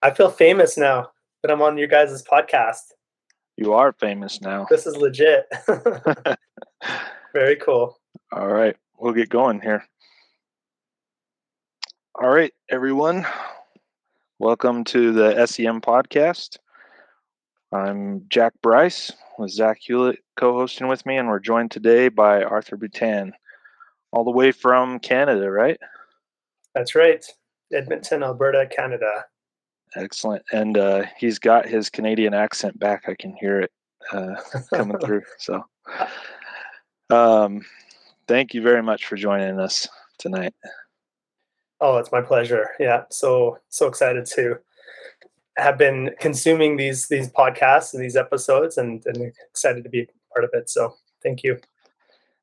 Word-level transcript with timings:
I 0.00 0.12
feel 0.12 0.30
famous 0.30 0.78
now 0.78 1.10
that 1.42 1.50
I'm 1.50 1.60
on 1.60 1.76
your 1.76 1.88
guys' 1.88 2.22
podcast. 2.22 2.92
You 3.56 3.72
are 3.72 3.92
famous 3.92 4.40
now. 4.40 4.64
This 4.70 4.86
is 4.86 4.96
legit. 4.96 5.46
Very 7.32 7.56
cool. 7.56 7.98
All 8.30 8.46
right, 8.46 8.76
we'll 8.96 9.12
get 9.12 9.28
going 9.28 9.60
here. 9.60 9.84
All 12.14 12.28
right, 12.28 12.54
everyone. 12.70 13.26
Welcome 14.38 14.84
to 14.84 15.10
the 15.12 15.44
SEM 15.46 15.80
podcast. 15.80 16.58
I'm 17.72 18.24
Jack 18.28 18.52
Bryce 18.62 19.10
with 19.36 19.50
Zach 19.50 19.78
Hewlett 19.80 20.20
co 20.36 20.52
hosting 20.52 20.86
with 20.86 21.04
me, 21.06 21.16
and 21.16 21.26
we're 21.26 21.40
joined 21.40 21.72
today 21.72 22.08
by 22.08 22.44
Arthur 22.44 22.76
Boutin, 22.76 23.32
all 24.12 24.22
the 24.22 24.30
way 24.30 24.52
from 24.52 25.00
Canada, 25.00 25.50
right? 25.50 25.80
That's 26.72 26.94
right. 26.94 27.24
Edmonton, 27.72 28.22
Alberta, 28.22 28.68
Canada. 28.70 29.24
Excellent. 29.96 30.42
And 30.52 30.76
uh, 30.76 31.04
he's 31.16 31.38
got 31.38 31.66
his 31.66 31.90
Canadian 31.90 32.34
accent 32.34 32.78
back. 32.78 33.04
I 33.08 33.14
can 33.14 33.34
hear 33.40 33.60
it 33.60 33.72
uh, 34.12 34.34
coming 34.74 34.98
through. 35.04 35.22
So, 35.38 35.64
um, 37.10 37.62
thank 38.26 38.54
you 38.54 38.62
very 38.62 38.82
much 38.82 39.06
for 39.06 39.16
joining 39.16 39.58
us 39.58 39.88
tonight. 40.18 40.54
Oh, 41.80 41.98
it's 41.98 42.12
my 42.12 42.20
pleasure. 42.20 42.70
Yeah, 42.80 43.04
so 43.10 43.58
so 43.68 43.86
excited 43.86 44.26
to 44.26 44.58
have 45.56 45.78
been 45.78 46.10
consuming 46.20 46.76
these 46.76 47.08
these 47.08 47.30
podcasts 47.30 47.94
and 47.94 48.02
these 48.02 48.16
episodes, 48.16 48.78
and, 48.78 49.02
and 49.06 49.32
excited 49.50 49.84
to 49.84 49.90
be 49.90 50.08
part 50.32 50.44
of 50.44 50.50
it. 50.52 50.68
So, 50.68 50.94
thank 51.22 51.42
you. 51.42 51.58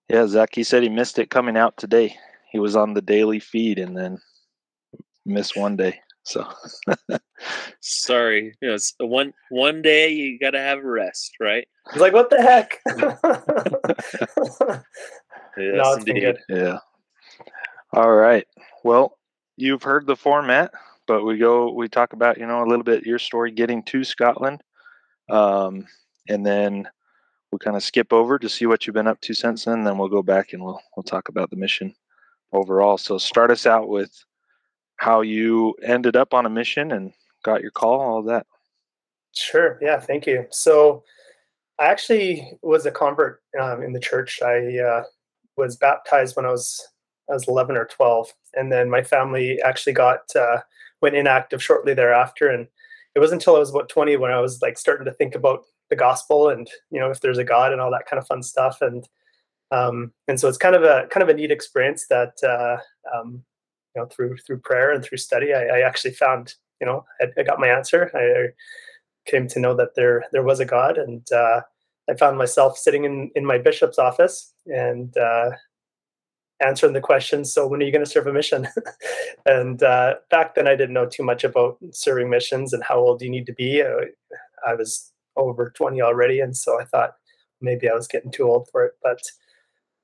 Yeah, 0.09 0.27
Zach. 0.27 0.49
He 0.53 0.63
said 0.63 0.83
he 0.83 0.89
missed 0.89 1.19
it 1.19 1.29
coming 1.29 1.57
out 1.57 1.77
today. 1.77 2.15
He 2.51 2.59
was 2.59 2.75
on 2.75 2.93
the 2.93 3.01
daily 3.01 3.39
feed 3.39 3.79
and 3.79 3.97
then 3.97 4.19
missed 5.25 5.57
one 5.57 5.75
day. 5.75 5.99
So 6.25 6.43
sorry, 7.81 8.55
you 8.59 8.69
know, 8.69 8.77
one 9.07 9.33
one 9.49 9.81
day 9.83 10.09
you 10.09 10.39
got 10.39 10.51
to 10.51 10.59
have 10.59 10.79
a 10.79 10.87
rest, 10.87 11.33
right? 11.39 11.67
It's 11.89 11.97
like 11.97 12.13
what 12.13 12.31
the 12.31 12.41
heck? 12.41 12.79
yes, 15.57 15.97
no, 15.97 15.97
good. 16.03 16.39
Yeah. 16.49 16.79
All 17.93 18.11
right. 18.11 18.47
Well, 18.83 19.17
you've 19.55 19.83
heard 19.83 20.07
the 20.07 20.15
format, 20.15 20.71
but 21.05 21.23
we 21.23 21.37
go 21.37 21.71
we 21.71 21.87
talk 21.87 22.13
about 22.13 22.39
you 22.39 22.47
know 22.47 22.63
a 22.63 22.67
little 22.67 22.83
bit 22.83 23.05
your 23.05 23.19
story 23.19 23.51
getting 23.51 23.83
to 23.83 24.03
Scotland, 24.03 24.63
um, 25.29 25.85
and 26.27 26.43
then 26.43 26.89
we'll 27.51 27.59
kind 27.59 27.77
of 27.77 27.83
skip 27.83 28.11
over 28.11 28.39
to 28.39 28.49
see 28.49 28.65
what 28.65 28.87
you've 28.87 28.95
been 28.95 29.07
up 29.07 29.21
to 29.21 29.35
since 29.35 29.65
then. 29.65 29.83
Then 29.83 29.99
we'll 29.99 30.09
go 30.09 30.23
back 30.23 30.53
and 30.53 30.63
we'll 30.63 30.81
we'll 30.97 31.03
talk 31.03 31.29
about 31.29 31.51
the 31.51 31.55
mission 31.55 31.93
overall. 32.51 32.97
So 32.97 33.19
start 33.19 33.51
us 33.51 33.67
out 33.67 33.89
with 33.89 34.11
how 34.97 35.21
you 35.21 35.75
ended 35.83 36.15
up 36.15 36.33
on 36.33 36.45
a 36.45 36.49
mission 36.49 36.91
and 36.91 37.13
got 37.43 37.61
your 37.61 37.71
call, 37.71 37.99
all 37.99 38.23
that. 38.23 38.45
Sure. 39.35 39.77
Yeah. 39.81 39.99
Thank 39.99 40.25
you. 40.25 40.45
So 40.51 41.03
I 41.79 41.85
actually 41.85 42.57
was 42.61 42.85
a 42.85 42.91
convert 42.91 43.41
um, 43.61 43.83
in 43.83 43.93
the 43.93 43.99
church. 43.99 44.41
I 44.41 44.77
uh, 44.79 45.03
was 45.57 45.75
baptized 45.75 46.35
when 46.35 46.45
I 46.45 46.51
was 46.51 46.87
I 47.29 47.33
was 47.33 47.47
11 47.47 47.75
or 47.75 47.85
12, 47.85 48.31
and 48.53 48.71
then 48.71 48.89
my 48.89 49.01
family 49.01 49.59
actually 49.61 49.93
got 49.93 50.33
uh, 50.35 50.59
went 51.01 51.15
inactive 51.15 51.61
shortly 51.61 51.93
thereafter. 51.93 52.49
And 52.49 52.67
it 53.15 53.19
wasn't 53.19 53.41
until 53.41 53.55
I 53.55 53.59
was 53.59 53.71
about 53.71 53.89
20 53.89 54.17
when 54.17 54.31
I 54.31 54.39
was 54.39 54.61
like 54.61 54.77
starting 54.77 55.05
to 55.05 55.13
think 55.13 55.35
about 55.35 55.63
the 55.89 55.95
gospel 55.95 56.49
and 56.49 56.67
you 56.89 56.99
know 56.99 57.11
if 57.11 57.21
there's 57.21 57.37
a 57.37 57.43
God 57.43 57.71
and 57.71 57.79
all 57.79 57.91
that 57.91 58.07
kind 58.09 58.19
of 58.19 58.27
fun 58.27 58.43
stuff. 58.43 58.81
And 58.81 59.07
um, 59.71 60.13
and 60.27 60.39
so 60.39 60.47
it's 60.47 60.57
kind 60.57 60.75
of 60.75 60.83
a 60.83 61.07
kind 61.09 61.23
of 61.23 61.29
a 61.29 61.33
neat 61.33 61.51
experience 61.51 62.07
that 62.07 62.35
uh, 62.43 62.77
um, 63.13 63.43
you 63.95 64.01
know 64.01 64.07
through 64.07 64.37
through 64.37 64.59
prayer 64.59 64.91
and 64.91 65.03
through 65.03 65.17
study 65.17 65.53
I, 65.53 65.63
I 65.63 65.79
actually 65.81 66.13
found 66.13 66.55
you 66.79 66.87
know 66.87 67.05
I, 67.21 67.27
I, 67.37 67.43
got 67.43 67.59
my 67.59 67.67
answer. 67.67 68.11
I 68.13 68.53
came 69.29 69.47
to 69.47 69.59
know 69.59 69.75
that 69.75 69.95
there 69.95 70.25
there 70.31 70.43
was 70.43 70.59
a 70.59 70.65
God 70.65 70.97
and 70.97 71.25
uh, 71.31 71.61
I 72.09 72.13
found 72.15 72.37
myself 72.37 72.77
sitting 72.77 73.05
in 73.05 73.31
in 73.35 73.45
my 73.45 73.57
bishop's 73.57 73.97
office 73.97 74.53
and 74.67 75.15
uh, 75.17 75.51
answering 76.61 76.93
the 76.93 77.01
question 77.01 77.43
so 77.43 77.67
when 77.67 77.81
are 77.81 77.85
you 77.85 77.91
going 77.91 78.05
to 78.05 78.09
serve 78.09 78.27
a 78.27 78.33
mission? 78.33 78.67
And 79.47 79.83
uh, 79.83 80.15
back 80.31 80.55
then 80.55 80.67
I 80.67 80.75
didn't 80.75 80.95
know 80.95 81.05
too 81.05 81.21
much 81.21 81.43
about 81.43 81.77
serving 81.91 82.31
missions 82.31 82.73
and 82.73 82.83
how 82.83 82.97
old 82.97 83.21
you 83.21 83.29
need 83.29 83.45
to 83.45 83.53
be. 83.53 83.83
I, 83.83 84.07
I 84.67 84.73
was 84.73 85.11
over 85.35 85.69
20 85.69 86.01
already 86.01 86.39
and 86.39 86.57
so 86.57 86.81
I 86.81 86.85
thought 86.85 87.11
maybe 87.61 87.87
I 87.87 87.93
was 87.93 88.07
getting 88.07 88.31
too 88.31 88.49
old 88.49 88.67
for 88.71 88.83
it 88.85 88.93
but 89.03 89.21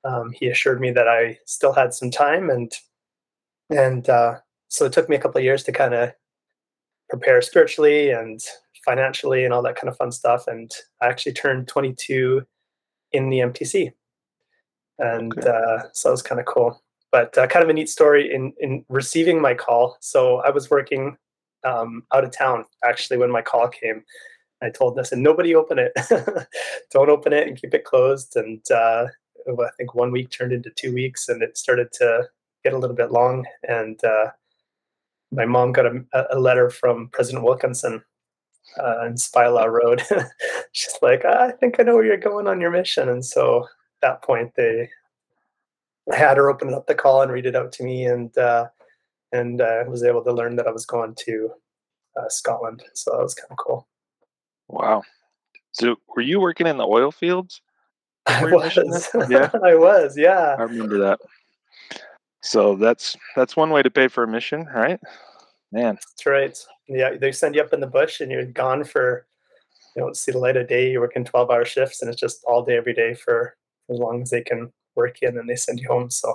um, 0.04 0.30
he 0.32 0.46
assured 0.46 0.80
me 0.80 0.92
that 0.92 1.08
I 1.08 1.38
still 1.44 1.72
had 1.72 1.92
some 1.92 2.12
time 2.12 2.50
and 2.50 2.72
and 3.72 4.08
uh, 4.08 4.38
so 4.68 4.84
it 4.84 4.92
took 4.92 5.08
me 5.08 5.16
a 5.16 5.20
couple 5.20 5.38
of 5.38 5.44
years 5.44 5.62
to 5.64 5.72
kind 5.72 5.94
of 5.94 6.12
prepare 7.10 7.42
spiritually 7.42 8.10
and 8.10 8.40
financially 8.84 9.44
and 9.44 9.52
all 9.52 9.62
that 9.62 9.76
kind 9.76 9.88
of 9.88 9.96
fun 9.96 10.10
stuff 10.10 10.48
and 10.48 10.72
i 11.00 11.06
actually 11.06 11.32
turned 11.32 11.68
22 11.68 12.44
in 13.12 13.30
the 13.30 13.38
mtc 13.38 13.92
and 14.98 15.36
okay. 15.38 15.48
uh, 15.48 15.82
so 15.92 16.10
it 16.10 16.12
was 16.12 16.22
kind 16.22 16.40
of 16.40 16.46
cool. 16.46 16.80
But 17.10 17.36
uh, 17.36 17.46
kind 17.46 17.62
of 17.62 17.68
a 17.68 17.72
neat 17.72 17.90
story 17.90 18.32
in 18.32 18.52
in 18.60 18.84
receiving 18.88 19.40
my 19.40 19.54
call. 19.54 19.96
So 20.00 20.38
i 20.38 20.50
was 20.50 20.70
working 20.70 21.16
um, 21.64 22.04
out 22.14 22.24
of 22.24 22.32
town 22.32 22.64
actually 22.84 23.18
when 23.18 23.30
my 23.30 23.42
call 23.42 23.68
came. 23.68 24.04
I 24.62 24.70
told 24.70 24.96
this 24.96 25.10
and 25.10 25.22
nobody 25.22 25.54
open 25.54 25.78
it. 25.78 25.92
Don't 26.92 27.10
open 27.10 27.32
it 27.32 27.48
and 27.48 27.60
keep 27.60 27.74
it 27.74 27.84
closed. 27.84 28.36
And 28.36 28.62
uh, 28.70 29.06
i 29.48 29.68
think 29.76 29.94
one 29.94 30.12
week 30.12 30.30
turned 30.30 30.52
into 30.52 30.70
two 30.70 30.94
weeks 30.94 31.28
and 31.28 31.42
it 31.42 31.58
started 31.58 31.92
to 31.94 32.28
get 32.64 32.72
a 32.72 32.78
little 32.78 32.96
bit 32.96 33.12
long. 33.12 33.44
And 33.68 34.02
uh, 34.04 34.30
my 35.30 35.44
mom 35.44 35.72
got 35.72 35.86
a, 35.86 36.04
a, 36.30 36.38
letter 36.38 36.70
from 36.70 37.08
President 37.12 37.44
Wilkinson 37.44 38.02
uh, 38.82 39.06
in 39.06 39.14
Spylaw 39.14 39.70
Road. 39.70 40.02
She's 40.72 40.96
like, 41.02 41.24
I 41.24 41.52
think 41.52 41.78
I 41.78 41.82
know 41.82 41.94
where 41.94 42.04
you're 42.04 42.16
going 42.16 42.46
on 42.46 42.60
your 42.60 42.70
mission. 42.70 43.08
And 43.08 43.24
so 43.24 43.64
at 43.64 43.68
that 44.02 44.22
point, 44.22 44.52
they 44.56 44.88
I 46.10 46.16
had 46.16 46.36
her 46.36 46.50
open 46.50 46.74
up 46.74 46.86
the 46.86 46.94
call 46.94 47.22
and 47.22 47.30
read 47.30 47.46
it 47.46 47.54
out 47.54 47.72
to 47.72 47.84
me, 47.84 48.06
and 48.06 48.36
uh, 48.36 48.66
and 49.32 49.60
uh, 49.60 49.84
was 49.86 50.02
able 50.02 50.24
to 50.24 50.32
learn 50.32 50.56
that 50.56 50.66
I 50.66 50.72
was 50.72 50.86
going 50.86 51.14
to 51.26 51.50
uh, 52.16 52.28
Scotland. 52.28 52.82
So 52.94 53.12
that 53.12 53.22
was 53.22 53.34
kind 53.34 53.50
of 53.50 53.58
cool. 53.58 53.86
Wow. 54.68 55.02
So 55.72 55.96
were 56.14 56.22
you 56.22 56.40
working 56.40 56.66
in 56.66 56.76
the 56.76 56.86
oil 56.86 57.12
fields? 57.12 57.62
I 58.26 58.44
was. 58.44 59.08
Yeah, 59.28 59.50
I 59.64 59.74
was. 59.74 60.16
Yeah, 60.16 60.56
I 60.58 60.62
remember 60.62 60.98
that. 60.98 61.20
So 62.42 62.74
that's 62.74 63.16
that's 63.36 63.56
one 63.56 63.70
way 63.70 63.82
to 63.82 63.90
pay 63.90 64.08
for 64.08 64.24
a 64.24 64.28
mission, 64.28 64.66
right? 64.74 65.00
Man, 65.70 65.94
that's 65.94 66.26
right. 66.26 66.58
Yeah, 66.88 67.16
they 67.16 67.32
send 67.32 67.54
you 67.54 67.62
up 67.62 67.72
in 67.72 67.80
the 67.80 67.86
bush 67.86 68.20
and 68.20 68.30
you're 68.30 68.44
gone 68.44 68.84
for 68.84 69.26
you 69.94 70.02
don't 70.02 70.16
see 70.16 70.32
the 70.32 70.38
light 70.38 70.56
of 70.56 70.68
day. 70.68 70.90
You're 70.90 71.00
working 71.00 71.24
twelve 71.24 71.50
hour 71.50 71.64
shifts 71.64 72.02
and 72.02 72.10
it's 72.10 72.20
just 72.20 72.44
all 72.44 72.64
day 72.64 72.76
every 72.76 72.94
day 72.94 73.14
for 73.14 73.56
as 73.90 73.98
long 73.98 74.22
as 74.22 74.30
they 74.30 74.42
can 74.42 74.72
work 74.96 75.18
you, 75.22 75.28
and 75.28 75.36
then 75.36 75.46
they 75.46 75.56
send 75.56 75.78
you 75.78 75.88
home. 75.88 76.10
So, 76.10 76.34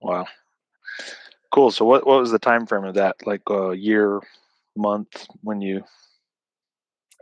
wow, 0.00 0.26
cool. 1.52 1.72
So 1.72 1.84
what 1.84 2.06
what 2.06 2.20
was 2.20 2.30
the 2.30 2.38
time 2.38 2.64
frame 2.64 2.84
of 2.84 2.94
that? 2.94 3.16
Like 3.26 3.42
a 3.50 3.74
year, 3.74 4.20
month 4.76 5.26
when 5.42 5.60
you 5.60 5.82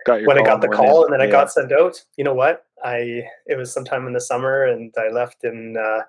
got 0.04 0.20
your 0.20 0.28
when 0.28 0.38
I 0.38 0.44
got 0.44 0.60
the 0.60 0.68
call 0.68 1.04
and 1.04 1.12
then 1.12 1.20
yeah. 1.20 1.26
I 1.26 1.30
got 1.30 1.50
sent 1.50 1.72
out. 1.72 2.02
You 2.16 2.24
know 2.24 2.34
what? 2.34 2.66
I 2.84 3.24
it 3.46 3.56
was 3.56 3.72
sometime 3.72 4.06
in 4.06 4.12
the 4.12 4.20
summer 4.20 4.64
and 4.64 4.92
I 4.98 5.08
left 5.08 5.44
in. 5.44 5.76
Uh, 5.76 6.02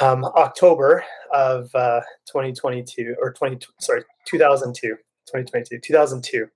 um, 0.00 0.24
October 0.24 1.04
of 1.32 1.74
uh, 1.74 2.00
2022 2.26 3.16
or 3.20 3.32
20 3.32 3.58
sorry 3.80 4.02
2002 4.26 4.88
2022 4.88 5.78
2002 5.78 6.46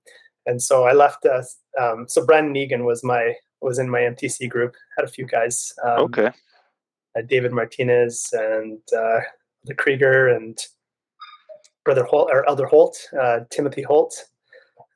and 0.47 0.63
so 0.63 0.85
I 0.85 0.93
left 0.93 1.25
uh, 1.27 1.43
um, 1.81 2.07
so 2.09 2.25
Brandon 2.25 2.57
Egan 2.57 2.85
was 2.85 3.05
my 3.05 3.35
was 3.61 3.79
in 3.79 3.91
my 3.91 4.01
MTC 4.01 4.49
group 4.49 4.75
had 4.97 5.05
a 5.05 5.11
few 5.11 5.27
guys 5.27 5.73
um, 5.85 6.01
okay. 6.01 6.31
uh, 7.17 7.23
David 7.27 7.53
Martinez 7.53 8.29
and 8.33 8.81
uh, 8.97 9.21
the 9.65 9.75
Krieger 9.75 10.29
and 10.29 10.59
brother 11.85 12.05
Holt 12.05 12.29
or 12.33 12.49
Elder 12.49 12.67
Holt 12.67 12.99
uh, 13.21 13.41
Timothy 13.51 13.83
Holt. 13.83 14.25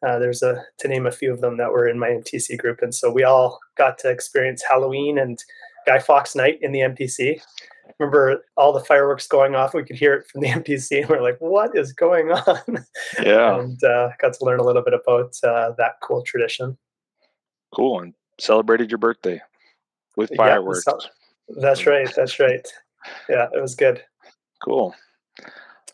Uh, 0.07 0.19
there's 0.19 0.43
a 0.43 0.65
to 0.79 0.89
name 0.89 1.07
a 1.07 1.13
few 1.13 1.33
of 1.33 1.41
them 1.41 1.57
that 1.57 1.71
were 1.71 1.87
in 1.87 1.97
my 1.97 2.09
MTC 2.09 2.59
group. 2.59 2.83
And 2.83 2.93
so 2.93 3.11
we 3.11 3.23
all 3.23 3.61
got 3.77 3.99
to 3.99 4.11
experience 4.11 4.63
Halloween 4.69 5.17
and 5.17 5.39
Guy 5.87 6.01
Fawkes 6.01 6.35
night 6.35 6.59
in 6.61 6.73
the 6.73 6.81
MTC 6.81 7.41
remember 7.99 8.45
all 8.57 8.73
the 8.73 8.85
fireworks 8.85 9.27
going 9.27 9.55
off. 9.55 9.75
We 9.75 9.85
could 9.85 9.97
hear 9.97 10.15
it 10.15 10.27
from 10.27 10.41
the 10.41 10.49
MTC, 10.49 11.01
and 11.01 11.09
we're 11.09 11.23
like, 11.23 11.39
"What 11.41 11.77
is 11.77 11.93
going 11.93 12.31
on?" 12.33 12.85
Yeah, 13.23 13.59
and 13.59 13.83
uh, 13.85 14.11
got 14.21 14.35
to 14.35 14.45
learn 14.45 14.61
a 14.61 14.65
little 14.65 14.83
bit 14.83 14.95
about 14.95 15.37
uh, 15.45 15.73
that 15.79 15.95
cool 16.03 16.23
tradition. 16.23 16.77
Cool, 17.75 18.01
and 18.01 18.15
celebrated 18.39 18.91
your 18.91 18.99
birthday 18.99 19.41
with 20.17 20.31
fireworks. 20.37 20.85
Yeah, 20.87 20.95
that's 21.61 21.87
right. 21.87 22.13
That's 22.15 22.39
right. 22.39 22.67
Yeah, 23.29 23.49
it 23.53 23.61
was 23.61 23.75
good. 23.75 24.03
Cool. 24.63 24.95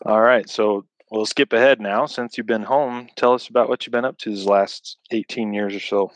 All 0.05 0.21
right, 0.21 0.47
so 0.49 0.85
we'll 1.11 1.25
skip 1.25 1.53
ahead 1.53 1.81
now. 1.81 2.05
Since 2.05 2.37
you've 2.37 2.47
been 2.47 2.63
home, 2.63 3.09
tell 3.15 3.33
us 3.33 3.47
about 3.47 3.67
what 3.67 3.85
you've 3.85 3.91
been 3.91 4.05
up 4.05 4.17
to 4.19 4.29
these 4.29 4.45
last 4.45 4.97
18 5.11 5.53
years 5.53 5.75
or 5.75 5.79
so. 5.79 6.11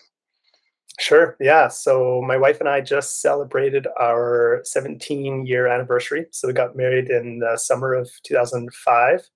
Sure. 1.00 1.36
Yeah. 1.40 1.68
So 1.70 2.22
my 2.22 2.38
wife 2.38 2.60
and 2.60 2.70
I 2.70 2.80
just 2.82 3.22
celebrated 3.22 3.88
our 4.00 4.62
17 4.64 5.46
year 5.46 5.68
anniversary. 5.68 6.28
So 6.32 6.48
we 6.48 6.54
got 6.54 6.76
married 6.76 7.10
in 7.10 7.40
the 7.40 7.58
summer 7.58 7.94
of 7.94 8.10
2005. 8.24 9.28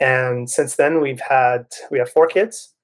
and 0.00 0.50
since 0.50 0.76
then 0.76 1.00
we've 1.00 1.20
had 1.20 1.66
we 1.90 1.98
have 1.98 2.10
four 2.10 2.26
kids, 2.26 2.74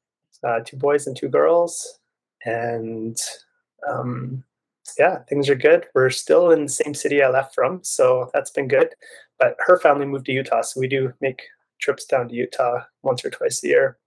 uh, 0.44 0.60
two 0.64 0.76
boys 0.76 1.06
and 1.06 1.16
two 1.16 1.28
girls, 1.28 1.98
and 2.44 3.16
um, 3.88 4.44
yeah, 4.98 5.20
things 5.28 5.48
are 5.48 5.54
good. 5.56 5.86
We're 5.94 6.10
still 6.10 6.50
in 6.50 6.64
the 6.64 6.68
same 6.70 6.94
city 6.94 7.22
I 7.22 7.30
left 7.30 7.54
from, 7.54 7.80
so 7.84 8.30
that's 8.34 8.50
been 8.50 8.68
good. 8.68 8.94
But 9.38 9.56
her 9.60 9.78
family 9.78 10.06
moved 10.06 10.26
to 10.26 10.32
Utah, 10.32 10.62
so 10.62 10.80
we 10.80 10.88
do 10.88 11.12
make 11.20 11.42
trips 11.80 12.04
down 12.06 12.28
to 12.28 12.34
Utah 12.34 12.82
once 13.02 13.24
or 13.24 13.30
twice 13.30 13.62
a 13.64 13.68
year. 13.68 13.98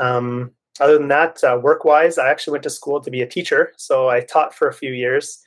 Um, 0.00 0.52
other 0.80 0.98
than 0.98 1.08
that, 1.08 1.42
uh, 1.44 1.58
work 1.62 1.84
wise, 1.84 2.18
I 2.18 2.30
actually 2.30 2.52
went 2.52 2.64
to 2.64 2.70
school 2.70 3.00
to 3.00 3.10
be 3.10 3.22
a 3.22 3.26
teacher, 3.26 3.72
so 3.76 4.08
I 4.08 4.20
taught 4.20 4.54
for 4.54 4.68
a 4.68 4.74
few 4.74 4.92
years. 4.92 5.42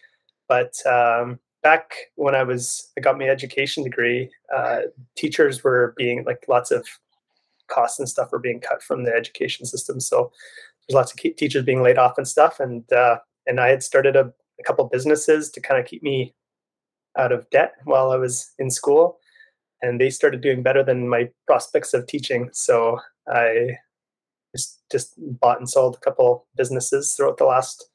But 0.47 0.75
um, 0.85 1.39
back 1.63 1.93
when 2.15 2.35
I 2.35 2.43
was, 2.43 2.91
I 2.97 3.01
got 3.01 3.17
my 3.17 3.27
education 3.27 3.83
degree, 3.83 4.29
uh, 4.55 4.81
teachers 5.17 5.63
were 5.63 5.93
being 5.97 6.23
like 6.25 6.45
lots 6.47 6.71
of 6.71 6.85
costs 7.67 7.99
and 7.99 8.07
stuff 8.07 8.31
were 8.31 8.39
being 8.39 8.59
cut 8.59 8.83
from 8.83 9.03
the 9.03 9.13
education 9.13 9.65
system. 9.65 9.99
So 9.99 10.31
there's 10.87 10.95
lots 10.95 11.11
of 11.11 11.17
teachers 11.17 11.63
being 11.63 11.81
laid 11.81 11.97
off 11.97 12.17
and 12.17 12.27
stuff. 12.27 12.59
And 12.59 12.91
uh, 12.91 13.17
and 13.47 13.59
I 13.59 13.69
had 13.69 13.83
started 13.83 14.15
a, 14.15 14.31
a 14.59 14.63
couple 14.65 14.85
businesses 14.85 15.49
to 15.51 15.61
kind 15.61 15.79
of 15.79 15.87
keep 15.87 16.03
me 16.03 16.33
out 17.17 17.31
of 17.31 17.49
debt 17.49 17.73
while 17.85 18.11
I 18.11 18.17
was 18.17 18.51
in 18.59 18.69
school, 18.69 19.17
and 19.81 19.99
they 19.99 20.09
started 20.09 20.41
doing 20.41 20.63
better 20.63 20.83
than 20.83 21.07
my 21.07 21.29
prospects 21.47 21.93
of 21.93 22.07
teaching. 22.07 22.49
So 22.51 22.99
I 23.27 23.77
just 24.93 25.15
bought 25.17 25.59
and 25.59 25.69
sold 25.69 25.95
a 25.95 25.99
couple 25.99 26.47
businesses 26.55 27.13
throughout 27.13 27.37
the 27.37 27.45
last 27.45 27.89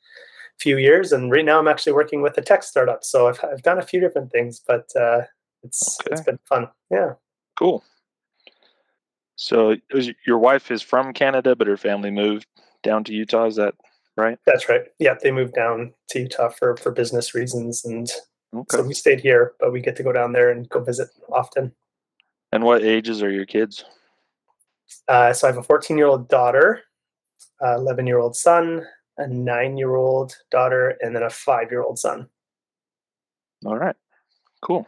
few 0.59 0.77
years, 0.77 1.13
and 1.13 1.31
right 1.31 1.45
now 1.45 1.59
I'm 1.59 1.69
actually 1.69 1.93
working 1.95 2.21
with 2.21 2.37
a 2.37 2.43
tech 2.43 2.63
startup. 2.63 3.05
So 3.05 3.29
I've 3.29 3.43
I've 3.43 3.63
done 3.63 3.79
a 3.79 3.83
few 3.83 4.01
different 4.01 4.31
things, 4.31 4.61
but 4.67 4.91
uh, 4.95 5.23
it's 5.63 5.99
okay. 6.03 6.13
it's 6.13 6.21
been 6.21 6.39
fun. 6.47 6.69
Yeah. 6.91 7.15
Cool. 7.59 7.83
So 9.37 9.77
was, 9.95 10.11
your 10.27 10.39
wife 10.39 10.71
is 10.71 10.83
from 10.83 11.13
Canada, 11.13 11.55
but 11.55 11.69
her 11.69 11.77
family 11.77 12.11
moved 12.11 12.47
down 12.83 13.05
to 13.05 13.15
Utah. 13.15 13.47
Is 13.47 13.57
that 13.57 13.75
right? 14.17 14.39
That's 14.45 14.69
right. 14.69 14.83
Yeah, 14.99 15.15
they 15.23 15.31
moved 15.31 15.55
down 15.55 15.95
to 16.11 16.21
Utah 16.21 16.51
for 16.51 16.77
for 16.77 16.91
business 16.91 17.35
reasons, 17.35 17.85
and 17.85 18.11
okay. 18.55 18.77
so 18.77 18.83
we 18.83 18.95
stayed 18.95 19.21
here, 19.21 19.55
but 19.61 19.73
we 19.73 19.81
get 19.81 19.97
to 19.97 20.03
go 20.03 20.13
down 20.13 20.33
there 20.33 20.51
and 20.51 20.69
go 20.69 20.83
visit 20.83 21.09
often. 21.33 21.73
And 22.51 22.65
what 22.65 22.83
ages 22.83 23.23
are 23.23 23.31
your 23.31 23.47
kids? 23.47 23.85
Uh, 25.07 25.33
so 25.33 25.47
I 25.47 25.51
have 25.51 25.59
a 25.59 25.63
14 25.63 25.99
year 25.99 26.07
old 26.07 26.29
daughter, 26.29 26.83
11 27.63 28.07
year 28.07 28.19
old 28.19 28.37
son, 28.37 28.85
a 29.17 29.27
nine 29.29 29.77
year 29.77 29.95
old 29.97 30.37
daughter, 30.51 30.97
and 31.01 31.15
then 31.15 31.23
a 31.23 31.31
five 31.31 31.71
year 31.71 31.83
old 31.83 31.99
son. 31.99 32.29
All 33.65 33.77
right. 33.77 33.97
Cool. 34.63 34.87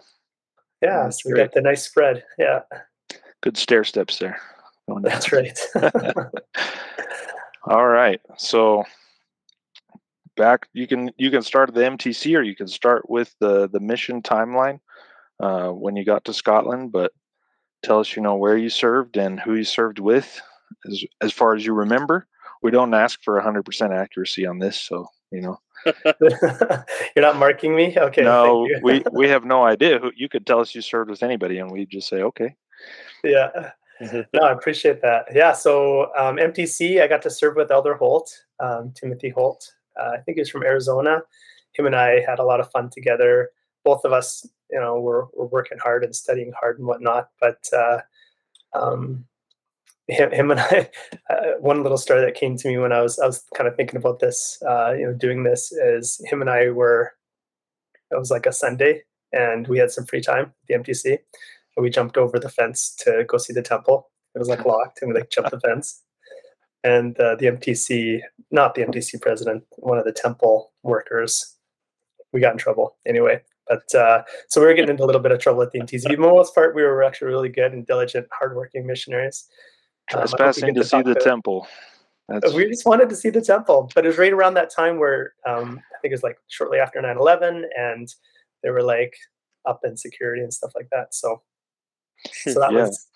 Yeah. 0.83 1.05
That's 1.05 1.23
so 1.23 1.29
we 1.29 1.35
great. 1.35 1.47
got 1.47 1.55
the 1.55 1.63
nice 1.63 1.85
spread. 1.85 2.25
Yeah. 2.39 2.61
Good 3.43 3.57
stair 3.57 3.85
steps 3.85 4.19
there. 4.19 4.41
That's 5.03 5.33
right. 5.33 5.59
All 7.65 7.87
right. 7.87 8.21
So 8.37 8.85
back 10.37 10.69
you 10.73 10.87
can 10.87 11.11
you 11.19 11.31
can 11.31 11.43
start 11.43 11.69
at 11.69 11.75
the 11.75 11.83
MTC 11.83 12.37
or 12.37 12.43
you 12.43 12.57
can 12.57 12.67
start 12.69 13.09
with 13.11 13.35
the 13.41 13.69
the 13.69 13.81
mission 13.81 14.23
timeline 14.23 14.81
uh, 15.41 15.69
when 15.69 15.97
you 15.97 16.05
got 16.05 16.25
to 16.25 16.33
Scotland, 16.33 16.93
but 16.93 17.13
tell 17.83 18.01
us 18.01 18.17
you 18.17 18.23
know 18.23 18.37
where 18.37 18.57
you 18.57 18.71
served 18.71 19.17
and 19.17 19.39
who 19.41 19.55
you 19.55 19.65
served 19.65 19.99
with 19.99 20.41
as 20.89 21.05
as 21.21 21.33
far 21.33 21.55
as 21.55 21.65
you 21.65 21.73
remember 21.75 22.27
we 22.63 22.71
don't 22.71 22.95
ask 22.95 23.23
for 23.23 23.41
100% 23.41 23.97
accuracy 23.97 24.47
on 24.47 24.59
this 24.59 24.79
so 24.79 25.07
you 25.31 25.41
know. 25.41 25.61
You're 26.21 27.23
not 27.25 27.37
marking 27.37 27.75
me? 27.75 27.97
Okay 27.97 28.23
no 28.23 28.69
we 28.83 29.03
we 29.13 29.29
have 29.29 29.45
no 29.45 29.65
idea 29.65 29.99
who 29.99 30.13
you 30.15 30.29
could 30.29 30.47
tell 30.47 30.61
us 30.61 30.75
you 30.75 30.83
served 30.83 31.11
with 31.11 31.23
anybody 31.23 31.59
and 31.59 31.71
we 31.71 31.87
just 31.87 32.09
say 32.09 32.23
okay. 32.23 32.55
Yeah. 33.25 33.71
No 34.33 34.43
i 34.43 34.53
appreciate 34.53 35.03
that. 35.03 35.27
Yeah 35.35 35.53
so 35.53 36.15
um, 36.17 36.37
mtc 36.37 37.01
i 37.01 37.07
got 37.07 37.23
to 37.23 37.31
serve 37.31 37.57
with 37.57 37.71
elder 37.71 37.95
holt 37.95 38.45
um, 38.59 38.93
timothy 38.95 39.31
holt 39.31 39.73
uh, 39.99 40.11
i 40.13 40.19
think 40.19 40.39
he's 40.39 40.51
from 40.51 40.63
arizona. 40.63 41.23
Him 41.75 41.87
and 41.87 41.97
i 41.97 42.21
had 42.27 42.39
a 42.39 42.45
lot 42.45 42.61
of 42.61 42.71
fun 42.71 42.91
together. 42.91 43.51
Both 43.85 44.05
of 44.05 44.13
us 44.13 44.47
you 44.71 44.81
know 44.81 45.01
were, 45.01 45.29
were 45.35 45.47
working 45.47 45.79
hard 45.79 46.05
and 46.05 46.15
studying 46.15 46.53
hard 46.59 46.79
and 46.79 46.87
whatnot 46.87 47.31
but 47.41 47.65
uh, 47.73 47.99
um, 48.75 49.25
him, 50.11 50.31
him 50.33 50.51
and 50.51 50.61
I, 50.61 50.91
uh, 51.31 51.53
one 51.61 51.83
little 51.83 51.99
story 51.99 52.21
that 52.21 52.35
came 52.35 52.57
to 52.57 52.69
me 52.69 52.79
when 52.79 52.93
I 52.93 53.01
was 53.01 53.19
I 53.19 53.27
was 53.27 53.45
kind 53.55 53.69
of 53.69 53.77
thinking 53.77 53.97
about 53.97 54.21
this, 54.21 54.63
uh, 54.69 54.93
you 54.93 55.07
know, 55.07 55.15
doing 55.15 55.45
this 55.45 55.73
is 55.73 56.21
him 56.27 56.41
and 56.41 56.51
I 56.51 56.71
were. 56.71 57.13
It 58.11 58.19
was 58.19 58.31
like 58.31 58.47
a 58.47 58.53
Sunday, 58.53 59.03
and 59.33 59.69
we 59.69 59.79
had 59.79 59.93
some 59.93 60.05
free 60.05 60.21
time 60.21 60.47
at 60.47 60.53
the 60.67 60.75
MTC, 60.75 61.07
and 61.07 61.83
we 61.83 61.91
jumped 61.91 62.17
over 62.17 62.41
the 62.41 62.49
fence 62.49 62.95
to 63.01 63.25
go 63.29 63.39
see 63.39 63.53
the 63.53 63.63
temple. 63.63 64.11
It 64.35 64.41
was 64.41 64.49
like 64.49 64.65
locked, 64.67 65.01
and 65.01 65.13
we 65.13 65.19
like 65.19 65.31
jumped 65.31 65.53
the 65.53 65.61
fence. 65.61 66.03
And 66.83 67.19
uh, 67.21 67.37
the 67.37 67.47
MTC, 67.47 68.21
not 68.51 68.75
the 68.75 68.83
MTC 68.83 69.21
president, 69.21 69.65
one 69.77 69.99
of 69.99 70.07
the 70.07 70.13
temple 70.13 70.73
workers, 70.83 71.57
we 72.33 72.41
got 72.41 72.53
in 72.53 72.59
trouble 72.59 72.97
anyway. 73.07 73.43
But 73.69 73.95
uh, 73.95 74.23
so 74.49 74.61
we 74.61 74.67
were 74.67 74.75
getting 74.75 74.91
into 74.91 75.05
a 75.05 75.07
little 75.07 75.21
bit 75.21 75.31
of 75.31 75.39
trouble 75.39 75.63
at 75.63 75.71
the 75.71 75.81
MTC. 75.81 76.03
For 76.03 76.09
the 76.09 76.17
most 76.17 76.55
part, 76.55 76.75
we 76.75 76.83
were 76.83 77.05
actually 77.05 77.29
really 77.29 77.49
good 77.49 77.73
and 77.73 77.87
diligent, 77.87 78.27
hardworking 78.37 78.87
missionaries. 78.87 79.47
Trespassing 80.09 80.75
to, 80.75 80.81
to 80.81 80.87
see 80.87 81.03
the 81.03 81.15
to, 81.15 81.21
temple. 81.21 81.67
That's... 82.29 82.53
We 82.55 82.69
just 82.69 82.87
wanted 82.87 83.09
to 83.11 83.17
see 83.17 83.31
the 83.31 83.41
temple, 83.41 83.91
but 83.95 84.05
it 84.05 84.09
was 84.09 84.19
right 84.19 84.33
around 84.33 84.55
that 84.55 84.71
time 84.71 84.99
where 84.99 85.35
um, 85.47 85.81
I 85.95 85.99
think 86.01 86.13
it 86.13 86.15
was 86.15 86.23
like 86.23 86.39
shortly 86.49 86.79
after 86.79 87.01
9 87.01 87.17
11, 87.17 87.69
and 87.77 88.09
they 88.63 88.71
were 88.71 88.83
like 88.83 89.15
up 89.67 89.81
in 89.85 89.97
security 89.97 90.43
and 90.43 90.53
stuff 90.53 90.73
like 90.75 90.89
that. 90.91 91.15
So, 91.15 91.43
so 92.33 92.55
that 92.55 92.73
yeah. 92.73 92.83
was 92.83 93.07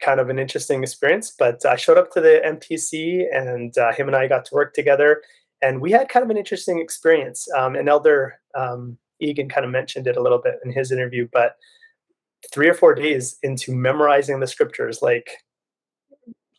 kind 0.00 0.20
of 0.20 0.30
an 0.30 0.38
interesting 0.38 0.82
experience. 0.82 1.32
But 1.38 1.64
I 1.64 1.76
showed 1.76 1.98
up 1.98 2.12
to 2.12 2.20
the 2.20 2.40
MTC, 2.44 3.24
and 3.32 3.76
uh, 3.78 3.92
him 3.92 4.08
and 4.08 4.16
I 4.16 4.26
got 4.26 4.44
to 4.46 4.54
work 4.54 4.74
together, 4.74 5.22
and 5.62 5.80
we 5.80 5.92
had 5.92 6.08
kind 6.08 6.24
of 6.24 6.30
an 6.30 6.36
interesting 6.36 6.80
experience. 6.80 7.46
Um, 7.56 7.76
and 7.76 7.88
Elder 7.88 8.40
um, 8.56 8.98
Egan 9.20 9.48
kind 9.48 9.64
of 9.64 9.70
mentioned 9.70 10.06
it 10.06 10.16
a 10.16 10.22
little 10.22 10.40
bit 10.42 10.56
in 10.64 10.72
his 10.72 10.90
interview, 10.90 11.28
but 11.32 11.56
three 12.52 12.68
or 12.68 12.74
four 12.74 12.94
days 12.94 13.38
into 13.42 13.72
memorizing 13.72 14.40
the 14.40 14.46
scriptures, 14.46 15.02
like 15.02 15.30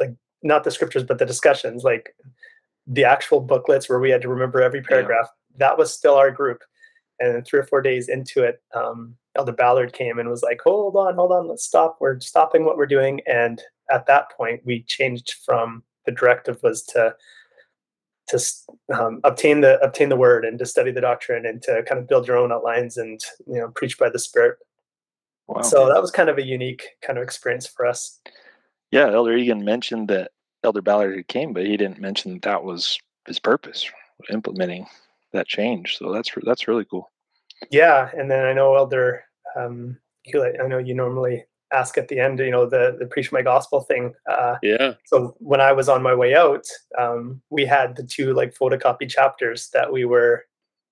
like 0.01 0.13
not 0.43 0.63
the 0.63 0.71
scriptures 0.71 1.03
but 1.03 1.19
the 1.19 1.25
discussions 1.25 1.83
like 1.83 2.13
the 2.87 3.05
actual 3.05 3.39
booklets 3.39 3.87
where 3.87 3.99
we 3.99 4.09
had 4.09 4.21
to 4.21 4.29
remember 4.29 4.61
every 4.61 4.81
paragraph 4.81 5.27
yeah. 5.29 5.67
that 5.67 5.77
was 5.77 5.93
still 5.93 6.15
our 6.15 6.31
group. 6.31 6.61
And 7.19 7.35
then 7.35 7.43
three 7.43 7.59
or 7.59 7.63
four 7.63 7.81
days 7.81 8.09
into 8.09 8.43
it 8.43 8.61
um, 8.75 9.15
elder 9.35 9.51
ballard 9.51 9.93
came 9.93 10.17
and 10.19 10.27
was 10.27 10.41
like 10.41 10.59
hold 10.63 10.95
on 10.95 11.15
hold 11.15 11.31
on 11.31 11.47
let's 11.47 11.63
stop. 11.63 11.97
We're 11.99 12.19
stopping 12.19 12.65
what 12.65 12.77
we're 12.77 12.87
doing. 12.87 13.21
And 13.27 13.61
at 13.91 14.07
that 14.07 14.31
point 14.35 14.61
we 14.65 14.83
changed 14.83 15.35
from 15.45 15.83
the 16.05 16.11
directive 16.11 16.61
was 16.63 16.83
to 16.87 17.15
to 18.29 18.39
um, 18.93 19.19
obtain 19.23 19.61
the 19.61 19.79
obtain 19.81 20.09
the 20.09 20.15
word 20.15 20.45
and 20.45 20.57
to 20.57 20.65
study 20.65 20.91
the 20.91 21.01
doctrine 21.01 21.45
and 21.45 21.61
to 21.63 21.83
kind 21.83 21.99
of 21.99 22.07
build 22.07 22.27
your 22.27 22.37
own 22.37 22.51
outlines 22.51 22.97
and 22.97 23.21
you 23.45 23.59
know 23.59 23.69
preach 23.69 23.97
by 23.97 24.09
the 24.09 24.19
spirit. 24.19 24.57
Wow. 25.47 25.61
so 25.61 25.87
that 25.89 26.01
was 26.01 26.11
kind 26.11 26.29
of 26.29 26.37
a 26.37 26.45
unique 26.45 26.83
kind 27.01 27.19
of 27.19 27.23
experience 27.23 27.67
for 27.67 27.85
us 27.85 28.19
yeah, 28.91 29.11
Elder 29.11 29.35
Egan 29.35 29.63
mentioned 29.63 30.07
that 30.09 30.31
Elder 30.63 30.81
Ballard 30.81 31.15
had 31.15 31.27
came, 31.27 31.53
but 31.53 31.65
he 31.65 31.77
didn't 31.77 31.99
mention 31.99 32.33
that, 32.33 32.41
that 32.43 32.63
was 32.63 32.99
his 33.25 33.39
purpose, 33.39 33.89
implementing 34.31 34.85
that 35.33 35.47
change. 35.47 35.97
So 35.97 36.11
that's 36.11 36.29
that's 36.43 36.67
really 36.67 36.85
cool. 36.85 37.09
Yeah, 37.69 38.09
and 38.17 38.29
then 38.29 38.45
I 38.45 38.53
know 38.53 38.75
Elder, 38.75 39.23
um, 39.55 39.97
I 40.33 40.67
know 40.67 40.77
you 40.77 40.93
normally 40.93 41.45
ask 41.73 41.97
at 41.97 42.09
the 42.09 42.19
end, 42.19 42.39
you 42.39 42.51
know, 42.51 42.65
the 42.65 42.95
the 42.99 43.05
preach 43.05 43.31
my 43.31 43.41
gospel 43.41 43.81
thing. 43.81 44.13
Uh, 44.29 44.57
yeah. 44.61 44.93
So 45.05 45.35
when 45.39 45.61
I 45.61 45.71
was 45.71 45.89
on 45.89 46.03
my 46.03 46.13
way 46.13 46.35
out, 46.35 46.65
um, 46.97 47.41
we 47.49 47.65
had 47.65 47.95
the 47.95 48.03
two 48.03 48.33
like 48.33 48.53
photocopy 48.53 49.09
chapters 49.09 49.69
that 49.73 49.91
we 49.91 50.05
were 50.05 50.45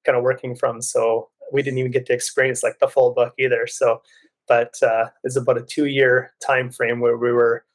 kind 0.06 0.18
of 0.18 0.24
working 0.24 0.56
from. 0.56 0.82
So 0.82 1.29
we 1.51 1.62
didn't 1.62 1.79
even 1.79 1.91
get 1.91 2.06
to 2.08 2.13
experience 2.13 2.63
like 2.63 2.79
the 2.79 2.88
full 2.88 3.13
book 3.13 3.34
either. 3.38 3.68
So, 3.68 4.01
but 4.48 4.82
uh, 4.82 5.10
it's 5.24 5.36
about 5.36 5.58
a 5.58 5.63
two 5.63 5.86
year 5.86 6.32
time 6.46 6.72
frame 6.72 7.00
where 7.00 7.18
we 7.18 7.32
were 7.32 7.65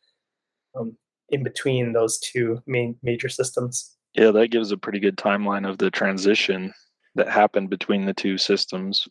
um, 0.79 0.97
in 1.31 1.43
between 1.43 1.93
those 1.93 2.19
two 2.19 2.63
main 2.67 2.97
major 3.03 3.29
systems. 3.29 3.97
Yeah, 4.15 4.31
that 4.31 4.49
gives 4.49 4.71
a 4.71 4.77
pretty 4.77 5.01
good 5.01 5.17
timeline 5.17 5.69
of 5.69 5.79
the 5.79 5.91
transition 5.91 6.73
that 7.15 7.29
happened 7.29 7.71
between 7.71 8.07
the 8.07 8.15
two 8.15 8.39
systems. 8.39 9.09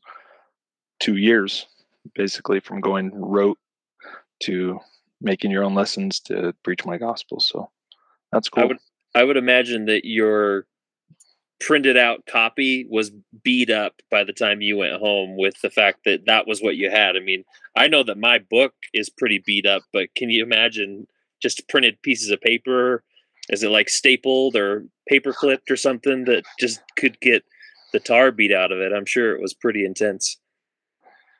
Two 0.99 1.17
years, 1.17 1.65
basically, 2.15 2.59
from 2.59 2.79
going 2.79 3.11
rote 3.13 3.57
to 4.43 4.79
making 5.21 5.51
your 5.51 5.63
own 5.63 5.73
lessons 5.73 6.19
to 6.21 6.53
preach 6.63 6.85
my 6.85 6.97
gospel. 6.97 7.39
So 7.39 7.69
that's 8.31 8.49
cool. 8.49 8.63
I 8.63 8.67
would 8.67 8.77
I 9.15 9.23
would 9.23 9.37
imagine 9.37 9.85
that 9.85 10.05
your 10.05 10.65
printed 11.59 11.95
out 11.95 12.25
copy 12.25 12.85
was 12.89 13.11
beat 13.43 13.69
up 13.69 14.01
by 14.11 14.23
the 14.23 14.33
time 14.33 14.61
you 14.61 14.77
went 14.77 14.99
home 14.99 15.37
with 15.37 15.59
the 15.61 15.69
fact 15.69 15.99
that 16.05 16.25
that 16.25 16.45
was 16.47 16.61
what 16.61 16.75
you 16.75 16.89
had. 16.89 17.15
I 17.15 17.19
mean, 17.19 17.43
I 17.75 17.87
know 17.87 18.03
that 18.03 18.17
my 18.17 18.39
book 18.39 18.73
is 18.93 19.09
pretty 19.09 19.41
beat 19.45 19.65
up, 19.65 19.83
but 19.93 20.13
can 20.15 20.29
you 20.29 20.43
imagine 20.43 21.07
just 21.43 21.67
printed 21.69 22.01
pieces 22.01 22.31
of 22.31 22.41
paper? 22.41 23.03
Is 23.49 23.61
it 23.61 23.69
like 23.69 23.89
stapled 23.89 24.55
or 24.55 24.85
paper 25.07 25.33
clipped 25.33 25.69
or 25.69 25.75
something 25.75 26.23
that 26.25 26.43
just 26.59 26.81
could 26.95 27.19
get 27.19 27.43
the 27.91 27.99
tar 27.99 28.31
beat 28.31 28.51
out 28.51 28.71
of 28.71 28.79
it? 28.79 28.93
I'm 28.93 29.05
sure 29.05 29.35
it 29.35 29.41
was 29.41 29.53
pretty 29.53 29.85
intense. 29.85 30.39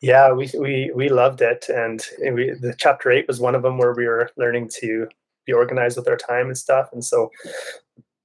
Yeah, 0.01 0.33
we 0.33 0.51
we 0.59 0.91
we 0.93 1.07
loved 1.07 1.41
it, 1.41 1.69
and 1.69 2.05
we, 2.19 2.51
the 2.59 2.75
chapter 2.77 3.09
eight 3.09 3.25
was 3.25 3.39
one 3.39 3.55
of 3.55 3.63
them 3.63 3.77
where 3.77 3.93
we 3.93 4.05
were 4.05 4.29
learning 4.35 4.69
to 4.81 5.07
be 5.45 5.53
organized 5.53 5.97
with 5.97 6.09
our 6.09 6.17
time 6.17 6.47
and 6.47 6.57
stuff, 6.57 6.89
and 6.91 7.03
so 7.03 7.31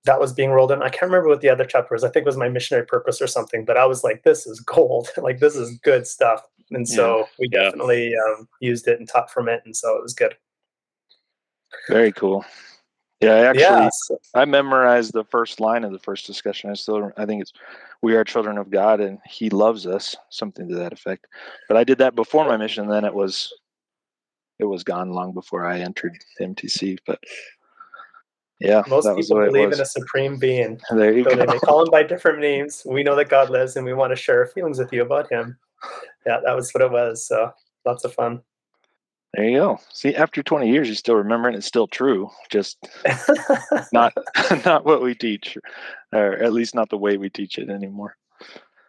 that 0.05 0.19
was 0.19 0.33
being 0.33 0.51
rolled 0.51 0.73
in. 0.73 0.83
I 0.83 0.89
can't 0.89 1.03
remember 1.03 1.29
what 1.29 1.41
the 1.41 1.51
other 1.51 1.65
chapter 1.65 1.95
was. 1.95 2.03
I 2.03 2.09
think 2.09 2.25
it 2.25 2.27
was 2.27 2.37
my 2.37 2.49
missionary 2.49 2.85
purpose 2.85 3.23
or 3.23 3.27
something. 3.27 3.65
But 3.65 3.77
I 3.77 3.85
was 3.85 4.03
like, 4.03 4.23
this 4.25 4.47
is 4.47 4.59
gold. 4.59 5.11
like 5.19 5.39
this 5.39 5.55
is 5.55 5.79
good 5.85 6.07
stuff. 6.07 6.43
And 6.71 6.89
so 6.89 7.19
yeah. 7.19 7.25
we 7.39 7.49
yeah. 7.53 7.63
definitely 7.63 8.13
um, 8.27 8.49
used 8.61 8.89
it 8.89 8.99
and 8.99 9.09
taught 9.09 9.31
from 9.31 9.49
it, 9.49 9.63
and 9.65 9.77
so 9.77 9.97
it 9.97 10.03
was 10.03 10.15
good. 10.15 10.35
Very 11.89 12.13
cool. 12.13 12.45
Yeah, 13.21 13.33
I 13.33 13.45
actually 13.47 13.63
yeah. 13.63 14.17
I 14.35 14.45
memorized 14.45 15.13
the 15.13 15.25
first 15.25 15.59
line 15.59 15.83
of 15.83 15.91
the 15.91 15.99
first 15.99 16.27
discussion. 16.27 16.71
I 16.71 16.75
still 16.75 17.11
I 17.17 17.27
think 17.27 17.43
it's 17.43 17.53
we 18.01 18.15
are 18.15 18.23
children 18.23 18.59
of 18.59 18.71
God 18.71 19.01
and 19.01 19.19
he 19.27 19.51
loves 19.51 19.87
us, 19.87 20.15
something 20.31 20.69
to 20.69 20.75
that 20.77 20.93
effect. 20.93 21.27
But 21.67 21.77
I 21.77 21.85
did 21.85 21.99
that 21.99 22.15
before 22.15 22.45
my 22.45 22.57
mission, 22.57 22.87
then 22.87 23.05
it 23.05 23.15
was 23.15 23.53
it 24.59 24.65
was 24.65 24.85
gone 24.85 25.11
long 25.11 25.33
before 25.33 25.67
I 25.67 25.81
entered 25.81 26.17
MTC. 26.41 26.99
But 27.07 27.19
yeah, 28.61 28.83
most 28.89 29.09
people 29.17 29.45
believe 29.45 29.73
in 29.73 29.81
a 29.81 29.85
supreme 29.85 30.39
being. 30.39 30.81
There 30.91 31.13
you 31.13 31.25
so 31.25 31.31
go. 31.31 31.37
They 31.37 31.47
may 31.47 31.59
call 31.59 31.83
him 31.85 31.91
by 31.91 32.03
different 32.03 32.41
names. 32.41 32.83
We 32.85 33.03
know 33.03 33.15
that 33.17 33.29
God 33.29 33.51
lives, 33.51 33.77
and 33.77 33.85
we 33.85 33.95
want 33.95 34.11
to 34.13 34.17
share 34.17 34.41
our 34.41 34.47
feelings 34.47 34.79
with 34.79 34.93
you 34.93 35.03
about 35.03 35.31
Him. 35.31 35.57
Yeah, 36.27 36.39
that 36.45 36.57
was 36.57 36.73
what 36.73 36.83
it 36.83 36.91
was. 36.91 37.27
So 37.27 37.53
lots 37.85 38.05
of 38.05 38.15
fun. 38.15 38.43
There 39.35 39.45
you 39.45 39.59
go. 39.59 39.79
See, 39.93 40.15
after 40.15 40.43
20 40.43 40.71
years, 40.71 40.89
you 40.89 40.95
still 40.95 41.17
remember 41.17 41.49
it. 41.49 41.55
It's 41.55 41.67
still 41.67 41.87
true. 41.87 42.31
Just 42.51 42.79
not 43.93 44.15
not 44.65 44.85
what 44.85 45.03
we 45.03 45.15
teach, 45.15 45.59
or 46.13 46.33
at 46.35 46.53
least 46.53 46.75
not 46.75 46.89
the 46.89 46.97
way 46.97 47.17
we 47.17 47.29
teach 47.29 47.59
it 47.59 47.69
anymore. 47.69 48.17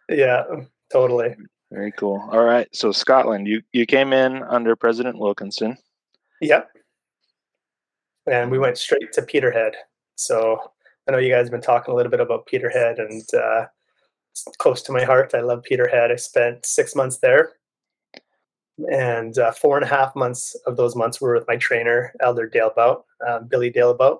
Yeah, 0.07 0.43
totally. 0.91 1.35
Very 1.71 1.91
cool. 1.91 2.27
All 2.31 2.43
right. 2.43 2.67
So 2.73 2.91
Scotland, 2.91 3.47
you 3.47 3.61
you 3.73 3.85
came 3.85 4.13
in 4.13 4.41
under 4.43 4.75
President 4.75 5.19
Wilkinson. 5.19 5.77
Yep 6.41 6.69
and 8.29 8.51
we 8.51 8.59
went 8.59 8.77
straight 8.77 9.11
to 9.13 9.21
Peterhead. 9.21 9.73
So 10.15 10.71
I 11.07 11.11
know 11.11 11.17
you 11.17 11.31
guys 11.31 11.45
have 11.45 11.51
been 11.51 11.61
talking 11.61 11.93
a 11.93 11.97
little 11.97 12.11
bit 12.11 12.19
about 12.19 12.45
Peterhead, 12.45 12.99
and 12.99 13.23
uh, 13.33 13.65
it's 14.31 14.45
close 14.57 14.81
to 14.83 14.91
my 14.91 15.03
heart. 15.03 15.33
I 15.33 15.41
love 15.41 15.63
Peterhead. 15.63 16.11
I 16.11 16.15
spent 16.15 16.65
six 16.65 16.95
months 16.95 17.17
there, 17.17 17.53
and 18.91 19.37
uh, 19.37 19.51
four 19.51 19.77
and 19.77 19.85
a 19.85 19.87
half 19.87 20.15
months 20.15 20.55
of 20.65 20.77
those 20.77 20.95
months 20.95 21.19
were 21.19 21.33
with 21.33 21.47
my 21.47 21.57
trainer, 21.57 22.13
Elder 22.19 22.49
Dalebout, 22.49 23.03
uh, 23.27 23.39
Billy 23.39 23.71
Dalebout. 23.71 24.19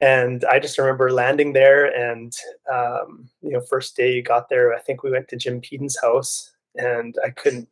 And 0.00 0.44
I 0.44 0.58
just 0.58 0.78
remember 0.78 1.10
landing 1.10 1.54
there, 1.54 1.86
and 1.86 2.32
um, 2.72 3.28
you 3.40 3.52
know, 3.52 3.60
first 3.60 3.96
day 3.96 4.12
you 4.12 4.22
got 4.22 4.48
there, 4.48 4.74
I 4.74 4.78
think 4.78 5.02
we 5.02 5.10
went 5.10 5.28
to 5.28 5.36
Jim 5.36 5.60
Peden's 5.60 5.98
house, 6.00 6.52
and 6.74 7.16
I 7.24 7.30
couldn't 7.30 7.68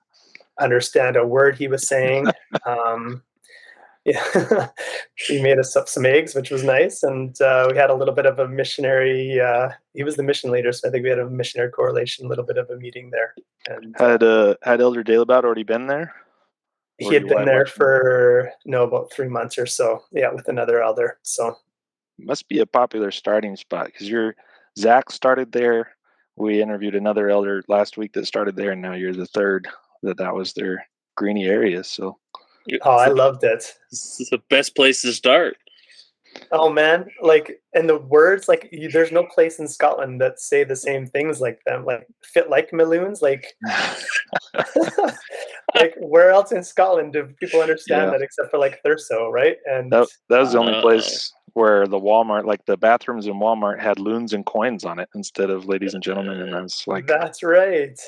understand 0.59 1.17
a 1.17 1.27
word 1.27 1.57
he 1.57 1.69
was 1.69 1.87
saying. 1.87 2.27
Um, 2.67 3.23
yeah, 4.05 4.69
he 5.15 5.43
made 5.43 5.59
us 5.59 5.77
up 5.77 5.89
some 5.89 6.05
eggs, 6.05 6.35
which 6.35 6.51
was 6.51 6.63
nice, 6.63 7.03
and 7.03 7.41
uh, 7.41 7.69
we 7.71 7.77
had 7.77 7.91
a 7.91 7.95
little 7.95 8.15
bit 8.15 8.27
of 8.27 8.39
a 8.39 8.47
missionary. 8.47 9.41
Uh, 9.41 9.71
he 9.95 10.05
was 10.05 10.17
the 10.17 10.23
mission 10.23 10.51
leader, 10.51 10.73
so 10.73 10.89
I 10.89 10.91
think 10.91 11.05
we 11.05 11.09
had 11.09 11.19
a 11.19 11.31
missionary 11.31 11.71
correlation, 11.71 12.27
a 12.27 12.29
little 12.29 12.45
bit 12.45 12.59
of 12.59 12.69
a 12.69 12.77
meeting 12.77 13.11
there. 13.11 13.35
And 13.67 13.95
had 13.99 14.23
uh, 14.23 14.57
had 14.63 14.81
Elder 14.81 15.03
Dalebout 15.03 15.45
already 15.45 15.63
been 15.63 15.87
there? 15.87 16.15
He 16.99 17.13
had 17.13 17.27
been 17.27 17.45
there 17.45 17.67
for 17.67 18.53
no 18.65 18.85
about 18.85 19.13
three 19.13 19.29
months 19.29 19.59
or 19.59 19.67
so. 19.67 20.05
Yeah, 20.13 20.33
with 20.33 20.49
another 20.49 20.83
elder. 20.83 21.19
So 21.23 21.57
must 22.19 22.49
be 22.49 22.61
a 22.61 22.67
popular 22.67 23.11
starting 23.11 23.57
spot 23.57 23.87
because 23.87 24.09
you're 24.09 24.37
Zach 24.79 25.11
started 25.11 25.53
there. 25.53 25.97
We 26.37 26.61
interviewed 26.61 26.95
another 26.95 27.31
elder 27.31 27.63
last 27.69 27.97
week 27.97 28.13
that 28.13 28.27
started 28.27 28.57
there, 28.57 28.73
and 28.73 28.83
now 28.83 28.93
you're 28.93 29.15
the 29.15 29.27
third 29.27 29.69
that 30.03 30.19
that 30.19 30.35
was 30.35 30.53
their 30.53 30.87
greeny 31.17 31.47
area. 31.47 31.83
So 31.85 32.19
Oh, 32.83 32.91
I 32.91 33.09
loved 33.09 33.45
it. 33.45 33.75
This 33.91 34.21
is 34.21 34.29
the 34.31 34.43
best 34.49 34.75
place 34.75 35.03
to 35.03 35.13
start. 35.13 35.57
Oh 36.51 36.69
man, 36.71 37.09
like 37.23 37.61
and 37.75 37.89
the 37.89 37.99
words 37.99 38.49
like 38.49 38.69
you, 38.73 38.91
there's 38.91 39.13
no 39.13 39.25
place 39.25 39.59
in 39.59 39.69
Scotland 39.69 40.21
that 40.21 40.41
say 40.41 40.65
the 40.65 40.77
same 40.77 41.07
things 41.07 41.41
like 41.41 41.61
them. 41.67 41.85
Like 41.85 42.07
fit 42.23 42.51
like 42.51 42.73
Maloons, 42.73 43.23
like 43.23 43.55
like 45.75 45.95
where 45.99 46.31
else 46.31 46.53
in 46.53 46.65
Scotland 46.65 47.13
do 47.13 47.25
people 47.41 47.61
understand 47.61 48.07
yeah. 48.07 48.11
that 48.11 48.23
except 48.23 48.51
for 48.51 48.59
like 48.59 48.83
Thurso, 48.83 49.31
right? 49.31 49.59
And 49.67 49.93
that, 49.93 50.09
that 50.29 50.41
was 50.41 50.53
the 50.53 50.59
only 50.59 50.75
uh, 50.75 50.81
place 50.81 51.33
where 51.55 51.87
the 51.87 52.01
Walmart, 52.01 52.45
like 52.45 52.65
the 52.67 52.77
bathrooms 52.77 53.27
in 53.27 53.35
Walmart, 53.35 53.81
had 53.81 53.99
loons 53.99 54.33
and 54.33 54.45
coins 54.45 54.85
on 54.85 54.99
it 54.99 55.09
instead 55.15 55.51
of 55.51 55.67
ladies 55.67 55.95
and 55.95 56.03
gentlemen, 56.03 56.41
and 56.41 56.55
I 56.55 56.61
was 56.61 56.85
like, 56.87 57.07
"That's 57.07 57.43
right." 57.43 57.99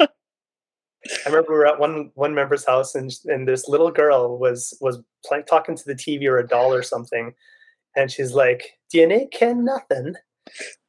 I 1.26 1.28
remember 1.28 1.52
we 1.52 1.58
were 1.58 1.66
at 1.66 1.80
one 1.80 2.12
one 2.14 2.34
member's 2.34 2.64
house, 2.64 2.94
and 2.94 3.10
and 3.24 3.48
this 3.48 3.66
little 3.66 3.90
girl 3.90 4.38
was 4.38 4.76
was 4.80 5.02
talking 5.48 5.76
to 5.76 5.84
the 5.84 5.94
TV 5.94 6.26
or 6.26 6.38
a 6.38 6.46
doll 6.46 6.72
or 6.72 6.84
something, 6.84 7.34
and 7.96 8.10
she's 8.12 8.32
like, 8.32 8.78
"DNA 8.94 9.28
can 9.32 9.64
nothing," 9.64 10.14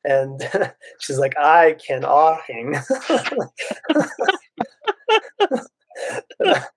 and 0.03 0.47
she's 0.99 1.17
like, 1.17 1.35
"I 1.37 1.75
can 1.85 2.03
ahing." 2.03 2.79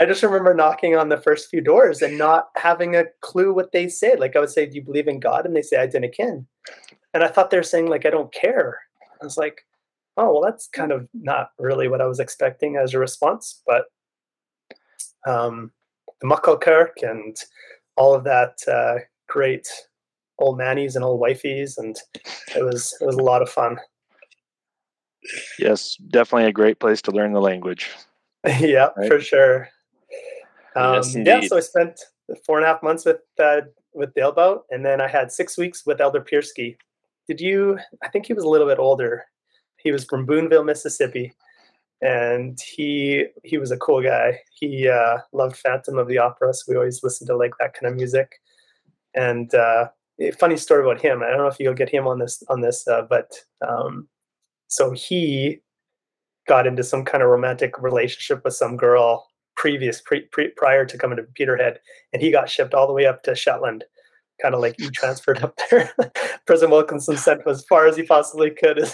I 0.00 0.06
just 0.06 0.22
remember 0.22 0.54
knocking 0.54 0.96
on 0.96 1.10
the 1.10 1.20
first 1.20 1.50
few 1.50 1.60
doors 1.60 2.00
and 2.00 2.16
not 2.16 2.48
having 2.56 2.96
a 2.96 3.04
clue 3.20 3.52
what 3.52 3.72
they 3.72 3.88
said. 3.88 4.20
Like 4.20 4.36
I 4.36 4.40
would 4.40 4.48
say, 4.48 4.64
"Do 4.64 4.74
you 4.76 4.82
believe 4.82 5.06
in 5.06 5.20
God?" 5.20 5.44
and 5.44 5.54
they 5.54 5.60
say, 5.60 5.76
"I 5.76 5.86
didn't 5.86 6.16
ken," 6.16 6.46
and 7.12 7.22
I 7.22 7.28
thought 7.28 7.50
they 7.50 7.58
were 7.58 7.62
saying 7.62 7.88
like, 7.88 8.06
"I 8.06 8.10
don't 8.10 8.32
care." 8.32 8.78
I 9.20 9.24
was 9.24 9.36
like, 9.36 9.66
oh 10.16 10.32
well 10.32 10.42
that's 10.42 10.68
kind 10.68 10.92
of 10.92 11.08
not 11.14 11.50
really 11.58 11.88
what 11.88 12.00
i 12.00 12.06
was 12.06 12.20
expecting 12.20 12.76
as 12.76 12.94
a 12.94 12.98
response 12.98 13.62
but 13.66 13.86
um, 15.26 15.70
the 16.20 16.26
muckle 16.26 16.56
kirk 16.56 16.96
and 17.02 17.36
all 17.96 18.14
of 18.14 18.24
that 18.24 18.58
uh, 18.68 18.98
great 19.28 19.68
old 20.38 20.58
mannies 20.58 20.96
and 20.96 21.04
old 21.04 21.20
wifies 21.20 21.78
and 21.78 21.96
it 22.56 22.64
was 22.64 22.96
it 23.00 23.04
was 23.04 23.16
a 23.16 23.22
lot 23.22 23.42
of 23.42 23.48
fun. 23.48 23.78
Yes 25.58 25.96
definitely 26.10 26.48
a 26.48 26.52
great 26.52 26.80
place 26.80 27.00
to 27.02 27.10
learn 27.10 27.32
the 27.32 27.40
language. 27.40 27.90
Yeah 28.58 28.88
right? 28.96 29.08
for 29.08 29.20
sure. 29.20 29.68
Um, 30.74 30.94
yes, 30.94 31.14
yeah 31.14 31.40
so 31.42 31.56
i 31.56 31.60
spent 31.60 32.00
four 32.44 32.56
and 32.56 32.64
a 32.64 32.68
half 32.68 32.82
months 32.82 33.04
with 33.04 33.20
uh, 33.38 33.60
with 33.94 34.14
Dalebout, 34.14 34.62
and 34.70 34.84
then 34.84 35.00
i 35.00 35.06
had 35.06 35.30
six 35.30 35.58
weeks 35.58 35.84
with 35.86 36.00
elder 36.00 36.20
Piersky 36.20 36.76
did 37.28 37.40
you 37.40 37.78
i 38.02 38.08
think 38.08 38.26
he 38.26 38.32
was 38.32 38.42
a 38.42 38.48
little 38.48 38.66
bit 38.66 38.78
older 38.78 39.24
he 39.82 39.92
was 39.92 40.04
from 40.04 40.26
Booneville, 40.26 40.64
Mississippi, 40.64 41.32
and 42.00 42.58
he 42.60 43.26
he 43.44 43.58
was 43.58 43.70
a 43.70 43.76
cool 43.76 44.02
guy. 44.02 44.40
He 44.52 44.88
uh, 44.88 45.18
loved 45.32 45.56
Phantom 45.56 45.98
of 45.98 46.08
the 46.08 46.18
Opera, 46.18 46.54
so 46.54 46.64
we 46.68 46.76
always 46.76 47.02
listened 47.02 47.28
to 47.28 47.36
like 47.36 47.52
that 47.60 47.74
kind 47.74 47.90
of 47.90 47.96
music. 47.96 48.40
And 49.14 49.54
uh, 49.54 49.88
funny 50.38 50.56
story 50.56 50.84
about 50.84 51.00
him. 51.00 51.22
I 51.22 51.28
don't 51.28 51.38
know 51.38 51.46
if 51.46 51.58
you'll 51.60 51.74
get 51.74 51.88
him 51.88 52.06
on 52.06 52.18
this 52.18 52.42
on 52.48 52.60
this, 52.60 52.86
uh, 52.86 53.02
but 53.08 53.32
um, 53.66 54.08
so 54.68 54.90
he 54.92 55.60
got 56.48 56.66
into 56.66 56.82
some 56.82 57.04
kind 57.04 57.22
of 57.22 57.30
romantic 57.30 57.80
relationship 57.80 58.42
with 58.44 58.54
some 58.54 58.76
girl 58.76 59.28
previous 59.54 60.00
pre, 60.00 60.22
pre, 60.32 60.48
prior 60.56 60.84
to 60.84 60.98
coming 60.98 61.16
to 61.16 61.22
Peterhead, 61.34 61.78
and 62.12 62.22
he 62.22 62.30
got 62.30 62.50
shipped 62.50 62.74
all 62.74 62.86
the 62.86 62.92
way 62.92 63.06
up 63.06 63.22
to 63.22 63.34
Shetland 63.34 63.84
kind 64.40 64.54
of 64.54 64.60
like 64.60 64.78
you 64.78 64.90
transferred 64.90 65.42
up 65.42 65.58
there. 65.70 65.92
President 66.46 66.72
Wilkinson 66.72 67.16
sent 67.16 67.46
as 67.46 67.64
far 67.64 67.86
as 67.86 67.96
he 67.96 68.02
possibly 68.02 68.50
could. 68.50 68.78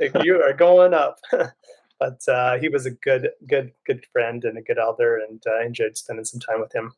like, 0.00 0.12
you 0.22 0.42
are 0.42 0.52
going 0.52 0.94
up. 0.94 1.18
but 2.00 2.20
uh, 2.28 2.58
he 2.58 2.68
was 2.68 2.86
a 2.86 2.92
good, 2.92 3.30
good, 3.48 3.72
good 3.86 4.04
friend 4.12 4.44
and 4.44 4.56
a 4.56 4.62
good 4.62 4.78
elder, 4.78 5.18
and 5.18 5.42
I 5.46 5.62
uh, 5.62 5.66
enjoyed 5.66 5.96
spending 5.96 6.24
some 6.24 6.40
time 6.40 6.60
with 6.60 6.74
him. 6.74 6.92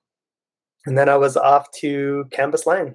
And 0.87 0.97
then 0.97 1.09
I 1.09 1.17
was 1.17 1.37
off 1.37 1.71
to 1.81 2.25
Cambuslang. 2.31 2.95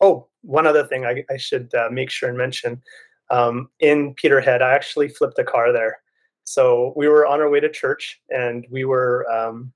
Oh, 0.00 0.28
one 0.42 0.66
other 0.66 0.86
thing 0.86 1.04
I, 1.04 1.24
I 1.30 1.36
should 1.36 1.72
uh, 1.74 1.88
make 1.90 2.10
sure 2.10 2.28
and 2.28 2.38
mention. 2.38 2.82
Um, 3.30 3.68
in 3.80 4.14
Peterhead, 4.14 4.62
I 4.62 4.74
actually 4.74 5.08
flipped 5.08 5.38
a 5.38 5.44
car 5.44 5.72
there. 5.72 5.98
So 6.44 6.92
we 6.96 7.08
were 7.08 7.26
on 7.26 7.40
our 7.40 7.48
way 7.48 7.60
to 7.60 7.70
church, 7.70 8.20
and 8.30 8.66
we 8.70 8.84
were 8.84 9.30
um, 9.30 9.72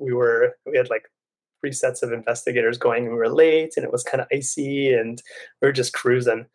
we 0.00 0.12
were 0.12 0.56
we 0.64 0.76
had 0.76 0.90
like 0.90 1.10
three 1.60 1.72
sets 1.72 2.02
of 2.02 2.12
investigators 2.12 2.78
going 2.78 3.04
and 3.04 3.12
we 3.12 3.18
were 3.18 3.28
late 3.28 3.74
and 3.76 3.84
it 3.84 3.92
was 3.92 4.02
kind 4.02 4.20
of 4.20 4.26
icy 4.32 4.92
and 4.92 5.22
we 5.60 5.68
were 5.68 5.72
just 5.72 5.92
cruising 5.92 6.46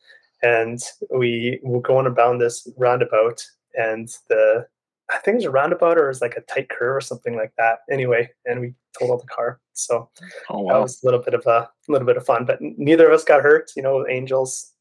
and 0.43 0.81
we 1.15 1.59
were 1.63 1.81
going 1.81 2.07
around 2.07 2.39
this 2.39 2.67
roundabout 2.77 3.45
and 3.75 4.09
the 4.29 4.65
I 5.09 5.17
think 5.19 5.35
it 5.35 5.38
was 5.38 5.45
a 5.45 5.51
roundabout 5.51 5.97
or 5.97 6.05
it 6.05 6.09
was 6.09 6.21
like 6.21 6.35
a 6.35 6.41
tight 6.41 6.69
curve 6.69 6.95
or 6.95 7.01
something 7.01 7.35
like 7.35 7.53
that. 7.57 7.79
Anyway, 7.91 8.29
and 8.45 8.59
we 8.59 8.74
totaled 8.97 9.21
the 9.21 9.27
car. 9.27 9.59
So 9.74 10.09
oh, 10.50 10.62
wow. 10.62 10.74
that 10.74 10.81
was 10.81 11.03
a 11.03 11.05
little 11.05 11.21
bit 11.21 11.35
of 11.35 11.45
a, 11.45 11.50
a 11.50 11.69
little 11.88 12.07
bit 12.07 12.17
of 12.17 12.25
fun. 12.25 12.45
But 12.45 12.59
neither 12.59 13.07
of 13.07 13.13
us 13.13 13.24
got 13.24 13.43
hurt. 13.43 13.71
You 13.75 13.83
know, 13.83 14.07
angels 14.07 14.74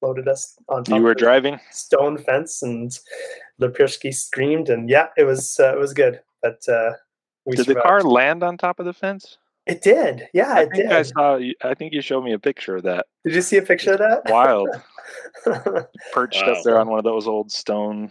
loaded 0.00 0.28
us 0.28 0.56
on 0.68 0.84
top. 0.84 0.96
You 0.96 1.02
were 1.02 1.14
driving 1.14 1.60
stone 1.70 2.16
fence, 2.16 2.62
and 2.62 2.90
Lepirsky 3.60 4.14
screamed, 4.14 4.70
and 4.70 4.88
yeah, 4.88 5.08
it 5.18 5.24
was 5.24 5.60
uh, 5.60 5.74
it 5.74 5.78
was 5.78 5.92
good. 5.92 6.20
But 6.42 6.66
uh, 6.68 6.92
did 7.46 7.58
survived. 7.58 7.68
the 7.68 7.82
car 7.82 8.02
land 8.02 8.42
on 8.42 8.56
top 8.56 8.78
of 8.78 8.86
the 8.86 8.94
fence? 8.94 9.36
It 9.70 9.82
did. 9.82 10.28
Yeah, 10.34 10.52
I 10.52 10.62
it 10.62 10.72
did. 10.72 10.92
I 10.92 11.02
saw. 11.02 11.38
I 11.62 11.74
think 11.74 11.92
you 11.92 12.02
showed 12.02 12.24
me 12.24 12.32
a 12.32 12.40
picture 12.40 12.74
of 12.74 12.82
that. 12.82 13.06
Did 13.24 13.36
you 13.36 13.40
see 13.40 13.56
a 13.56 13.62
picture 13.62 13.92
of 13.92 14.00
that? 14.00 14.22
Wild. 14.26 14.68
Perched 16.12 16.44
wow. 16.44 16.52
up 16.54 16.64
there 16.64 16.76
on 16.76 16.88
one 16.88 16.98
of 16.98 17.04
those 17.04 17.28
old 17.28 17.52
stone 17.52 18.10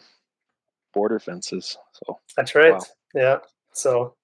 border 0.94 1.20
fences. 1.20 1.78
So 1.92 2.18
that's 2.38 2.56
right. 2.56 2.72
Wow. 2.72 2.86
Yeah. 3.14 3.38
So 3.74 4.16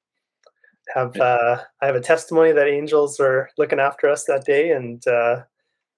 have 0.93 1.17
uh, 1.17 1.57
I 1.81 1.85
have 1.85 1.95
a 1.95 1.99
testimony 1.99 2.53
that 2.53 2.67
angels 2.67 3.19
were 3.19 3.49
looking 3.57 3.81
after 3.81 4.09
us 4.09 4.23
that 4.25 4.45
day, 4.45 4.71
and 4.71 5.05
uh, 5.05 5.43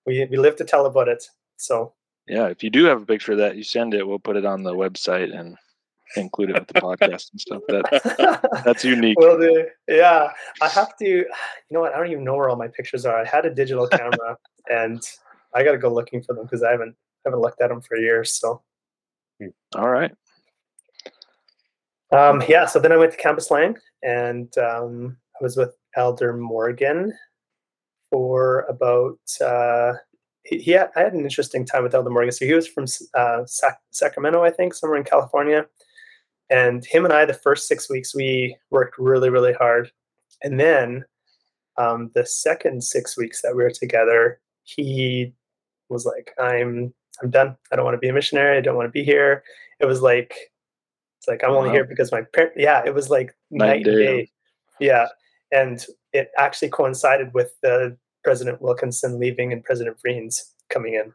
we 0.08 0.25
we 0.32 0.38
live 0.38 0.56
to 0.56 0.65
tell 0.65 0.88
about 0.88 1.08
it. 1.08 1.24
So 1.58 1.94
yeah, 2.27 2.48
if 2.48 2.63
you 2.63 2.72
do 2.72 2.86
have 2.86 3.03
a 3.03 3.06
picture 3.06 3.34
of 3.34 3.38
that, 3.38 3.58
you 3.58 3.63
send 3.63 3.94
it. 3.94 4.08
We'll 4.08 4.17
put 4.17 4.38
it 4.38 4.46
on 4.46 4.63
the 4.63 4.74
website 4.74 5.38
and 5.38 5.56
include 6.15 6.51
it 6.51 6.59
with 6.59 6.67
the 6.67 6.81
podcast 6.81 7.31
and 7.31 7.41
stuff. 7.41 7.61
That 7.67 8.61
that's 8.65 8.83
unique. 8.83 9.19
Well, 9.19 9.37
the, 9.37 9.69
yeah, 9.87 10.31
I 10.61 10.67
have 10.69 10.97
to. 10.97 11.05
You 11.05 11.25
know 11.71 11.81
what? 11.81 11.93
I 11.93 11.97
don't 11.97 12.11
even 12.11 12.23
know 12.23 12.35
where 12.35 12.49
all 12.49 12.55
my 12.55 12.67
pictures 12.67 13.05
are. 13.05 13.19
I 13.19 13.25
had 13.25 13.45
a 13.45 13.53
digital 13.53 13.87
camera, 13.91 14.37
and 14.69 15.01
I 15.53 15.63
got 15.63 15.71
to 15.71 15.77
go 15.77 15.93
looking 15.93 16.21
for 16.21 16.33
them 16.33 16.45
because 16.45 16.63
I 16.63 16.71
haven't 16.71 16.95
haven't 17.25 17.41
looked 17.41 17.61
at 17.61 17.69
them 17.69 17.81
for 17.81 17.97
years. 17.97 18.33
So, 18.33 18.61
all 19.75 19.89
right. 19.89 20.11
Um, 22.11 22.41
yeah, 22.47 22.65
so 22.65 22.79
then 22.79 22.93
I 22.93 22.97
went 22.97 23.11
to 23.11 23.17
Cambuslang 23.17 23.75
and 24.01 24.55
um, 24.57 25.17
I 25.39 25.43
was 25.43 25.57
with 25.57 25.75
Elder 25.95 26.33
Morgan 26.33 27.13
for 28.09 28.61
about. 28.69 29.19
Uh, 29.41 29.93
he, 30.43 30.59
he 30.59 30.71
had, 30.71 30.89
I 30.95 31.01
had 31.01 31.13
an 31.13 31.23
interesting 31.23 31.65
time 31.65 31.83
with 31.83 31.93
Elder 31.93 32.09
Morgan. 32.09 32.31
So 32.31 32.45
he 32.45 32.53
was 32.53 32.67
from 32.67 32.85
uh, 33.13 33.45
Sac- 33.45 33.81
Sacramento, 33.91 34.43
I 34.43 34.49
think, 34.49 34.73
somewhere 34.73 34.97
in 34.97 35.03
California. 35.03 35.65
And 36.50 36.86
him 36.86 37.04
and 37.04 37.13
I, 37.13 37.25
the 37.25 37.34
first 37.34 37.68
six 37.68 37.89
weeks, 37.89 38.16
we 38.16 38.56
worked 38.70 38.98
really, 38.98 39.30
really 39.30 39.54
hard. 39.54 39.92
And 40.44 40.60
then 40.60 41.04
um, 41.77 42.12
the 42.16 42.25
second 42.25 42.84
six 42.84 43.18
weeks 43.18 43.42
that 43.42 43.56
we 43.56 43.63
were 43.63 43.72
together, 43.72 44.39
he 44.63 45.34
was 45.89 46.06
like, 46.06 46.34
"I'm, 46.39 46.94
I'm 47.22 47.30
done. 47.30 47.56
I 47.72 47.75
don't 47.75 47.86
want 47.86 47.96
to 47.96 48.00
be 48.00 48.10
a 48.10 48.13
missionary. 48.13 48.58
I 48.58 48.62
don't 48.62 48.75
want 48.75 48.88
to 48.88 48.92
be 48.92 49.04
here." 49.04 49.44
It 49.80 49.86
was 49.86 50.01
like 50.01 50.34
it's 51.20 51.27
like 51.27 51.44
I'm 51.44 51.56
only 51.56 51.70
wow. 51.70 51.75
here 51.75 51.86
because 51.86 52.12
my 52.12 52.22
parent. 52.34 52.54
Yeah, 52.56 52.84
it 52.86 52.94
was 52.94 53.10
like 53.10 53.36
night, 53.51 53.86
night 53.86 53.88
and 53.88 53.98
day. 53.98 54.32
Yeah, 54.80 55.08
and 55.51 55.84
it 56.13 56.32
actually 56.38 56.70
coincided 56.70 57.34
with 57.34 57.54
the 57.62 57.98
President 58.24 58.62
Wilkinson 58.62 59.20
leaving 59.20 59.54
and 59.54 59.63
President 59.63 59.98
Vreens 60.06 60.54
coming 60.70 60.96
in, 60.96 61.13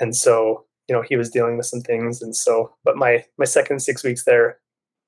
and 0.00 0.14
so 0.14 0.64
you 0.88 0.94
know 0.94 1.02
he 1.02 1.16
was 1.16 1.30
dealing 1.30 1.56
with 1.56 1.66
some 1.66 1.80
things, 1.80 2.22
and 2.22 2.34
so 2.34 2.72
but 2.84 2.96
my 2.96 3.24
my 3.38 3.44
second 3.44 3.80
six 3.80 4.04
weeks 4.04 4.24
there, 4.24 4.58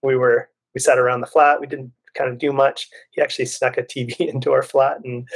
we 0.02 0.16
were 0.16 0.48
we 0.74 0.80
sat 0.80 0.98
around 0.98 1.20
the 1.20 1.26
flat. 1.26 1.60
We 1.60 1.66
didn't 1.66 1.92
kind 2.14 2.30
of 2.30 2.38
do 2.38 2.52
much. 2.52 2.88
He 3.12 3.20
actually 3.20 3.46
snuck 3.46 3.76
a 3.76 3.82
TV 3.82 4.16
into 4.20 4.52
our 4.52 4.62
flat, 4.62 4.98
and 5.04 5.28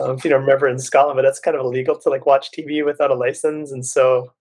um, 0.00 0.16
if 0.16 0.24
you 0.24 0.30
don't 0.30 0.40
remember 0.40 0.68
in 0.68 0.78
Scotland, 0.78 1.16
but 1.16 1.22
that's 1.22 1.40
kind 1.40 1.56
of 1.56 1.64
illegal 1.64 1.98
to 1.98 2.08
like 2.10 2.26
watch 2.26 2.50
TV 2.52 2.84
without 2.84 3.10
a 3.10 3.14
license, 3.14 3.72
and 3.72 3.84
so 3.84 4.32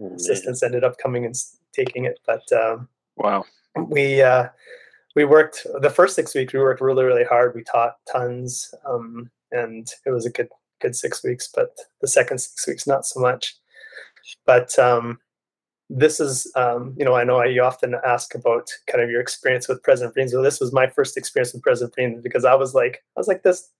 oh, 0.00 0.14
assistants 0.14 0.62
ended 0.62 0.84
up 0.84 0.98
coming 0.98 1.24
and 1.24 1.34
taking 1.72 2.04
it. 2.04 2.18
But 2.26 2.50
um, 2.52 2.88
Wow. 3.16 3.44
We 3.76 4.22
uh, 4.22 4.48
we 5.14 5.24
worked 5.24 5.66
the 5.80 5.90
first 5.90 6.16
six 6.16 6.34
weeks. 6.34 6.52
We 6.52 6.60
worked 6.60 6.80
really 6.80 7.04
really 7.04 7.24
hard. 7.24 7.54
We 7.54 7.64
taught 7.64 7.96
tons, 8.10 8.72
um, 8.86 9.30
and 9.52 9.88
it 10.06 10.10
was 10.10 10.26
a 10.26 10.30
good 10.30 10.48
good 10.80 10.96
six 10.96 11.24
weeks. 11.24 11.48
But 11.52 11.76
the 12.00 12.08
second 12.08 12.38
six 12.38 12.66
weeks, 12.66 12.86
not 12.86 13.06
so 13.06 13.20
much. 13.20 13.56
But 14.46 14.78
um, 14.78 15.18
this 15.90 16.20
is 16.20 16.50
um, 16.56 16.94
you 16.96 17.04
know 17.04 17.14
I 17.14 17.24
know 17.24 17.42
you 17.42 17.62
often 17.62 17.94
ask 18.04 18.34
about 18.34 18.68
kind 18.86 19.02
of 19.02 19.10
your 19.10 19.20
experience 19.20 19.68
with 19.68 19.82
President 19.82 20.16
Vreens. 20.16 20.32
Well, 20.32 20.42
this 20.42 20.60
was 20.60 20.72
my 20.72 20.88
first 20.88 21.16
experience 21.16 21.52
with 21.52 21.62
President 21.62 21.94
Vreens 21.96 22.22
because 22.22 22.44
I 22.44 22.54
was 22.54 22.74
like 22.74 23.04
I 23.16 23.20
was 23.20 23.28
like 23.28 23.42
this. 23.42 23.70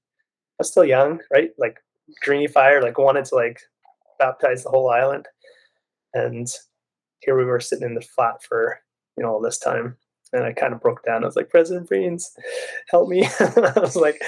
I 0.53 0.61
was 0.61 0.71
still 0.71 0.85
young, 0.85 1.21
right? 1.33 1.51
Like 1.59 1.79
greeny 2.23 2.47
fire, 2.47 2.83
like 2.83 2.99
wanted 2.99 3.25
to 3.27 3.35
like 3.35 3.61
baptize 4.19 4.63
the 4.63 4.71
whole 4.71 4.91
island, 4.91 5.27
and 6.13 6.49
here 7.21 7.37
we 7.37 7.45
were 7.45 7.61
sitting 7.61 7.87
in 7.87 7.95
the 7.95 8.01
flat 8.01 8.43
for 8.43 8.79
you 9.17 9.23
know 9.23 9.31
all 9.31 9.41
this 9.41 9.59
time 9.59 9.97
and 10.33 10.45
i 10.45 10.53
kind 10.53 10.73
of 10.73 10.81
broke 10.81 11.05
down 11.05 11.23
i 11.23 11.27
was 11.27 11.37
like 11.37 11.51
president 11.51 11.89
Vreens, 11.89 12.25
help 12.89 13.09
me 13.09 13.25
i 13.41 13.73
was 13.77 13.97
like 13.97 14.23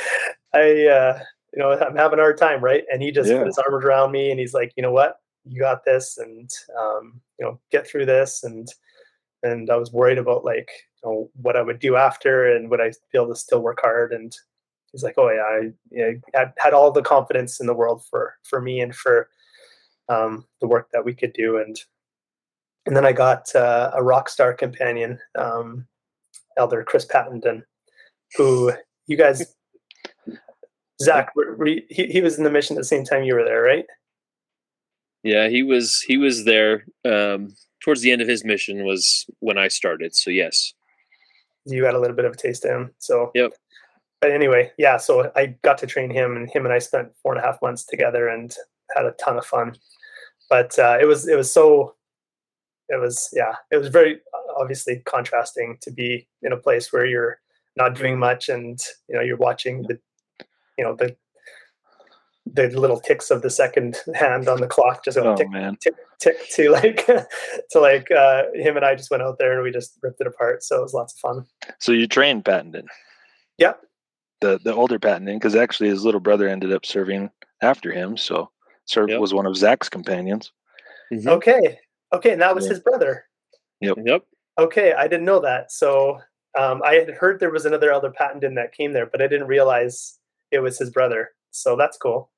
i 0.55 0.87
uh 0.87 1.19
you 1.53 1.63
know 1.63 1.73
i'm 1.73 1.97
having 1.97 2.19
a 2.19 2.23
hard 2.23 2.39
time 2.39 2.63
right 2.63 2.85
and 2.91 3.03
he 3.03 3.11
just 3.11 3.31
yeah. 3.31 3.39
put 3.39 3.47
his 3.47 3.59
arms 3.59 3.85
around 3.85 4.13
me 4.13 4.31
and 4.31 4.41
he's 4.41 4.55
like 4.55 4.73
you 4.77 4.83
know 4.83 4.93
what 4.93 5.17
you 5.49 5.61
got 5.61 5.85
this 5.85 6.19
and 6.19 6.51
um 6.79 7.21
you 7.39 7.47
know 7.47 7.61
get 7.71 7.87
through 7.87 8.07
this. 8.07 8.45
And 8.45 8.69
and 9.43 9.71
i 9.71 9.77
was 9.77 9.93
worried 9.93 10.19
about 10.19 10.45
like 10.45 10.71
you 11.05 11.11
know 11.11 11.31
what 11.41 11.57
i 11.57 11.63
would 11.63 11.79
do 11.79 11.97
after 11.97 12.57
and 12.57 12.71
would 12.71 12.81
i 12.81 12.89
be 13.13 13.19
able 13.19 13.29
to 13.29 13.37
still 13.37 13.61
work 13.61 13.81
hard? 13.83 14.13
And 14.13 14.35
he's 14.93 15.03
like 15.03 15.15
oh 15.19 15.31
yeah 15.31 15.43
i 15.43 15.71
you 15.91 16.21
know, 16.35 16.53
had, 16.59 16.73
all 16.73 16.91
the 16.91 17.03
confidence 17.03 17.61
in 17.61 17.67
the 17.67 17.75
world 17.75 18.05
for 18.11 18.35
for 18.45 18.61
me 18.61 18.81
and 18.81 18.95
for 18.95 19.29
um 20.09 20.47
the 20.61 20.67
work 20.67 20.89
that 20.93 21.05
we 21.05 21.15
could 21.15 21.33
do. 21.33 21.59
And 21.59 21.79
and 22.87 22.97
then 22.97 23.05
I 23.05 23.13
got 23.13 23.55
uh, 23.55 23.91
a 23.95 24.03
rock 24.03 24.29
star 24.29 24.55
companion, 24.55 25.19
um, 25.37 25.87
Elder 26.57 26.85
Chris 26.85 27.05
Pattenden, 27.05 27.65
who 28.37 28.73
you 29.09 29.17
guys, 29.17 29.55
Zach, 31.03 31.35
were, 31.35 31.57
were 31.57 31.67
you, 31.67 31.83
he, 31.91 32.07
he 32.07 32.21
was 32.21 32.39
in 32.39 32.45
the 32.45 32.51
mission 32.51 32.77
at 32.77 32.81
the 32.81 32.85
same 32.85 33.05
time 33.05 33.25
you 33.25 33.35
were 33.35 33.45
there, 33.45 33.61
right? 33.61 33.85
Yeah, 35.23 35.49
he 35.49 35.63
was. 35.63 36.01
He 36.03 36.17
was 36.17 36.45
there 36.45 36.85
um, 37.05 37.55
towards 37.83 38.01
the 38.01 38.13
end 38.13 38.23
of 38.23 38.29
his 38.29 38.45
mission 38.45 38.85
was 38.85 39.27
when 39.41 39.59
I 39.59 39.69
started. 39.69 40.15
So 40.15 40.31
yes, 40.31 40.73
you 41.65 41.85
had 41.85 41.95
a 41.95 42.01
little 42.01 42.17
bit 42.17 42.25
of 42.25 42.33
a 42.33 42.37
taste 42.37 42.65
of 42.65 42.71
him. 42.71 42.95
So 42.99 43.31
yep. 43.35 43.53
But 44.21 44.31
anyway, 44.31 44.73
yeah. 44.79 44.97
So 44.97 45.31
I 45.37 45.57
got 45.63 45.79
to 45.79 45.87
train 45.87 46.11
him, 46.11 46.37
and 46.37 46.51
him 46.51 46.65
and 46.65 46.73
I 46.73 46.79
spent 46.79 47.13
four 47.23 47.35
and 47.35 47.43
a 47.43 47.47
half 47.47 47.61
months 47.61 47.85
together 47.85 48.29
and 48.29 48.55
had 48.95 49.05
a 49.05 49.13
ton 49.13 49.37
of 49.37 49.45
fun. 49.45 49.77
But 50.49 50.79
uh, 50.79 50.99
it 51.01 51.07
was 51.07 51.29
it 51.29 51.37
was 51.37 51.53
so 51.53 51.95
it 52.89 53.01
was 53.01 53.29
yeah 53.33 53.55
it 53.71 53.77
was 53.77 53.89
very 53.89 54.21
obviously 54.57 55.03
contrasting 55.07 55.77
to 55.83 55.91
be 55.91 56.27
in 56.43 56.53
a 56.53 56.57
place 56.57 56.93
where 56.93 57.05
you're 57.05 57.39
not 57.77 57.95
doing 57.95 58.19
much 58.19 58.49
and 58.49 58.79
you 59.09 59.15
know 59.15 59.21
you're 59.21 59.37
watching 59.37 59.83
the 59.83 59.99
you 60.79 60.85
know 60.85 60.95
the 60.95 61.15
the 62.53 62.69
little 62.69 63.01
ticks 63.01 63.31
of 63.31 63.43
the 63.43 63.51
second 63.51 63.97
hand 64.15 64.49
on 64.49 64.61
the 64.61 64.67
clock 64.67 65.05
just 65.05 65.19
oh, 65.19 65.35
tick, 65.35 65.51
man. 65.51 65.77
tick 65.83 65.95
tick 66.19 66.37
to 66.51 66.71
like 66.71 67.07
to 67.71 67.81
like 67.81 68.11
uh 68.11 68.45
him 68.55 68.77
and 68.77 68.85
I 68.85 68.95
just 68.95 69.11
went 69.11 69.23
out 69.23 69.39
there 69.39 69.55
and 69.55 69.63
we 69.63 69.71
just 69.71 69.99
ripped 70.03 70.21
it 70.21 70.27
apart 70.27 70.63
so 70.63 70.79
it 70.79 70.83
was 70.83 70.95
lots 70.95 71.15
of 71.15 71.19
fun 71.19 71.47
so 71.79 71.93
you 71.93 72.07
trained 72.07 72.45
Pattenden 72.45 72.87
yeah 73.59 73.75
the 74.41 74.61
the 74.63 74.75
older 74.75 74.99
Pattenden 74.99 75.37
because 75.37 75.57
actually 75.57 75.89
his 75.89 76.05
little 76.05 76.21
brother 76.21 76.49
ended 76.49 76.73
up 76.73 76.87
serving 76.87 77.31
after 77.63 77.91
him 77.91 78.17
so 78.17 78.51
served 78.85 79.11
yep. 79.11 79.21
was 79.21 79.35
one 79.35 79.47
of 79.47 79.57
Zach's 79.57 79.89
companions 79.89 80.53
mm-hmm. 81.13 81.29
okay 81.29 81.79
Okay, 82.13 82.33
and 82.33 82.41
that 82.41 82.55
was 82.55 82.65
yeah. 82.65 82.71
his 82.71 82.81
brother. 82.81 83.25
Yep. 83.81 83.99
Yep. 84.05 84.23
Okay, 84.59 84.93
I 84.95 85.09
didn't 85.09 85.27
know 85.27 85.41
that. 85.41 85.73
So 85.73 86.19
um, 86.59 86.83
I 86.85 86.95
had 86.95 87.11
heard 87.11 87.41
there 87.41 87.51
was 87.51 87.67
another 87.67 87.93
elder 87.93 88.11
Pattenden 88.11 88.55
that 88.55 88.73
came 88.73 88.93
there, 88.93 89.07
but 89.07 89.21
I 89.21 89.27
didn't 89.27 89.49
realize 89.49 90.19
it 90.51 90.61
was 90.61 90.79
his 90.79 90.91
brother. 90.91 91.31
So 91.51 91.77
that's 91.77 91.99
cool. 91.99 92.31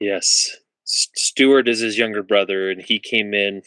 Yes. 0.00 0.56
Stewart 0.84 1.68
is 1.68 1.80
his 1.80 1.98
younger 1.98 2.22
brother, 2.22 2.70
and 2.70 2.80
he 2.80 2.98
came 2.98 3.34
in. 3.34 3.62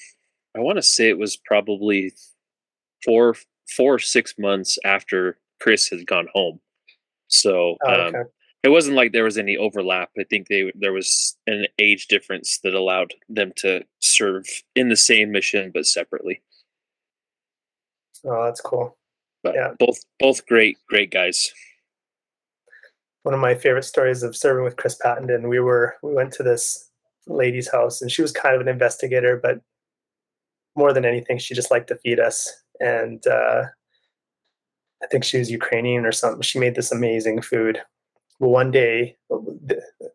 I 0.56 0.60
want 0.60 0.78
to 0.78 0.82
say 0.82 1.10
it 1.10 1.20
was 1.20 1.38
probably 1.38 2.14
four, 3.06 3.36
four, 3.76 4.00
six 4.00 4.36
months 4.38 4.78
after 4.84 5.38
Chris 5.60 5.90
had 5.90 6.06
gone 6.08 6.28
home. 6.34 6.60
So 7.28 7.78
oh, 7.86 7.92
okay. 7.92 8.18
um, 8.18 8.26
it 8.64 8.70
wasn't 8.70 8.96
like 8.96 9.12
there 9.12 9.24
was 9.24 9.38
any 9.38 9.58
overlap. 9.58 10.10
I 10.20 10.24
think 10.24 10.48
they 10.48 10.72
there 10.76 10.94
was 10.94 11.38
an 11.48 11.66
age 11.80 12.08
difference 12.08 12.60
that 12.64 12.74
allowed 12.74 13.14
them 13.30 13.54
to 13.58 13.84
serve 14.00 14.46
in 14.76 14.90
the 14.90 14.98
same 14.98 15.32
mission 15.32 15.72
but 15.74 15.86
separately. 15.86 16.42
Oh, 18.26 18.46
that's 18.46 18.62
cool. 18.62 18.98
But 19.44 19.56
yeah, 19.56 19.74
both 19.80 20.00
both 20.20 20.46
great 20.46 20.78
great 20.88 21.12
guys. 21.12 21.52
One 23.24 23.34
of 23.34 23.40
my 23.40 23.54
favorite 23.54 23.86
stories 23.86 24.24
of 24.24 24.36
serving 24.36 24.64
with 24.64 24.78
Chris 24.78 24.96
Pattenden, 24.96 25.48
we 25.48 25.60
were 25.60 25.96
we 26.02 26.14
went 26.14 26.34
to 26.34 26.44
this 26.44 26.90
lady's 27.28 27.72
house 27.72 28.02
and 28.02 28.12
she 28.12 28.22
was 28.22 28.32
kind 28.32 28.56
of 28.56 28.62
an 28.62 28.68
investigator, 28.68 29.40
but 29.42 29.62
more 30.76 30.94
than 30.94 31.06
anything, 31.06 31.38
she 31.38 31.54
just 31.54 31.72
liked 31.72 31.88
to 31.90 31.98
feed 31.98 32.20
us. 32.20 32.52
And 32.80 33.26
uh, 33.28 33.64
I 35.04 35.08
think 35.08 35.24
she 35.24 35.38
was 35.38 35.52
Ukrainian 35.52 36.06
or 36.06 36.12
something. 36.12 36.42
She 36.42 36.60
made 36.60 36.76
this 36.76 36.92
amazing 36.92 37.42
food 37.42 37.82
Well, 38.40 38.52
one 38.52 38.72
day 38.72 39.18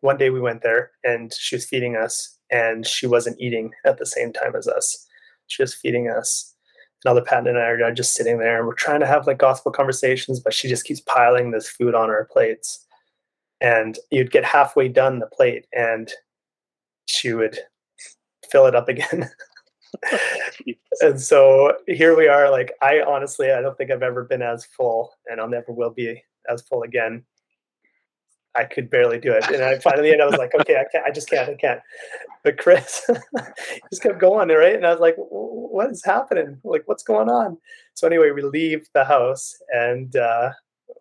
one 0.01 0.17
day 0.17 0.29
we 0.29 0.41
went 0.41 0.63
there 0.63 0.91
and 1.03 1.33
she 1.33 1.55
was 1.55 1.65
feeding 1.65 1.95
us 1.95 2.37
and 2.51 2.85
she 2.85 3.07
wasn't 3.07 3.39
eating 3.39 3.71
at 3.85 3.97
the 3.97 4.05
same 4.05 4.33
time 4.33 4.55
as 4.55 4.67
us 4.67 5.07
she 5.47 5.63
was 5.63 5.73
feeding 5.73 6.09
us 6.09 6.53
Elder 7.05 7.21
Pattenden 7.21 7.55
and 7.55 7.59
I 7.59 7.87
are 7.87 7.93
just 7.93 8.13
sitting 8.13 8.39
there 8.39 8.57
and 8.57 8.67
we're 8.67 8.73
trying 8.73 8.99
to 8.99 9.05
have 9.05 9.27
like 9.27 9.37
gospel 9.37 9.71
conversations, 9.71 10.39
but 10.39 10.53
she 10.53 10.67
just 10.67 10.83
keeps 10.83 10.99
piling 11.01 11.51
this 11.51 11.69
food 11.69 11.93
on 11.93 12.09
our 12.09 12.25
plates. 12.25 12.85
And 13.61 13.97
you'd 14.11 14.31
get 14.31 14.45
halfway 14.45 14.87
done 14.87 15.19
the 15.19 15.27
plate 15.27 15.65
and 15.73 16.11
she 17.05 17.33
would 17.33 17.57
fill 18.51 18.67
it 18.67 18.75
up 18.75 18.87
again. 18.87 19.29
and 21.01 21.19
so 21.19 21.73
here 21.87 22.15
we 22.15 22.27
are. 22.27 22.51
Like, 22.51 22.73
I 22.81 23.01
honestly, 23.01 23.51
I 23.51 23.61
don't 23.61 23.77
think 23.77 23.89
I've 23.89 24.03
ever 24.03 24.25
been 24.25 24.41
as 24.41 24.65
full 24.65 25.13
and 25.27 25.39
I'll 25.39 25.49
never 25.49 25.71
will 25.71 25.89
be 25.91 26.21
as 26.49 26.61
full 26.61 26.83
again 26.83 27.23
I 28.57 28.63
could 28.65 28.89
barely 28.89 29.19
do 29.19 29.31
it. 29.31 29.47
And 29.51 29.63
I 29.63 29.77
finally, 29.77 30.11
and 30.11 30.21
I 30.21 30.25
was 30.25 30.37
like, 30.37 30.53
okay, 30.59 30.77
I 30.77 30.85
can't, 30.91 31.05
I 31.05 31.11
just 31.11 31.29
can't, 31.29 31.47
I 31.47 31.53
can't. 31.53 31.79
But 32.43 32.57
Chris 32.57 33.07
just 33.91 34.01
kept 34.01 34.19
going, 34.19 34.49
right? 34.49 34.75
And 34.75 34.85
I 34.85 34.91
was 34.91 34.99
like, 34.99 35.15
what 35.17 35.91
is 35.91 36.03
happening? 36.03 36.59
Like, 36.63 36.81
what's 36.85 37.03
going 37.03 37.29
on? 37.29 37.57
So 37.93 38.07
anyway, 38.07 38.31
we 38.31 38.41
leave 38.41 38.87
the 38.93 39.05
house 39.05 39.55
and 39.69 40.15
uh, 40.15 40.51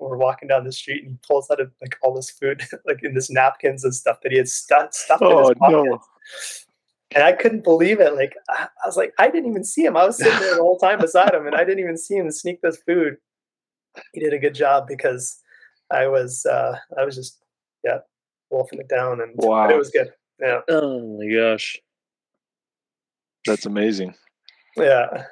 we're 0.01 0.17
walking 0.17 0.49
down 0.49 0.65
the 0.65 0.73
street 0.73 1.03
and 1.03 1.13
he 1.13 1.19
pulls 1.27 1.51
out 1.51 1.61
of 1.61 1.73
like 1.81 1.97
all 2.03 2.15
this 2.15 2.31
food, 2.31 2.63
like 2.87 3.03
in 3.03 3.15
this 3.15 3.31
napkins 3.31 3.85
and 3.85 3.95
stuff 3.95 4.19
that 4.23 4.33
he 4.33 4.39
had 4.39 4.49
stu- 4.49 4.75
stuffed 4.91 5.23
oh, 5.23 5.31
in 5.31 5.39
his 5.39 5.59
pockets. 5.59 5.89
No. 5.89 6.01
And 7.15 7.25
I 7.25 7.33
couldn't 7.33 7.65
believe 7.65 8.01
it. 8.01 8.15
Like 8.15 8.35
I 8.51 8.69
was 8.85 8.97
like, 8.97 9.13
I 9.19 9.31
didn't 9.31 9.49
even 9.49 9.65
see 9.65 9.85
him. 9.85 9.97
I 9.97 10.05
was 10.05 10.19
sitting 10.19 10.39
there 10.41 10.57
the 10.57 10.63
whole 10.63 10.79
time 10.79 10.99
beside 10.99 11.33
him, 11.33 11.47
and 11.47 11.55
I 11.55 11.65
didn't 11.65 11.79
even 11.79 11.97
see 11.97 12.17
him 12.17 12.31
sneak 12.31 12.61
this 12.63 12.79
food. 12.87 13.17
He 14.13 14.21
did 14.21 14.35
a 14.35 14.39
good 14.39 14.55
job 14.55 14.87
because 14.89 15.41
I 15.91 16.09
was 16.09 16.45
uh, 16.47 16.77
I 16.99 17.05
was 17.05 17.15
just 17.15 17.39
yeah 17.85 17.99
wolfing 18.51 18.81
it 18.81 18.89
down, 18.89 19.21
and 19.21 19.33
wow. 19.37 19.69
it 19.69 19.77
was 19.77 19.91
good. 19.91 20.13
Yeah. 20.41 20.61
Oh 20.69 21.19
my 21.19 21.33
gosh, 21.33 21.79
that's 23.47 23.67
amazing. 23.67 24.15
Yeah, 24.77 25.25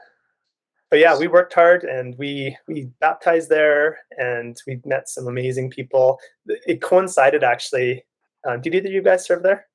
but 0.91 0.99
yeah, 0.99 1.19
we 1.19 1.29
worked 1.29 1.55
hard 1.55 1.85
and 1.85 2.17
we 2.19 2.57
we 2.69 2.91
baptized 3.01 3.49
there, 3.49 3.99
and 4.19 4.57
we 4.67 4.81
met 4.85 5.09
some 5.09 5.27
amazing 5.27 5.71
people. 5.71 6.19
It 6.47 6.83
coincided 6.83 7.43
actually. 7.43 8.05
Uh, 8.47 8.59
did 8.59 8.75
either 8.75 8.89
of 8.89 8.93
you 8.93 9.03
guys 9.03 9.25
serve 9.25 9.43
there? 9.43 9.67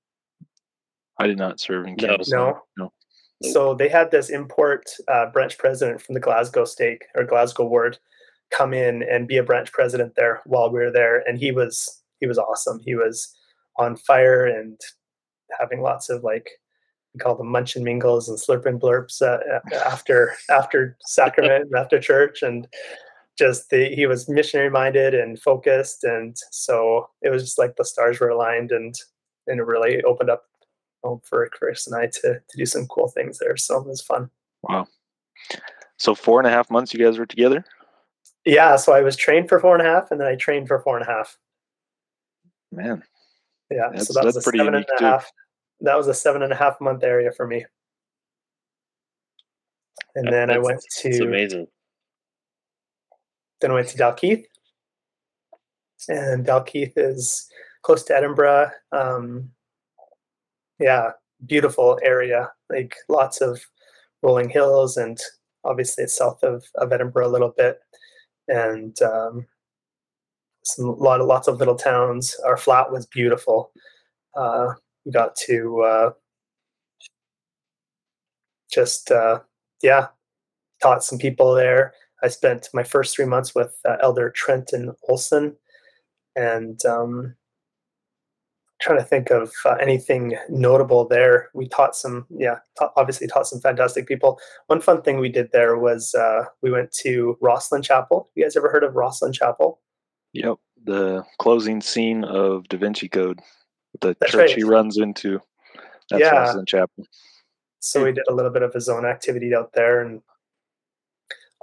I 1.20 1.28
did 1.28 1.38
not 1.38 1.60
serve 1.60 1.88
in 1.88 1.96
Canada. 1.96 2.24
No. 2.28 2.62
no. 2.78 2.94
So 3.42 3.74
they 3.74 3.90
had 3.90 4.12
this 4.12 4.30
import 4.30 4.86
uh, 5.08 5.28
branch 5.28 5.58
president 5.58 6.02
from 6.02 6.14
the 6.14 6.20
Glasgow 6.20 6.66
stake 6.66 7.06
or 7.16 7.24
Glasgow 7.24 7.66
ward 7.66 7.98
come 8.52 8.74
in 8.74 9.04
and 9.04 9.28
be 9.28 9.38
a 9.38 9.44
branch 9.44 9.72
president 9.72 10.14
there 10.16 10.42
while 10.46 10.72
we 10.72 10.80
were 10.80 10.92
there, 10.92 11.24
and 11.28 11.38
he 11.38 11.52
was 11.52 12.04
he 12.20 12.28
was 12.28 12.38
awesome. 12.38 12.80
He 12.84 12.96
was 12.96 13.36
on 13.78 13.96
fire 13.96 14.46
and 14.46 14.80
having 15.60 15.82
lots 15.82 16.10
of 16.10 16.24
like 16.24 16.50
we 17.14 17.20
call 17.20 17.36
them 17.36 17.48
munch 17.48 17.76
and 17.76 17.86
mingles 17.86 18.30
and 18.30 18.38
slurp 18.38 18.66
and 18.66 18.80
blurps 18.80 19.22
uh, 19.22 19.40
after 19.86 20.36
after 20.50 20.98
sacrament 21.02 21.66
and 21.66 21.76
after 21.76 22.00
church 22.00 22.42
and 22.42 22.68
just 23.38 23.70
the, 23.70 23.96
he 23.96 24.06
was 24.06 24.28
missionary 24.28 24.70
minded 24.70 25.14
and 25.14 25.42
focused 25.42 26.04
and 26.04 26.36
so 26.52 27.10
it 27.22 27.30
was 27.30 27.42
just 27.44 27.58
like 27.58 27.76
the 27.78 27.86
stars 27.86 28.20
were 28.20 28.30
aligned 28.30 28.72
and 28.72 28.96
and 29.48 29.60
it 29.60 29.64
really 29.64 30.04
opened 30.04 30.30
up 30.30 30.44
for 31.24 31.50
Chris 31.50 31.88
and 31.88 31.96
I 31.96 32.08
to 32.08 32.42
to 32.48 32.58
do 32.58 32.66
some 32.66 32.86
cool 32.88 33.08
things 33.08 33.40
there. 33.40 33.58
So 33.58 33.78
it 33.78 33.88
was 33.88 34.02
fun. 34.02 34.30
Wow. 34.64 34.88
So 35.98 36.16
four 36.16 36.40
and 36.40 36.48
a 36.48 36.52
half 36.52 36.70
months 36.70 36.94
you 36.94 37.04
guys 37.04 37.18
were 37.18 37.26
together? 37.26 37.66
Yeah. 38.46 38.76
So 38.76 38.94
I 38.94 39.02
was 39.02 39.16
trained 39.16 39.50
for 39.50 39.60
four 39.60 39.78
and 39.78 39.86
a 39.86 39.90
half 39.90 40.12
and 40.12 40.20
then 40.20 40.28
I 40.28 40.36
trained 40.36 40.68
for 40.68 40.80
four 40.80 40.98
and 40.98 41.08
a 41.08 41.12
half. 41.12 41.38
Man. 42.72 43.04
Yeah. 43.72 43.90
That's, 43.92 44.08
so 44.08 44.14
that 44.14 44.26
was 44.26 44.36
a 44.36 44.42
seven 44.42 44.76
and 44.76 44.86
a 45.00 45.04
half. 45.04 45.32
That 45.82 45.98
was 45.98 46.08
a 46.08 46.14
seven 46.14 46.42
and 46.42 46.52
a 46.52 46.56
half 46.56 46.80
month 46.82 47.04
area 47.04 47.32
for 47.32 47.48
me. 47.48 47.66
And 50.16 50.28
then 50.28 50.50
I 50.50 50.58
went 50.58 50.82
to 51.02 51.24
amazing. 51.24 51.68
Then 53.62 53.72
I 53.72 53.76
went 53.76 53.88
to 53.90 53.98
Dalkeith. 53.98 54.44
And 56.08 56.46
Dalkeith 56.46 56.94
is 56.96 57.48
close 57.82 58.04
to 58.04 58.16
Edinburgh. 58.16 58.72
Um, 58.92 59.52
yeah, 60.80 61.12
beautiful 61.46 62.00
area. 62.04 62.52
Like 62.70 62.96
lots 63.08 63.42
of 63.42 63.62
rolling 64.22 64.50
hills, 64.50 64.98
and 64.98 65.18
obviously 65.64 66.04
it's 66.06 66.18
south 66.18 66.44
of, 66.44 66.66
of 66.76 66.92
Edinburgh 66.92 67.28
a 67.28 67.30
little 67.30 67.54
bit, 67.56 67.80
and 68.48 69.00
um, 69.02 69.46
some 70.64 70.98
lot 70.98 71.22
of 71.22 71.28
lots 71.28 71.48
of 71.48 71.58
little 71.58 71.76
towns. 71.76 72.36
Our 72.46 72.58
flat 72.58 72.92
was 72.92 73.06
beautiful. 73.08 73.72
Uh, 74.36 74.74
got 75.12 75.36
to 75.48 75.82
uh, 75.82 76.10
just 78.72 79.12
uh, 79.12 79.40
yeah, 79.82 80.08
taught 80.82 81.04
some 81.04 81.20
people 81.20 81.54
there. 81.54 81.94
I 82.22 82.28
spent 82.28 82.70
my 82.74 82.84
first 82.84 83.16
three 83.16 83.26
months 83.26 83.56
with 83.56 83.76
uh, 83.88 83.98
Elder 84.02 84.30
Trenton 84.30 84.94
Olson, 85.08 85.56
and 86.36 86.84
um, 86.86 87.36
trying 88.82 88.98
to 88.98 89.04
think 89.04 89.30
of 89.30 89.52
uh, 89.66 89.76
anything 89.76 90.38
notable 90.50 91.08
there. 91.08 91.50
We 91.54 91.68
taught 91.68 91.96
some, 91.96 92.26
yeah, 92.30 92.60
ta- 92.78 92.92
obviously 92.96 93.28
taught 93.28 93.48
some 93.48 93.60
fantastic 93.60 94.08
people. 94.08 94.40
One 94.68 94.82
fun 94.82 95.02
thing 95.02 95.20
we 95.20 95.30
did 95.30 95.52
there 95.52 95.78
was 95.78 96.14
uh, 96.16 96.46
we 96.62 96.72
went 96.72 96.92
to 97.04 97.38
Rosslyn 97.44 97.84
Chapel. 97.84 98.30
You 98.36 98.44
guys 98.44 98.56
ever 98.56 98.70
heard 98.70 98.84
of 98.84 98.94
Rosslyn 98.94 99.34
Chapel? 99.34 99.82
Yep, 100.34 100.58
the 100.84 101.24
closing 101.40 101.82
scene 101.82 102.24
of 102.24 102.68
Da 102.70 102.78
Vinci 102.78 103.10
Code, 103.10 103.42
the 104.02 104.16
That's 104.20 104.32
church 104.32 104.50
right. 104.50 104.58
he 104.58 104.64
runs 104.64 104.98
into. 104.98 105.42
That's 106.10 106.22
yeah. 106.22 106.54
Chapel. 106.68 107.06
So 107.80 108.04
we 108.04 108.12
did 108.12 108.26
a 108.30 108.34
little 108.34 108.52
bit 108.52 108.64
of 108.64 108.74
his 108.74 108.90
own 108.90 109.06
activity 109.06 109.56
out 109.56 109.74
there, 109.74 110.02
and 110.02 110.22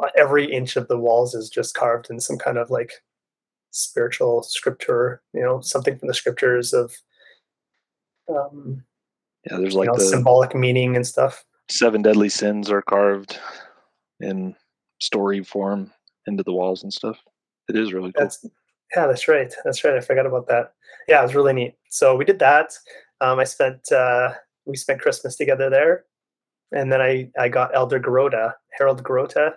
uh, 0.03 0.09
every 0.17 0.51
inch 0.51 0.77
of 0.77 0.89
the 0.89 0.99
walls 0.99 1.35
is 1.35 1.51
just 1.51 1.75
carved 1.75 2.09
in 2.11 2.21
some 2.21 2.39
kind 2.39 2.59
of 2.59 2.71
like 2.71 2.93
spiritual 3.71 4.43
scripture, 4.43 5.23
you 5.35 5.43
know, 5.43 5.61
something 5.61 5.99
from 5.99 6.09
the 6.09 6.15
scriptures 6.15 6.73
of 6.73 6.95
um, 8.29 8.85
yeah, 9.51 9.59
there's 9.59 9.75
like 9.75 9.87
you 9.87 9.93
know, 9.93 9.99
the 9.99 10.05
symbolic 10.05 10.55
meaning 10.55 10.97
and 10.97 11.07
stuff. 11.07 11.45
Seven 11.71 12.03
deadly 12.03 12.29
sins 12.29 12.71
are 12.71 12.83
carved 12.83 13.39
in 14.21 14.55
story 15.01 15.43
form 15.43 15.93
into 16.27 16.43
the 16.43 16.53
walls 16.53 16.83
and 16.83 16.93
stuff. 16.93 17.19
It 17.69 17.77
is 17.77 17.93
really 17.93 18.13
cool. 18.13 18.25
That's, 18.25 18.45
yeah, 18.95 19.07
that's 19.07 19.29
right. 19.29 19.53
That's 19.65 19.83
right. 19.85 19.95
I 19.95 20.01
forgot 20.01 20.27
about 20.27 20.47
that. 20.49 20.73
Yeah, 21.09 21.21
it 21.21 21.25
was 21.25 21.35
really 21.35 21.53
neat. 21.53 21.75
So 21.89 22.17
we 22.17 22.25
did 22.25 22.39
that. 22.41 22.73
Um, 23.21 23.39
I 23.39 23.45
spent 23.45 23.91
uh, 23.91 24.35
we 24.65 24.77
spent 24.77 25.01
Christmas 25.01 25.37
together 25.37 25.71
there, 25.71 26.05
and 26.73 26.93
then 26.93 27.01
I 27.01 27.31
I 27.39 27.49
got 27.49 27.75
Elder 27.75 28.01
Garota, 28.01 28.53
Harold 28.79 29.03
Garota. 29.03 29.55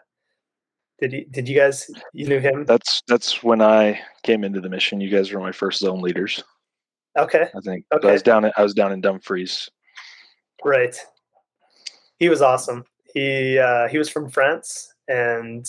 Did 0.99 1.13
you 1.13 1.25
did 1.31 1.47
you 1.47 1.55
guys 1.55 1.89
you 2.13 2.27
knew 2.27 2.39
him? 2.39 2.65
That's 2.65 3.01
that's 3.07 3.43
when 3.43 3.61
I 3.61 3.99
came 4.23 4.43
into 4.43 4.61
the 4.61 4.69
mission. 4.69 5.01
You 5.01 5.09
guys 5.09 5.31
were 5.31 5.39
my 5.39 5.51
first 5.51 5.79
zone 5.79 6.01
leaders. 6.01 6.43
Okay. 7.17 7.47
I 7.55 7.59
think 7.61 7.85
okay. 7.93 8.09
I 8.09 8.11
was 8.13 8.23
down. 8.23 8.45
In, 8.45 8.51
I 8.57 8.63
was 8.63 8.73
down 8.73 8.91
in 8.91 9.01
Dumfries. 9.01 9.69
Right. 10.63 10.95
He 12.17 12.29
was 12.29 12.41
awesome. 12.41 12.85
He 13.13 13.57
uh, 13.57 13.87
he 13.87 13.97
was 13.97 14.09
from 14.09 14.29
France 14.29 14.93
and 15.07 15.65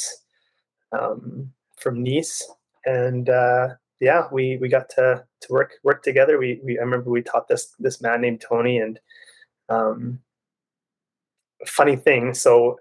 um, 0.92 1.52
from 1.76 2.02
Nice, 2.02 2.48
and 2.84 3.28
uh, 3.28 3.68
yeah, 4.00 4.28
we 4.32 4.58
we 4.60 4.68
got 4.68 4.88
to 4.90 5.24
to 5.42 5.52
work 5.52 5.72
work 5.82 6.02
together. 6.02 6.38
We, 6.38 6.60
we 6.64 6.78
I 6.78 6.82
remember 6.82 7.10
we 7.10 7.22
taught 7.22 7.48
this 7.48 7.74
this 7.78 8.00
man 8.00 8.20
named 8.20 8.40
Tony, 8.40 8.78
and 8.78 8.98
um, 9.68 10.20
funny 11.66 11.96
thing. 11.96 12.34
So 12.34 12.78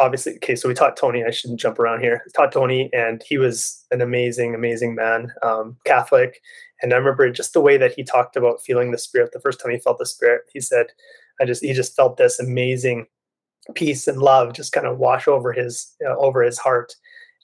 obviously, 0.00 0.34
okay, 0.36 0.56
so 0.56 0.68
we 0.68 0.74
taught 0.74 0.96
Tony. 0.96 1.24
I 1.24 1.30
shouldn't 1.30 1.60
jump 1.60 1.78
around 1.78 2.00
here. 2.00 2.24
taught 2.34 2.52
Tony, 2.52 2.90
and 2.92 3.22
he 3.28 3.38
was 3.38 3.84
an 3.90 4.00
amazing, 4.00 4.54
amazing 4.54 4.94
man, 4.94 5.32
um, 5.42 5.76
Catholic. 5.84 6.40
And 6.82 6.92
I 6.92 6.96
remember 6.96 7.30
just 7.30 7.52
the 7.52 7.60
way 7.60 7.76
that 7.76 7.92
he 7.92 8.02
talked 8.02 8.36
about 8.36 8.62
feeling 8.62 8.90
the 8.90 8.98
Spirit. 8.98 9.30
The 9.32 9.40
first 9.40 9.60
time 9.60 9.70
he 9.70 9.78
felt 9.78 9.98
the 9.98 10.06
Spirit, 10.06 10.42
he 10.52 10.60
said, 10.60 10.86
"I 11.40 11.44
just 11.44 11.62
he 11.62 11.72
just 11.72 11.94
felt 11.94 12.16
this 12.16 12.40
amazing 12.40 13.06
peace 13.74 14.08
and 14.08 14.18
love 14.18 14.54
just 14.54 14.72
kind 14.72 14.86
of 14.86 14.98
wash 14.98 15.28
over 15.28 15.52
his 15.52 15.94
uh, 16.04 16.16
over 16.16 16.42
his 16.42 16.58
heart." 16.58 16.96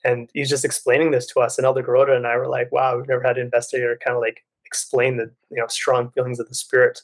And 0.06 0.30
he's 0.32 0.48
just 0.48 0.64
explaining 0.64 1.10
this 1.10 1.26
to 1.26 1.40
us. 1.40 1.58
And 1.58 1.66
Elder 1.66 1.82
Garota 1.82 2.16
and 2.16 2.26
I 2.26 2.36
were 2.36 2.48
like, 2.48 2.70
"Wow, 2.72 2.96
we've 2.96 3.08
never 3.08 3.22
had 3.22 3.36
an 3.36 3.44
investigator 3.44 3.98
kind 4.02 4.16
of 4.16 4.22
like 4.22 4.44
explain 4.64 5.16
the 5.16 5.30
you 5.50 5.58
know 5.58 5.66
strong 5.66 6.10
feelings 6.10 6.38
of 6.38 6.48
the 6.48 6.54
Spirit." 6.54 7.00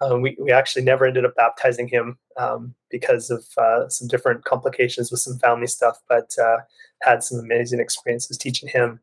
Um, 0.00 0.20
we, 0.20 0.36
we 0.38 0.50
actually 0.52 0.84
never 0.84 1.06
ended 1.06 1.24
up 1.24 1.36
baptizing 1.36 1.88
him 1.88 2.18
um, 2.36 2.74
because 2.90 3.30
of 3.30 3.46
uh, 3.56 3.88
some 3.88 4.08
different 4.08 4.44
complications 4.44 5.10
with 5.10 5.20
some 5.20 5.38
family 5.38 5.68
stuff, 5.68 6.00
but 6.08 6.34
uh, 6.38 6.58
had 7.02 7.22
some 7.22 7.38
amazing 7.38 7.80
experiences 7.80 8.36
teaching 8.36 8.68
him. 8.68 9.00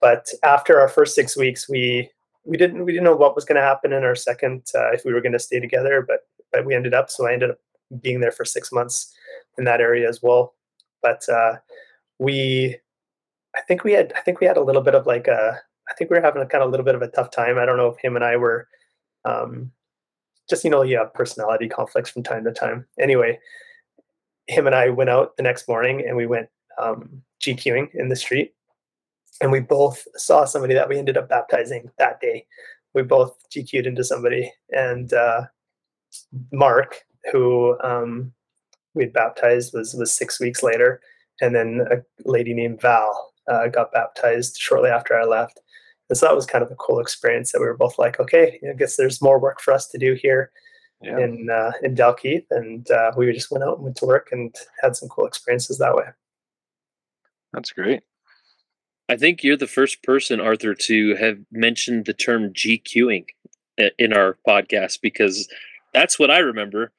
But 0.00 0.28
after 0.42 0.80
our 0.80 0.88
first 0.88 1.14
six 1.14 1.36
weeks, 1.36 1.68
we 1.68 2.10
we 2.44 2.56
didn't 2.56 2.84
we 2.84 2.92
didn't 2.92 3.04
know 3.04 3.16
what 3.16 3.34
was 3.34 3.44
going 3.44 3.56
to 3.56 3.62
happen 3.62 3.92
in 3.92 4.04
our 4.04 4.16
second 4.16 4.62
uh, 4.74 4.90
if 4.92 5.04
we 5.04 5.12
were 5.12 5.20
going 5.20 5.32
to 5.32 5.38
stay 5.38 5.60
together, 5.60 6.04
but 6.06 6.26
but 6.52 6.64
we 6.64 6.74
ended 6.74 6.94
up. 6.94 7.10
So 7.10 7.26
I 7.26 7.32
ended 7.32 7.50
up 7.50 7.58
being 8.00 8.20
there 8.20 8.32
for 8.32 8.44
six 8.44 8.72
months 8.72 9.14
in 9.58 9.64
that 9.64 9.80
area 9.80 10.08
as 10.08 10.22
well. 10.22 10.54
But 11.02 11.28
uh, 11.28 11.56
we, 12.22 12.76
I 13.56 13.60
think 13.62 13.84
we 13.84 13.92
had 13.92 14.12
I 14.16 14.20
think 14.20 14.40
we 14.40 14.46
had 14.46 14.56
a 14.56 14.62
little 14.62 14.82
bit 14.82 14.94
of 14.94 15.06
like 15.06 15.28
a 15.28 15.60
I 15.90 15.94
think 15.94 16.10
we 16.10 16.16
were 16.16 16.22
having 16.22 16.42
a 16.42 16.46
kind 16.46 16.62
of 16.62 16.68
a 16.68 16.70
little 16.70 16.86
bit 16.86 16.94
of 16.94 17.02
a 17.02 17.08
tough 17.08 17.30
time. 17.30 17.58
I 17.58 17.66
don't 17.66 17.76
know 17.76 17.88
if 17.88 17.98
him 17.98 18.16
and 18.16 18.24
I 18.24 18.36
were. 18.36 18.68
Um, 19.24 19.72
just 20.48 20.64
you 20.64 20.70
know 20.70 20.82
you 20.82 20.98
have 20.98 21.14
personality 21.14 21.68
conflicts 21.68 22.10
from 22.10 22.22
time 22.22 22.44
to 22.44 22.52
time 22.52 22.86
anyway 23.00 23.38
him 24.48 24.66
and 24.66 24.74
i 24.74 24.88
went 24.88 25.10
out 25.10 25.36
the 25.36 25.42
next 25.42 25.68
morning 25.68 26.04
and 26.06 26.16
we 26.16 26.26
went 26.26 26.48
um, 26.80 27.22
gqing 27.42 27.88
in 27.94 28.08
the 28.08 28.16
street 28.16 28.52
and 29.40 29.52
we 29.52 29.60
both 29.60 30.06
saw 30.16 30.44
somebody 30.44 30.74
that 30.74 30.88
we 30.88 30.98
ended 30.98 31.16
up 31.16 31.28
baptizing 31.28 31.90
that 31.98 32.20
day 32.20 32.44
we 32.94 33.02
both 33.02 33.36
gq'd 33.54 33.86
into 33.86 34.04
somebody 34.04 34.52
and 34.70 35.12
uh, 35.12 35.42
mark 36.52 36.96
who 37.30 37.78
um, 37.82 38.32
we 38.94 39.06
baptized 39.06 39.72
was 39.72 39.94
was 39.94 40.14
six 40.14 40.40
weeks 40.40 40.62
later 40.62 41.00
and 41.40 41.54
then 41.54 41.86
a 41.90 41.96
lady 42.28 42.54
named 42.54 42.80
val 42.80 43.32
uh, 43.48 43.66
got 43.68 43.92
baptized 43.92 44.56
shortly 44.56 44.90
after 44.90 45.18
i 45.18 45.24
left 45.24 45.60
And 46.08 46.18
so 46.18 46.26
that 46.26 46.34
was 46.34 46.46
kind 46.46 46.62
of 46.62 46.70
a 46.70 46.76
cool 46.76 47.00
experience 47.00 47.52
that 47.52 47.60
we 47.60 47.66
were 47.66 47.76
both 47.76 47.98
like, 47.98 48.20
okay, 48.20 48.60
I 48.68 48.74
guess 48.74 48.96
there's 48.96 49.22
more 49.22 49.38
work 49.38 49.60
for 49.60 49.72
us 49.72 49.88
to 49.88 49.98
do 49.98 50.12
here 50.12 50.50
yeah. 51.02 51.18
in 51.18 51.48
uh, 51.50 51.72
in 51.82 51.94
Dalkeith, 51.94 52.44
and 52.50 52.90
uh, 52.90 53.12
we 53.16 53.32
just 53.32 53.50
went 53.50 53.64
out 53.64 53.76
and 53.76 53.84
went 53.84 53.96
to 53.96 54.06
work 54.06 54.28
and 54.30 54.54
had 54.80 54.96
some 54.96 55.08
cool 55.08 55.26
experiences 55.26 55.78
that 55.78 55.96
way. 55.96 56.04
That's 57.52 57.72
great. 57.72 58.02
I 59.08 59.16
think 59.16 59.42
you're 59.42 59.56
the 59.56 59.66
first 59.66 60.02
person, 60.02 60.40
Arthur, 60.40 60.74
to 60.74 61.16
have 61.16 61.38
mentioned 61.50 62.06
the 62.06 62.14
term 62.14 62.52
GQing 62.52 63.26
in 63.98 64.12
our 64.12 64.38
podcast 64.46 65.00
because 65.02 65.48
that's 65.92 66.18
what 66.18 66.30
I 66.30 66.38
remember. 66.38 66.92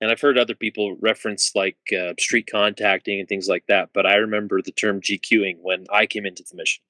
And 0.00 0.10
I've 0.10 0.20
heard 0.20 0.38
other 0.38 0.54
people 0.54 0.96
reference 1.00 1.54
like 1.54 1.78
uh, 1.98 2.14
street 2.18 2.48
contacting 2.50 3.20
and 3.20 3.28
things 3.28 3.48
like 3.48 3.64
that, 3.68 3.90
but 3.94 4.06
I 4.06 4.16
remember 4.16 4.60
the 4.60 4.72
term 4.72 5.00
GQing 5.00 5.58
when 5.60 5.86
I 5.92 6.06
came 6.06 6.26
into 6.26 6.42
the 6.42 6.56
mission. 6.56 6.82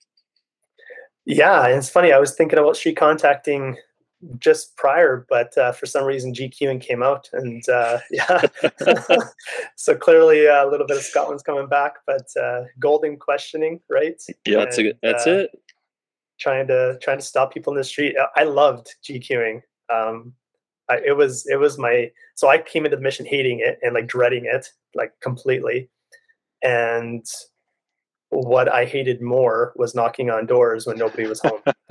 Yeah, 1.26 1.66
it's 1.66 1.88
funny. 1.88 2.12
I 2.12 2.18
was 2.18 2.34
thinking 2.34 2.58
about 2.58 2.76
street 2.76 2.96
contacting 2.96 3.76
just 4.38 4.76
prior, 4.76 5.26
but 5.28 5.56
uh, 5.56 5.72
for 5.72 5.86
some 5.86 6.04
reason 6.04 6.32
GQing 6.32 6.80
came 6.80 7.02
out, 7.02 7.28
and 7.32 7.66
uh, 7.68 7.98
yeah, 8.10 8.42
so 9.76 9.94
clearly 9.94 10.46
uh, 10.48 10.66
a 10.66 10.68
little 10.68 10.86
bit 10.86 10.96
of 10.96 11.02
Scotland's 11.02 11.42
coming 11.42 11.66
back, 11.66 11.94
but 12.06 12.26
uh, 12.40 12.64
golden 12.78 13.16
questioning, 13.16 13.80
right? 13.90 14.20
Yeah, 14.46 14.58
that's 14.58 14.78
a, 14.78 14.94
that's 15.02 15.26
uh, 15.26 15.30
it. 15.30 15.50
Trying 16.38 16.66
to 16.68 16.98
trying 17.02 17.18
to 17.18 17.24
stop 17.24 17.52
people 17.52 17.72
in 17.72 17.78
the 17.78 17.84
street. 17.84 18.16
I 18.36 18.44
loved 18.44 18.94
GQing. 19.04 19.62
Um, 19.92 20.34
I, 20.88 20.98
it 21.04 21.16
was 21.16 21.46
it 21.46 21.56
was 21.56 21.78
my 21.78 22.10
so 22.34 22.48
I 22.48 22.58
came 22.58 22.84
into 22.84 22.96
the 22.96 23.02
mission 23.02 23.26
hating 23.26 23.60
it 23.60 23.78
and 23.82 23.94
like 23.94 24.06
dreading 24.06 24.44
it 24.44 24.68
like 24.94 25.12
completely, 25.20 25.88
and 26.62 27.24
what 28.30 28.68
I 28.68 28.84
hated 28.84 29.22
more 29.22 29.72
was 29.76 29.94
knocking 29.94 30.30
on 30.30 30.46
doors 30.46 30.86
when 30.86 30.98
nobody 30.98 31.26
was 31.26 31.40
home. 31.40 31.60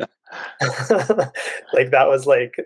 like 1.73 1.91
that 1.91 2.08
was 2.08 2.25
like 2.25 2.58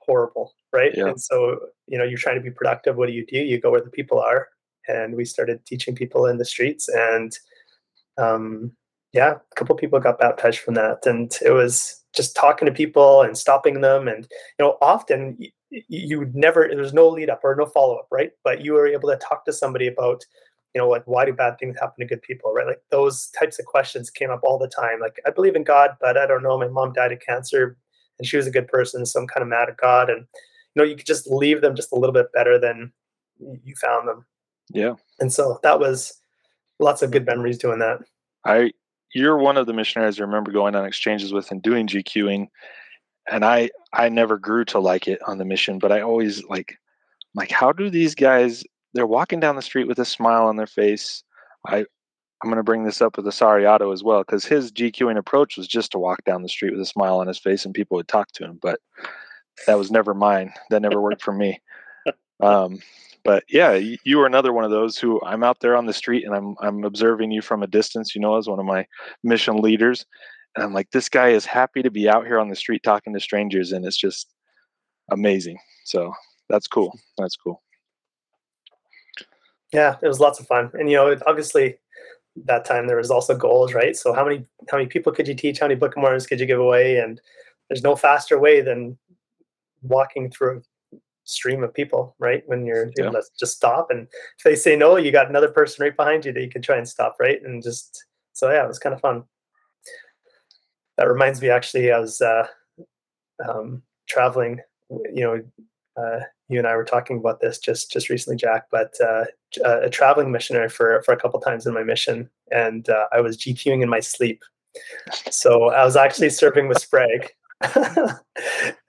horrible, 0.00 0.54
right? 0.72 0.92
Yeah. 0.96 1.08
And 1.08 1.20
so, 1.20 1.58
you 1.86 1.98
know, 1.98 2.04
you're 2.04 2.18
trying 2.18 2.36
to 2.36 2.42
be 2.42 2.50
productive. 2.50 2.96
What 2.96 3.08
do 3.08 3.12
you 3.12 3.26
do? 3.26 3.38
You 3.38 3.60
go 3.60 3.70
where 3.70 3.80
the 3.80 3.90
people 3.90 4.20
are. 4.20 4.48
And 4.88 5.16
we 5.16 5.24
started 5.24 5.66
teaching 5.66 5.94
people 5.94 6.26
in 6.26 6.38
the 6.38 6.44
streets. 6.44 6.88
And 6.88 7.36
um, 8.18 8.72
yeah, 9.12 9.34
a 9.34 9.54
couple 9.56 9.74
people 9.74 9.98
got 9.98 10.20
baptized 10.20 10.60
from 10.60 10.74
that. 10.74 11.04
And 11.06 11.36
it 11.44 11.50
was 11.50 12.02
just 12.16 12.34
talking 12.34 12.66
to 12.66 12.72
people 12.72 13.22
and 13.22 13.36
stopping 13.36 13.80
them. 13.80 14.08
And, 14.08 14.26
you 14.58 14.64
know, 14.64 14.78
often 14.80 15.38
you, 15.70 16.30
never, 16.32 16.68
there's 16.68 16.94
no 16.94 17.08
lead 17.08 17.30
up 17.30 17.40
or 17.44 17.54
no 17.54 17.66
follow 17.66 17.96
up, 17.96 18.08
right? 18.10 18.32
But 18.44 18.64
you 18.64 18.72
were 18.72 18.86
able 18.86 19.08
to 19.10 19.16
talk 19.16 19.44
to 19.44 19.52
somebody 19.52 19.86
about 19.86 20.24
you 20.76 20.82
know, 20.82 20.90
like 20.90 21.04
why 21.06 21.24
do 21.24 21.32
bad 21.32 21.58
things 21.58 21.74
happen 21.80 22.00
to 22.00 22.04
good 22.04 22.20
people, 22.20 22.52
right? 22.52 22.66
Like 22.66 22.82
those 22.90 23.28
types 23.28 23.58
of 23.58 23.64
questions 23.64 24.10
came 24.10 24.30
up 24.30 24.40
all 24.42 24.58
the 24.58 24.68
time. 24.68 25.00
Like 25.00 25.18
I 25.26 25.30
believe 25.30 25.56
in 25.56 25.64
God, 25.64 25.96
but 26.02 26.18
I 26.18 26.26
don't 26.26 26.42
know. 26.42 26.58
My 26.58 26.68
mom 26.68 26.92
died 26.92 27.12
of 27.12 27.20
cancer, 27.20 27.78
and 28.18 28.28
she 28.28 28.36
was 28.36 28.46
a 28.46 28.50
good 28.50 28.68
person, 28.68 29.06
so 29.06 29.18
I'm 29.18 29.26
kind 29.26 29.40
of 29.40 29.48
mad 29.48 29.70
at 29.70 29.78
God. 29.78 30.10
And 30.10 30.26
you 30.74 30.82
know, 30.82 30.84
you 30.84 30.94
could 30.94 31.06
just 31.06 31.28
leave 31.28 31.62
them 31.62 31.74
just 31.74 31.92
a 31.92 31.94
little 31.94 32.12
bit 32.12 32.30
better 32.34 32.58
than 32.58 32.92
you 33.38 33.74
found 33.76 34.06
them. 34.06 34.26
Yeah. 34.68 34.96
And 35.18 35.32
so 35.32 35.58
that 35.62 35.80
was 35.80 36.20
lots 36.78 37.00
of 37.00 37.10
good 37.10 37.24
memories 37.24 37.56
doing 37.56 37.78
that. 37.78 38.00
I 38.44 38.72
you're 39.16 39.38
one 39.38 39.56
of 39.56 39.66
the 39.66 39.72
missionaries 39.72 40.20
I 40.20 40.24
remember 40.24 40.52
going 40.52 40.74
on 40.74 40.84
exchanges 40.84 41.32
with 41.32 41.50
and 41.50 41.62
doing 41.62 41.86
GQing. 41.86 42.48
And 43.30 43.44
I 43.44 43.70
I 43.92 44.08
never 44.10 44.38
grew 44.38 44.64
to 44.66 44.78
like 44.78 45.08
it 45.08 45.20
on 45.26 45.38
the 45.38 45.44
mission, 45.44 45.78
but 45.78 45.90
I 45.90 46.02
always 46.02 46.44
like 46.44 46.76
like 47.34 47.50
how 47.50 47.72
do 47.72 47.88
these 47.88 48.14
guys 48.14 48.62
they're 48.92 49.06
walking 49.06 49.40
down 49.40 49.56
the 49.56 49.62
street 49.62 49.88
with 49.88 49.98
a 49.98 50.04
smile 50.04 50.46
on 50.46 50.56
their 50.56 50.66
face. 50.66 51.24
I 51.66 51.86
I'm 52.42 52.50
going 52.50 52.56
to 52.56 52.62
bring 52.62 52.84
this 52.84 53.00
up 53.00 53.16
with 53.16 53.24
Asariato 53.24 53.92
as 53.94 54.04
well 54.04 54.20
because 54.20 54.44
his 54.44 54.70
GQing 54.70 55.16
approach 55.16 55.56
was 55.56 55.66
just 55.66 55.92
to 55.92 55.98
walk 55.98 56.22
down 56.24 56.42
the 56.42 56.50
street 56.50 56.72
with 56.72 56.80
a 56.82 56.86
smile 56.86 57.18
on 57.18 57.26
his 57.26 57.38
face 57.38 57.64
and 57.64 57.74
people 57.74 57.96
would 57.96 58.08
talk 58.08 58.30
to 58.32 58.44
him. 58.44 58.58
But 58.60 58.80
that 59.66 59.78
was 59.78 59.90
never 59.90 60.12
mine. 60.12 60.52
That 60.68 60.82
never 60.82 61.00
worked 61.00 61.22
for 61.22 61.32
me. 61.32 61.60
Um, 62.38 62.80
but 63.26 63.42
yeah, 63.48 63.72
you 64.04 64.20
are 64.20 64.26
another 64.26 64.52
one 64.52 64.64
of 64.64 64.70
those 64.70 64.96
who 64.96 65.20
I'm 65.22 65.42
out 65.42 65.58
there 65.58 65.76
on 65.76 65.86
the 65.86 65.92
street 65.92 66.24
and 66.24 66.32
I'm 66.32 66.54
I'm 66.60 66.84
observing 66.84 67.32
you 67.32 67.42
from 67.42 67.64
a 67.64 67.66
distance. 67.66 68.14
You 68.14 68.20
know, 68.20 68.36
as 68.36 68.46
one 68.46 68.60
of 68.60 68.64
my 68.64 68.86
mission 69.24 69.56
leaders, 69.56 70.06
and 70.54 70.64
I'm 70.64 70.72
like, 70.72 70.92
this 70.92 71.08
guy 71.08 71.30
is 71.30 71.44
happy 71.44 71.82
to 71.82 71.90
be 71.90 72.08
out 72.08 72.24
here 72.24 72.38
on 72.38 72.48
the 72.48 72.54
street 72.54 72.84
talking 72.84 73.12
to 73.12 73.20
strangers, 73.20 73.72
and 73.72 73.84
it's 73.84 73.96
just 73.96 74.32
amazing. 75.10 75.58
So 75.84 76.12
that's 76.48 76.68
cool. 76.68 76.96
That's 77.18 77.34
cool. 77.34 77.62
Yeah, 79.72 79.96
it 80.00 80.06
was 80.06 80.20
lots 80.20 80.38
of 80.38 80.46
fun, 80.46 80.70
and 80.74 80.88
you 80.88 80.96
know, 80.96 81.16
obviously, 81.26 81.78
that 82.44 82.64
time 82.64 82.86
there 82.86 82.96
was 82.96 83.10
also 83.10 83.36
goals, 83.36 83.74
right? 83.74 83.96
So 83.96 84.12
how 84.12 84.24
many 84.24 84.46
how 84.70 84.76
many 84.76 84.88
people 84.88 85.12
could 85.12 85.26
you 85.26 85.34
teach? 85.34 85.58
How 85.58 85.66
many 85.66 85.74
Book 85.74 85.96
of 85.96 86.26
could 86.28 86.38
you 86.38 86.46
give 86.46 86.60
away? 86.60 86.98
And 86.98 87.20
there's 87.68 87.82
no 87.82 87.96
faster 87.96 88.38
way 88.38 88.60
than 88.60 88.96
walking 89.82 90.30
through 90.30 90.62
stream 91.26 91.62
of 91.62 91.74
people, 91.74 92.16
right? 92.18 92.42
When 92.46 92.64
you're 92.64 92.90
yeah. 92.96 93.04
able 93.04 93.14
to 93.14 93.22
just 93.38 93.56
stop, 93.56 93.90
and 93.90 94.08
if 94.38 94.44
they 94.44 94.56
say 94.56 94.76
no, 94.76 94.96
you 94.96 95.12
got 95.12 95.28
another 95.28 95.48
person 95.48 95.82
right 95.82 95.96
behind 95.96 96.24
you 96.24 96.32
that 96.32 96.42
you 96.42 96.48
can 96.48 96.62
try 96.62 96.78
and 96.78 96.88
stop, 96.88 97.16
right? 97.20 97.42
And 97.42 97.62
just 97.62 98.04
so 98.32 98.50
yeah, 98.50 98.64
it 98.64 98.68
was 98.68 98.78
kind 98.78 98.94
of 98.94 99.00
fun. 99.00 99.24
That 100.96 101.08
reminds 101.08 101.42
me, 101.42 101.50
actually, 101.50 101.92
I 101.92 101.98
was 101.98 102.22
uh, 102.22 102.46
um, 103.46 103.82
traveling, 104.08 104.60
you 104.90 105.22
know, 105.22 105.42
uh, 105.96 106.20
you 106.48 106.58
and 106.58 106.66
I 106.66 106.76
were 106.76 106.84
talking 106.84 107.18
about 107.18 107.40
this 107.40 107.58
just 107.58 107.90
just 107.90 108.08
recently, 108.08 108.36
Jack. 108.36 108.66
But 108.70 108.94
uh, 109.00 109.24
a 109.64 109.90
traveling 109.90 110.30
missionary 110.30 110.68
for 110.68 111.02
for 111.02 111.12
a 111.12 111.16
couple 111.16 111.40
times 111.40 111.66
in 111.66 111.74
my 111.74 111.82
mission, 111.82 112.30
and 112.50 112.88
uh, 112.88 113.06
I 113.12 113.20
was 113.20 113.36
GQing 113.36 113.82
in 113.82 113.88
my 113.88 114.00
sleep. 114.00 114.42
So 115.30 115.70
I 115.70 115.84
was 115.84 115.96
actually 115.96 116.30
serving 116.30 116.68
with 116.68 116.78
Sprague, 116.78 117.30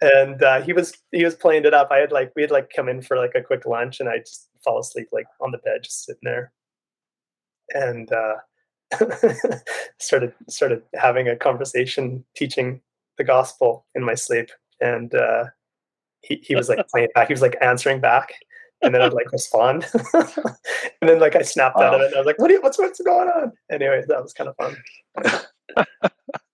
and 0.02 0.44
uh, 0.44 0.62
he 0.62 0.74
was 0.74 0.94
he 1.12 1.24
was 1.24 1.36
playing 1.36 1.66
it 1.66 1.74
up. 1.74 1.90
I 1.92 1.98
had 1.98 2.12
like 2.12 2.34
we 2.36 2.42
had 2.42 2.52
like 2.52 2.70
come 2.76 2.90
in 2.90 3.02
for 3.02 3.18
like 3.18 3.34
a 3.36 3.42
quick 3.42 3.66
lunch, 3.66 4.00
and 4.00 4.10
I 4.10 4.20
just 4.20 4.50
fall 4.64 4.80
asleep 4.80 5.08
like 5.12 5.28
on 5.40 5.52
the 5.52 5.58
bed, 5.60 5.84
just 5.84 6.06
sitting 6.06 6.20
there, 6.24 6.52
and 7.74 8.12
uh, 8.12 8.36
started 10.00 10.34
started 10.50 10.82
having 10.96 11.30
a 11.30 11.36
conversation, 11.36 12.26
teaching 12.36 12.82
the 13.18 13.24
gospel 13.24 13.86
in 13.96 14.04
my 14.04 14.16
sleep, 14.16 14.50
and 14.82 15.16
uh, 15.16 15.46
he, 16.22 16.42
he 16.44 16.56
was 16.56 16.68
like 16.68 16.86
playing 16.90 17.10
back. 17.16 17.28
He 17.28 17.34
was 17.34 17.42
like 17.42 17.56
answering 17.62 18.02
back, 18.02 18.34
and 18.82 18.94
then 18.94 19.02
I'd 19.02 19.14
like 19.14 19.32
respond, 19.32 19.88
and 20.14 20.56
then 21.02 21.20
like 21.20 21.38
I 21.38 21.42
snapped 21.42 21.80
out 21.80 21.96
of 21.96 22.02
it. 22.02 22.08
And 22.08 22.16
I 22.16 22.20
was 22.20 22.28
like, 22.28 22.40
"What? 22.40 22.52
You, 22.52 22.62
what's 22.62 22.78
what's 22.78 23.02
going 23.02 23.30
on?" 23.30 23.54
Anyway, 23.72 24.04
that 24.08 24.22
was 24.22 24.34
kind 24.34 24.50
of 24.50 24.56
fun. 24.58 24.76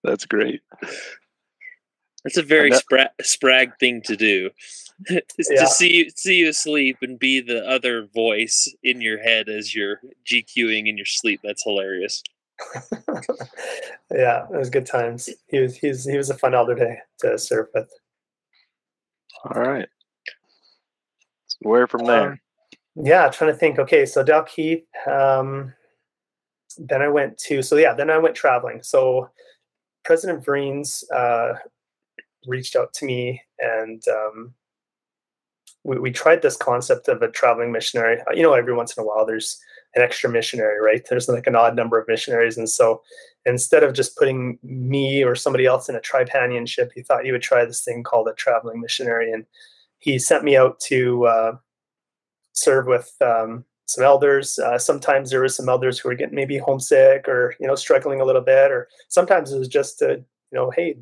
That's 0.04 0.26
great. 0.26 0.62
That's 2.24 2.38
a 2.38 2.44
very 2.44 2.72
spra- 2.72 3.10
sprag 3.22 3.78
thing 3.80 4.02
to 4.04 4.16
do. 4.16 4.50
yeah. 5.10 5.20
to 5.38 5.68
see 5.68 5.94
you 5.94 6.10
see 6.16 6.36
you 6.36 6.50
asleep 6.50 6.98
and 7.02 7.20
be 7.20 7.42
the 7.42 7.68
other 7.68 8.08
voice 8.14 8.74
in 8.84 9.02
your 9.02 9.20
head 9.20 9.50
as 9.50 9.76
you're 9.76 10.00
GQing 10.26 10.88
in 10.88 10.98
your 10.98 11.06
sleep. 11.06 11.42
That's 11.44 11.64
hilarious. 11.64 12.24
yeah, 14.12 14.46
it 14.46 14.58
was 14.58 14.70
good 14.70 14.86
times. 14.86 15.30
He 15.48 15.60
was 15.60 15.76
he's 15.76 16.06
he 16.06 16.18
was 16.18 16.30
a 16.30 16.38
fun 16.38 16.54
elder 16.54 16.76
to 16.76 16.96
to 17.20 17.38
serve 17.38 17.68
with. 17.74 17.90
All 19.46 19.62
right. 19.62 19.90
So 21.48 21.58
where 21.62 21.88
from 21.88 22.06
there? 22.06 22.32
Um, 22.32 22.40
yeah, 22.96 23.28
trying 23.30 23.52
to 23.52 23.58
think. 23.58 23.80
Okay, 23.80 24.06
so 24.06 24.24
Dalkeith. 24.24 24.84
Um, 25.08 25.74
then 26.78 27.02
I 27.02 27.10
went 27.10 27.38
to 27.40 27.62
so 27.62 27.76
yeah. 27.76 27.94
Then 27.94 28.10
I 28.10 28.20
went 28.20 28.36
traveling. 28.36 28.82
So 28.84 29.30
President 30.06 30.46
Vreens 30.46 31.04
uh, 31.12 31.58
reached 32.48 32.76
out 32.76 32.94
to 32.94 33.06
me, 33.06 33.42
and 33.60 34.04
um, 34.08 34.54
we, 35.84 36.00
we 36.00 36.12
tried 36.12 36.42
this 36.42 36.58
concept 36.58 37.08
of 37.08 37.22
a 37.22 37.32
traveling 37.32 37.72
missionary. 37.72 38.20
Uh, 38.22 38.34
you 38.34 38.44
know, 38.44 38.54
every 38.54 38.74
once 38.74 38.96
in 38.96 39.04
a 39.04 39.06
while, 39.06 39.26
there's 39.26 39.60
an 39.96 40.02
extra 40.02 40.30
missionary, 40.30 40.82
right? 40.82 41.06
There's 41.10 41.28
like 41.28 41.48
an 41.48 41.56
odd 41.56 41.76
number 41.76 42.00
of 42.00 42.08
missionaries. 42.08 42.58
And 42.58 42.70
so 42.70 43.02
instead 43.46 43.84
of 43.84 43.94
just 43.94 44.18
putting 44.18 44.58
me 44.64 45.24
or 45.24 45.36
somebody 45.36 45.66
else 45.66 45.90
in 45.90 45.96
a 45.96 46.00
tripanionship, 46.00 46.92
he 46.96 47.02
thought 47.02 47.26
he 47.26 47.32
would 47.32 47.42
try 47.42 47.66
this 47.66 47.84
thing 47.84 48.04
called 48.04 48.28
a 48.28 48.34
traveling 48.34 48.82
missionary. 48.82 49.32
And 49.32 49.46
he 50.00 50.18
sent 50.18 50.44
me 50.44 50.58
out 50.58 50.80
to 50.82 51.26
uh, 51.26 51.52
serve 52.54 52.88
with 52.88 53.14
um, 53.22 53.66
some 53.86 54.04
elders. 54.04 54.58
Uh, 54.58 54.80
sometimes 54.80 55.30
there 55.30 55.42
were 55.42 55.48
some 55.48 55.70
elders 55.70 56.00
who 56.00 56.10
were 56.10 56.16
getting 56.16 56.36
maybe 56.36 56.58
homesick 56.58 57.28
or, 57.28 57.54
you 57.60 57.68
know, 57.68 57.76
struggling 57.76 58.20
a 58.20 58.26
little 58.26 58.42
bit, 58.42 58.72
or 58.72 58.88
sometimes 59.10 59.52
it 59.52 59.60
was 59.60 59.68
just 59.68 60.00
to, 60.00 60.24
you 60.52 60.58
know, 60.58 60.72
hey, 60.72 60.96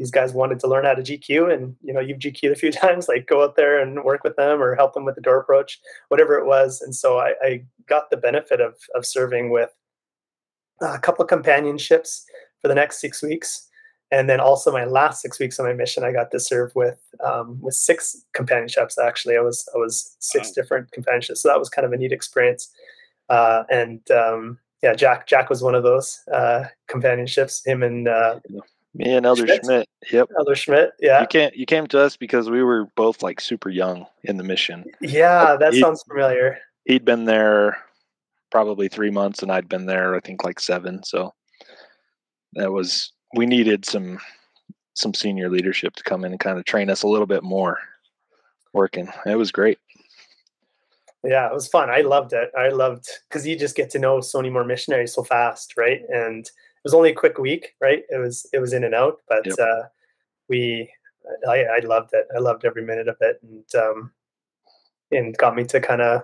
these 0.00 0.10
guys 0.10 0.32
wanted 0.32 0.58
to 0.58 0.66
learn 0.66 0.86
how 0.86 0.94
to 0.94 1.02
GQ 1.02 1.52
and 1.52 1.76
you 1.82 1.92
know 1.92 2.00
you've 2.00 2.18
GQ'd 2.18 2.52
a 2.52 2.56
few 2.56 2.72
times 2.84 3.06
like 3.06 3.26
go 3.26 3.44
out 3.44 3.54
there 3.54 3.78
and 3.78 4.02
work 4.02 4.24
with 4.24 4.34
them 4.34 4.60
or 4.60 4.74
help 4.74 4.94
them 4.94 5.04
with 5.04 5.14
the 5.14 5.20
door 5.20 5.38
approach 5.38 5.78
whatever 6.08 6.38
it 6.38 6.46
was. 6.46 6.80
And 6.80 6.96
so 6.96 7.18
I, 7.18 7.34
I 7.42 7.64
got 7.86 8.10
the 8.10 8.16
benefit 8.16 8.60
of 8.60 8.74
of 8.94 9.04
serving 9.04 9.50
with 9.50 9.70
a 10.80 10.98
couple 10.98 11.22
of 11.22 11.28
companionships 11.28 12.24
for 12.62 12.68
the 12.68 12.74
next 12.74 12.98
six 13.00 13.22
weeks. 13.22 13.68
And 14.10 14.28
then 14.28 14.40
also 14.40 14.72
my 14.72 14.86
last 14.86 15.20
six 15.20 15.38
weeks 15.38 15.60
on 15.60 15.66
my 15.66 15.74
mission 15.74 16.02
I 16.02 16.12
got 16.12 16.30
to 16.30 16.40
serve 16.40 16.72
with 16.74 16.98
um, 17.22 17.60
with 17.60 17.74
six 17.74 18.24
companionships 18.32 18.98
actually. 18.98 19.36
I 19.36 19.40
was 19.40 19.68
I 19.74 19.78
was 19.78 20.16
six 20.18 20.48
wow. 20.48 20.52
different 20.56 20.92
companionships. 20.92 21.42
So 21.42 21.50
that 21.50 21.58
was 21.58 21.68
kind 21.68 21.84
of 21.84 21.92
a 21.92 21.98
neat 21.98 22.10
experience. 22.10 22.72
Uh, 23.28 23.64
and 23.70 24.00
um, 24.10 24.58
yeah 24.82 24.94
Jack 24.94 25.26
Jack 25.26 25.50
was 25.50 25.62
one 25.62 25.74
of 25.74 25.82
those 25.82 26.20
uh, 26.32 26.64
companionships. 26.88 27.62
Him 27.66 27.82
and 27.82 28.08
uh, 28.08 28.40
Me 28.94 29.14
and 29.14 29.24
Elder 29.24 29.46
Schmidt. 29.46 29.64
Schmidt. 29.64 29.88
Yep. 30.10 30.28
Elder 30.38 30.54
Schmidt. 30.54 30.90
Yeah. 31.00 31.20
You 31.20 31.26
can't. 31.26 31.56
You 31.56 31.66
came 31.66 31.86
to 31.88 32.00
us 32.00 32.16
because 32.16 32.50
we 32.50 32.62
were 32.62 32.86
both 32.96 33.22
like 33.22 33.40
super 33.40 33.70
young 33.70 34.06
in 34.24 34.36
the 34.36 34.44
mission. 34.44 34.84
Yeah, 35.00 35.56
that 35.56 35.74
he, 35.74 35.80
sounds 35.80 36.02
familiar. 36.02 36.58
He'd 36.84 37.04
been 37.04 37.24
there 37.24 37.78
probably 38.50 38.88
three 38.88 39.10
months, 39.10 39.42
and 39.42 39.52
I'd 39.52 39.68
been 39.68 39.86
there 39.86 40.14
I 40.14 40.20
think 40.20 40.44
like 40.44 40.58
seven. 40.58 41.04
So 41.04 41.32
that 42.54 42.72
was 42.72 43.12
we 43.36 43.46
needed 43.46 43.84
some 43.84 44.18
some 44.94 45.14
senior 45.14 45.48
leadership 45.48 45.94
to 45.94 46.02
come 46.02 46.24
in 46.24 46.32
and 46.32 46.40
kind 46.40 46.58
of 46.58 46.64
train 46.64 46.90
us 46.90 47.02
a 47.02 47.08
little 47.08 47.26
bit 47.26 47.44
more 47.44 47.78
working. 48.72 49.08
It 49.24 49.36
was 49.36 49.52
great. 49.52 49.78
Yeah, 51.22 51.46
it 51.46 51.52
was 51.52 51.68
fun. 51.68 51.90
I 51.90 52.00
loved 52.00 52.32
it. 52.32 52.50
I 52.58 52.70
loved 52.70 53.06
because 53.28 53.46
you 53.46 53.56
just 53.56 53.76
get 53.76 53.90
to 53.90 53.98
know 53.98 54.20
so 54.20 54.38
many 54.38 54.50
more 54.50 54.64
missionaries 54.64 55.14
so 55.14 55.22
fast, 55.22 55.76
right? 55.76 56.00
And 56.08 56.50
was 56.84 56.94
only 56.94 57.10
a 57.10 57.14
quick 57.14 57.38
week, 57.38 57.74
right? 57.80 58.02
It 58.08 58.18
was 58.18 58.46
it 58.52 58.58
was 58.58 58.72
in 58.72 58.84
and 58.84 58.94
out, 58.94 59.18
but 59.28 59.46
yep. 59.46 59.58
uh, 59.58 59.82
we 60.48 60.90
I, 61.48 61.64
I 61.64 61.78
loved 61.80 62.10
it. 62.12 62.26
I 62.34 62.38
loved 62.38 62.64
every 62.64 62.84
minute 62.84 63.08
of 63.08 63.16
it, 63.20 63.40
and 63.42 63.64
um, 63.74 64.12
and 65.10 65.36
got 65.36 65.56
me 65.56 65.64
to 65.64 65.80
kind 65.80 66.02
of 66.02 66.22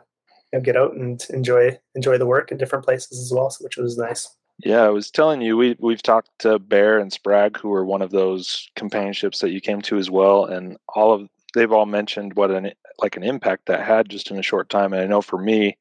you 0.52 0.58
know, 0.58 0.62
get 0.62 0.76
out 0.76 0.94
and 0.94 1.24
enjoy 1.30 1.78
enjoy 1.94 2.18
the 2.18 2.26
work 2.26 2.50
in 2.50 2.58
different 2.58 2.84
places 2.84 3.20
as 3.20 3.32
well, 3.32 3.54
which 3.60 3.76
was 3.76 3.98
nice. 3.98 4.28
Yeah, 4.64 4.82
I 4.82 4.88
was 4.88 5.10
telling 5.10 5.42
you 5.42 5.56
we 5.56 5.76
we've 5.78 6.02
talked 6.02 6.30
to 6.40 6.58
Bear 6.58 6.98
and 6.98 7.12
Sprague, 7.12 7.58
who 7.58 7.68
were 7.68 7.84
one 7.84 8.02
of 8.02 8.10
those 8.10 8.68
companionships 8.74 9.40
that 9.40 9.50
you 9.50 9.60
came 9.60 9.82
to 9.82 9.98
as 9.98 10.10
well, 10.10 10.46
and 10.46 10.76
all 10.94 11.12
of 11.12 11.28
they've 11.54 11.72
all 11.72 11.86
mentioned 11.86 12.34
what 12.34 12.50
an 12.50 12.72
like 12.98 13.16
an 13.16 13.22
impact 13.22 13.66
that 13.66 13.84
had 13.84 14.08
just 14.08 14.30
in 14.30 14.38
a 14.38 14.42
short 14.42 14.70
time. 14.70 14.92
And 14.92 15.02
I 15.02 15.06
know 15.06 15.20
for 15.20 15.38
me, 15.38 15.76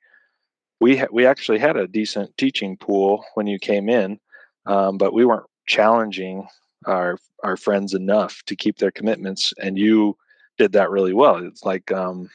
we 0.81 0.97
ha- 0.97 1.07
we 1.11 1.25
actually 1.25 1.59
had 1.59 1.77
a 1.77 1.87
decent 1.87 2.35
teaching 2.37 2.75
pool 2.75 3.23
when 3.35 3.47
you 3.47 3.59
came 3.59 3.87
in, 3.87 4.19
um, 4.65 4.97
but 4.97 5.13
we 5.13 5.25
weren't 5.25 5.45
challenging 5.67 6.47
our 6.85 7.17
our 7.43 7.57
friends 7.57 7.93
enough 7.93 8.41
to 8.45 8.55
keep 8.55 8.77
their 8.77 8.91
commitments, 8.91 9.53
and 9.61 9.77
you 9.77 10.17
did 10.57 10.71
that 10.73 10.89
really 10.91 11.13
well. 11.13 11.37
It's 11.37 11.63
like 11.63 11.91
um, 11.91 12.29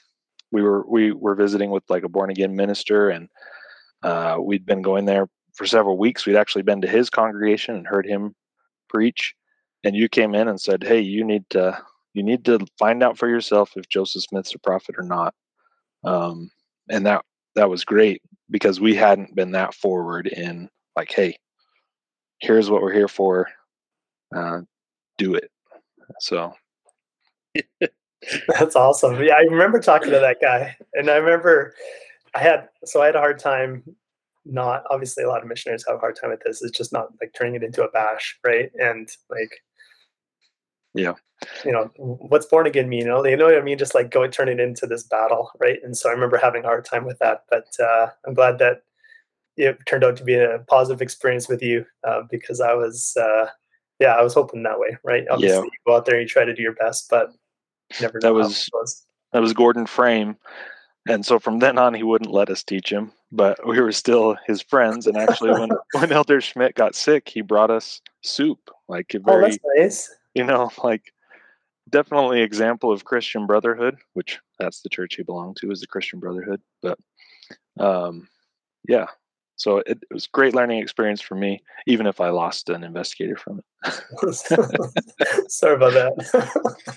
we 0.53 0.63
were 0.63 0.85
we 0.87 1.13
were 1.13 1.35
visiting 1.35 1.71
with 1.71 1.85
like 1.89 2.05
a 2.05 2.09
born 2.09 2.31
again 2.31 2.55
minister, 2.55 3.11
and 3.11 3.29
uh, 4.03 4.39
we'd 4.41 4.67
been 4.67 4.83
going 4.83 5.05
there 5.05 5.29
for 5.55 5.67
several 5.67 5.99
weeks. 5.99 6.27
We'd 6.27 6.37
actually 6.37 6.63
been 6.63 6.81
to 6.83 6.89
his 6.89 7.11
congregation 7.11 7.77
and 7.77 7.87
heard 7.87 8.07
him 8.07 8.35
preach. 8.89 9.35
And 9.85 9.97
you 9.97 10.09
came 10.09 10.35
in 10.35 10.49
and 10.49 10.61
said, 10.61 10.83
"Hey, 10.85 11.01
you 11.01 11.25
need 11.25 11.49
to 11.51 11.79
you 12.15 12.23
need 12.23 12.45
to 12.47 12.67
find 12.79 13.03
out 13.03 13.19
for 13.19 13.29
yourself 13.29 13.73
if 13.77 13.89
Joseph 13.89 14.23
Smith's 14.23 14.55
a 14.55 14.59
prophet 14.59 14.97
or 14.99 15.05
not." 15.05 15.35
Um, 16.05 16.51
and 16.89 17.07
that 17.07 17.25
that 17.55 17.71
was 17.71 17.85
great 17.85 18.23
because 18.51 18.81
we 18.81 18.95
hadn't 18.95 19.35
been 19.35 19.53
that 19.53 19.75
forward 19.75 20.27
in 20.27 20.69
like, 20.97 21.13
"Hey, 21.13 21.37
here's 22.41 22.71
what 22.71 22.83
we're 22.83 22.93
here 22.93 23.09
for. 23.09 23.49
Uh, 24.35 24.61
do 25.19 25.35
it." 25.35 25.51
So. 26.21 26.53
That's 28.49 28.77
awesome. 28.77 29.23
Yeah, 29.23 29.35
I 29.35 29.43
remember 29.43 29.81
talking 29.81 30.11
to 30.11 30.19
that 30.19 30.43
guy, 30.43 30.77
and 30.93 31.11
I 31.11 31.17
remember 31.17 31.75
I 32.35 32.41
had 32.41 32.69
so 32.85 33.03
I 33.03 33.07
had 33.07 33.17
a 33.17 33.21
hard 33.21 33.39
time 33.39 33.83
not 34.45 34.85
obviously 34.91 35.25
a 35.25 35.29
lot 35.29 35.43
of 35.43 35.49
missionaries 35.49 35.85
have 35.87 35.97
a 35.97 36.01
hard 36.01 36.17
time 36.21 36.31
with 36.31 36.41
this. 36.45 36.63
It's 36.63 36.77
just 36.77 36.93
not 36.93 37.09
like 37.21 37.33
turning 37.37 37.55
it 37.55 37.63
into 37.63 37.85
a 37.85 37.91
bash, 37.91 38.39
right? 38.45 38.71
And 38.75 39.09
like, 39.29 39.51
yeah, 40.95 41.15
you 41.65 41.73
know, 41.73 41.91
what's 41.97 42.47
born 42.47 42.67
again 42.67 42.89
mean? 42.89 43.01
You 43.01 43.07
know, 43.07 43.25
you 43.25 43.37
know 43.37 43.47
what 43.47 43.59
I 43.59 43.63
mean? 43.63 43.79
Just 43.79 43.95
like 43.95 44.11
go 44.11 44.27
turn 44.27 44.49
it 44.49 44.61
into 44.61 44.87
this 44.87 45.03
battle, 45.03 45.51
right? 45.61 45.79
And 45.83 45.97
so 45.97 46.09
I 46.09 46.13
remember 46.13 46.37
having 46.37 46.65
a 46.65 46.69
hard 46.69 46.85
time 46.85 47.05
with 47.05 47.19
that, 47.19 47.45
but 47.51 47.69
uh, 47.81 48.09
I'm 48.27 48.35
glad 48.35 48.59
that 48.59 48.83
it 49.61 49.79
turned 49.87 50.05
out 50.05 50.17
to 50.17 50.25
be 50.25 50.35
a 50.35 50.65
positive 50.69 51.03
experience 51.03 51.49
with 51.49 51.63
you 51.63 51.85
uh, 52.07 52.23
because 52.31 52.61
I 52.61 52.75
was, 52.75 53.17
uh, 53.17 53.47
yeah, 53.99 54.15
I 54.15 54.23
was 54.23 54.35
hoping 54.35 54.63
that 54.63 54.79
way, 54.79 54.97
right? 55.05 55.25
Obviously, 55.31 55.57
yeah. 55.57 55.63
you 55.63 55.71
go 55.87 55.97
out 55.97 56.07
there, 56.07 56.17
and 56.17 56.23
you 56.23 56.29
try 56.29 56.45
to 56.45 56.55
do 56.55 56.63
your 56.63 56.75
best, 56.75 57.09
but 57.11 57.33
never. 58.01 58.19
That 58.21 58.35
was, 58.35 58.69
was 58.73 59.07
that 59.33 59.41
was 59.41 59.53
Gordon 59.53 59.87
Frame 59.87 60.37
and 61.09 61.25
so 61.25 61.39
from 61.39 61.59
then 61.59 61.79
on, 61.79 61.95
he 61.95 62.03
wouldn't 62.03 62.33
let 62.33 62.51
us 62.51 62.63
teach 62.63 62.91
him, 62.91 63.13
but 63.33 63.67
we 63.67 63.81
were 63.81 63.93
still 63.93 64.37
his 64.47 64.61
friends. 64.61 65.07
And 65.07 65.17
actually, 65.17 65.53
when, 65.53 65.71
when 65.93 66.13
Elder 66.13 66.41
Schmidt 66.41 66.75
got 66.75 66.95
sick, 66.95 67.29
he 67.29 67.41
brought 67.41 67.71
us 67.71 68.01
soup, 68.23 68.71
like 68.89 69.15
a 69.15 69.19
oh, 69.19 69.23
very, 69.25 69.53
oh, 69.53 69.57
nice. 69.77 70.15
you 70.35 70.45
know, 70.45 70.71
like 70.85 71.13
definitely 71.89 72.43
example 72.43 72.93
of 72.93 73.05
Christian 73.05 73.47
brotherhood, 73.47 73.97
which 74.13 74.39
that's 74.59 74.83
the 74.83 74.91
church 74.91 75.15
he 75.15 75.23
belonged 75.23 75.57
to, 75.57 75.71
is 75.71 75.81
the 75.81 75.87
Christian 75.87 76.21
brotherhood. 76.21 76.61
But 76.83 76.99
um, 77.79 78.29
yeah, 78.87 79.07
so 79.61 79.79
it, 79.79 79.99
it, 80.03 80.15
was 80.15 80.27
great 80.27 80.55
learning 80.55 80.81
experience 80.81 81.21
for 81.21 81.35
me, 81.35 81.63
even 81.87 82.07
if 82.07 82.19
I 82.19 82.31
lost 82.31 82.71
an 82.71 82.83
investigator 82.83 83.37
from 83.37 83.59
it. 83.59 84.35
Sorry 85.51 85.75
about 85.75 85.93
that. 85.93 86.97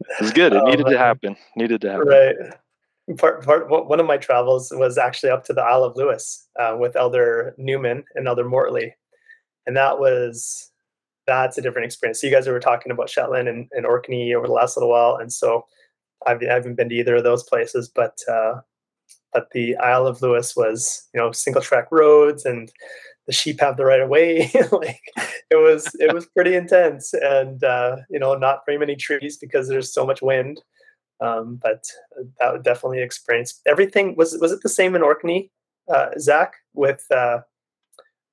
it 0.00 0.20
was 0.20 0.32
good. 0.32 0.54
It 0.54 0.64
needed 0.64 0.86
to 0.86 0.96
happen. 0.96 1.36
Needed 1.54 1.82
to 1.82 1.90
happen. 1.90 2.08
Right 2.08 2.36
part, 3.18 3.44
part 3.44 3.68
one 3.68 4.00
of 4.00 4.06
my 4.06 4.16
travels 4.16 4.72
was 4.74 4.96
actually 4.96 5.30
up 5.30 5.44
to 5.44 5.52
the 5.52 5.62
Isle 5.62 5.84
of 5.84 5.96
Lewis 5.96 6.48
uh, 6.58 6.76
with 6.78 6.96
Elder 6.96 7.54
Newman 7.58 8.04
and 8.14 8.26
Elder 8.26 8.44
Mortley, 8.44 8.92
and 9.66 9.76
that 9.76 9.98
was 9.98 10.70
that's 11.26 11.58
a 11.58 11.62
different 11.62 11.84
experience. 11.84 12.20
So 12.20 12.26
you 12.26 12.32
guys 12.32 12.48
were 12.48 12.58
talking 12.58 12.90
about 12.90 13.10
Shetland 13.10 13.48
and, 13.48 13.68
and 13.72 13.84
Orkney 13.84 14.34
over 14.34 14.46
the 14.46 14.52
last 14.54 14.76
little 14.76 14.90
while, 14.90 15.16
and 15.16 15.30
so 15.30 15.66
I've, 16.26 16.42
I 16.42 16.52
haven't 16.52 16.76
been 16.76 16.88
to 16.88 16.94
either 16.94 17.16
of 17.16 17.24
those 17.24 17.42
places, 17.42 17.90
but 17.94 18.16
uh, 18.30 18.60
but 19.32 19.50
the 19.52 19.76
Isle 19.76 20.06
of 20.06 20.22
Lewis 20.22 20.54
was 20.56 21.08
you 21.14 21.20
know 21.20 21.32
single 21.32 21.62
track 21.62 21.88
roads 21.90 22.44
and 22.44 22.70
the 23.26 23.32
sheep 23.32 23.60
have 23.60 23.76
the 23.76 23.84
right 23.84 24.00
of 24.00 24.08
way. 24.08 24.50
like 24.72 25.02
it 25.50 25.56
was 25.56 25.94
it 25.98 26.12
was 26.12 26.26
pretty 26.26 26.54
intense, 26.54 27.14
and 27.14 27.62
uh, 27.64 27.96
you 28.10 28.18
know 28.18 28.34
not 28.34 28.62
very 28.66 28.78
many 28.78 28.96
trees 28.96 29.36
because 29.36 29.68
there's 29.68 29.92
so 29.92 30.06
much 30.06 30.22
wind. 30.22 30.60
Um, 31.20 31.60
but 31.62 31.84
that 32.40 32.52
would 32.52 32.64
definitely 32.64 33.00
experience 33.00 33.60
everything. 33.66 34.16
Was 34.16 34.36
was 34.40 34.52
it 34.52 34.60
the 34.62 34.68
same 34.68 34.94
in 34.94 35.02
Orkney, 35.02 35.50
uh, 35.92 36.10
Zach? 36.18 36.54
With 36.74 37.04
uh, 37.10 37.40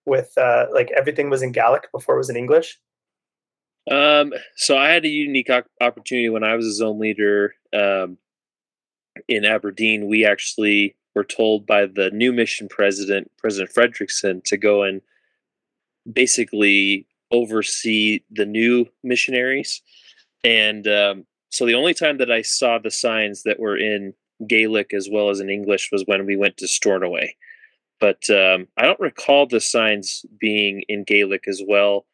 with 0.05 0.35
uh, 0.37 0.67
like 0.73 0.91
everything 0.91 1.29
was 1.29 1.41
in 1.41 1.51
Gaelic 1.51 1.91
before 1.91 2.15
it 2.15 2.19
was 2.19 2.29
in 2.29 2.35
English. 2.35 2.79
Um, 3.89 4.33
so 4.55 4.77
I 4.77 4.89
had 4.89 5.05
a 5.05 5.09
unique 5.09 5.49
opportunity 5.81 6.29
when 6.29 6.43
I 6.43 6.55
was 6.55 6.65
a 6.65 6.73
zone 6.73 6.99
leader 6.99 7.53
um, 7.73 8.17
in 9.27 9.45
Aberdeen. 9.45 10.07
We 10.07 10.25
actually 10.25 10.95
were 11.15 11.23
told 11.23 11.65
by 11.65 11.85
the 11.85 12.11
new 12.11 12.31
mission 12.31 12.67
president, 12.69 13.31
President 13.37 13.73
Fredrickson, 13.73 14.43
to 14.45 14.57
go 14.57 14.83
and 14.83 15.01
basically 16.11 17.07
oversee 17.31 18.21
the 18.31 18.45
new 18.45 18.85
missionaries. 19.03 19.81
And 20.43 20.87
um, 20.87 21.25
so 21.49 21.65
the 21.65 21.75
only 21.75 21.93
time 21.93 22.17
that 22.17 22.31
I 22.31 22.41
saw 22.41 22.79
the 22.79 22.91
signs 22.91 23.43
that 23.43 23.59
were 23.59 23.77
in 23.77 24.13
Gaelic 24.47 24.93
as 24.93 25.09
well 25.11 25.29
as 25.29 25.39
in 25.39 25.49
English 25.49 25.89
was 25.91 26.03
when 26.05 26.25
we 26.25 26.35
went 26.35 26.57
to 26.57 26.67
Stornoway. 26.67 27.35
But 27.99 28.29
um, 28.29 28.67
I 28.77 28.85
don't 28.85 28.99
recall 28.99 29.45
the 29.45 29.59
signs 29.59 30.25
being 30.39 30.83
in 30.87 31.03
Gaelic 31.03 31.47
as 31.47 31.61
well 31.67 32.05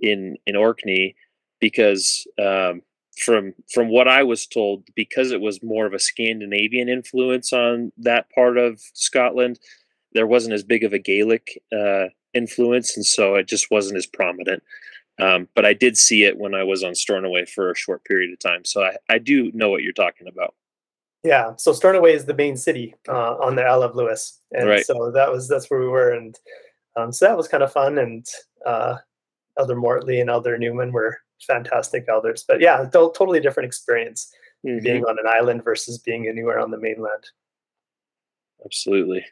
in 0.00 0.36
in 0.46 0.56
Orkney 0.56 1.14
because 1.60 2.26
um, 2.38 2.82
from 3.18 3.54
from 3.72 3.88
what 3.88 4.08
I 4.08 4.22
was 4.22 4.46
told, 4.46 4.84
because 4.94 5.32
it 5.32 5.40
was 5.40 5.62
more 5.62 5.86
of 5.86 5.94
a 5.94 5.98
Scandinavian 5.98 6.88
influence 6.88 7.52
on 7.52 7.92
that 7.98 8.30
part 8.30 8.58
of 8.58 8.80
Scotland, 8.94 9.58
there 10.12 10.26
wasn't 10.26 10.54
as 10.54 10.62
big 10.62 10.84
of 10.84 10.92
a 10.92 10.98
Gaelic 10.98 11.62
uh, 11.72 12.06
influence, 12.34 12.96
and 12.96 13.04
so 13.04 13.34
it 13.34 13.46
just 13.46 13.70
wasn't 13.70 13.98
as 13.98 14.06
prominent. 14.06 14.62
Um, 15.20 15.48
but 15.54 15.64
I 15.64 15.72
did 15.72 15.96
see 15.96 16.24
it 16.24 16.38
when 16.38 16.54
I 16.54 16.62
was 16.62 16.84
on 16.84 16.94
Stornoway 16.94 17.46
for 17.46 17.70
a 17.70 17.76
short 17.76 18.04
period 18.04 18.32
of 18.32 18.38
time. 18.38 18.64
So 18.64 18.82
I, 18.84 18.96
I 19.08 19.18
do 19.18 19.50
know 19.52 19.68
what 19.68 19.82
you're 19.82 19.92
talking 19.92 20.28
about. 20.28 20.54
Yeah. 21.24 21.54
So 21.56 21.72
Stornoway 21.72 22.14
is 22.14 22.24
the 22.24 22.34
main 22.34 22.56
city 22.56 22.94
uh, 23.08 23.34
on 23.38 23.56
the 23.56 23.62
Isle 23.64 23.82
of 23.82 23.96
Lewis. 23.96 24.40
And 24.52 24.68
right. 24.68 24.86
so 24.86 25.10
that 25.10 25.28
was, 25.32 25.48
that's 25.48 25.68
where 25.68 25.80
we 25.80 25.88
were. 25.88 26.12
And 26.12 26.38
um, 26.96 27.12
so 27.12 27.26
that 27.26 27.36
was 27.36 27.48
kind 27.48 27.64
of 27.64 27.72
fun. 27.72 27.98
And 27.98 28.24
uh, 28.64 28.98
Elder 29.58 29.74
Mortley 29.74 30.20
and 30.20 30.30
Elder 30.30 30.56
Newman 30.56 30.92
were 30.92 31.18
fantastic 31.46 32.06
elders. 32.08 32.44
But 32.46 32.60
yeah, 32.60 32.88
totally 32.92 33.40
different 33.40 33.66
experience 33.66 34.32
mm-hmm. 34.66 34.82
being 34.82 35.04
on 35.04 35.18
an 35.18 35.26
island 35.26 35.64
versus 35.64 35.98
being 35.98 36.26
anywhere 36.28 36.58
on 36.58 36.70
the 36.70 36.78
mainland. 36.78 37.24
Absolutely. 38.64 39.24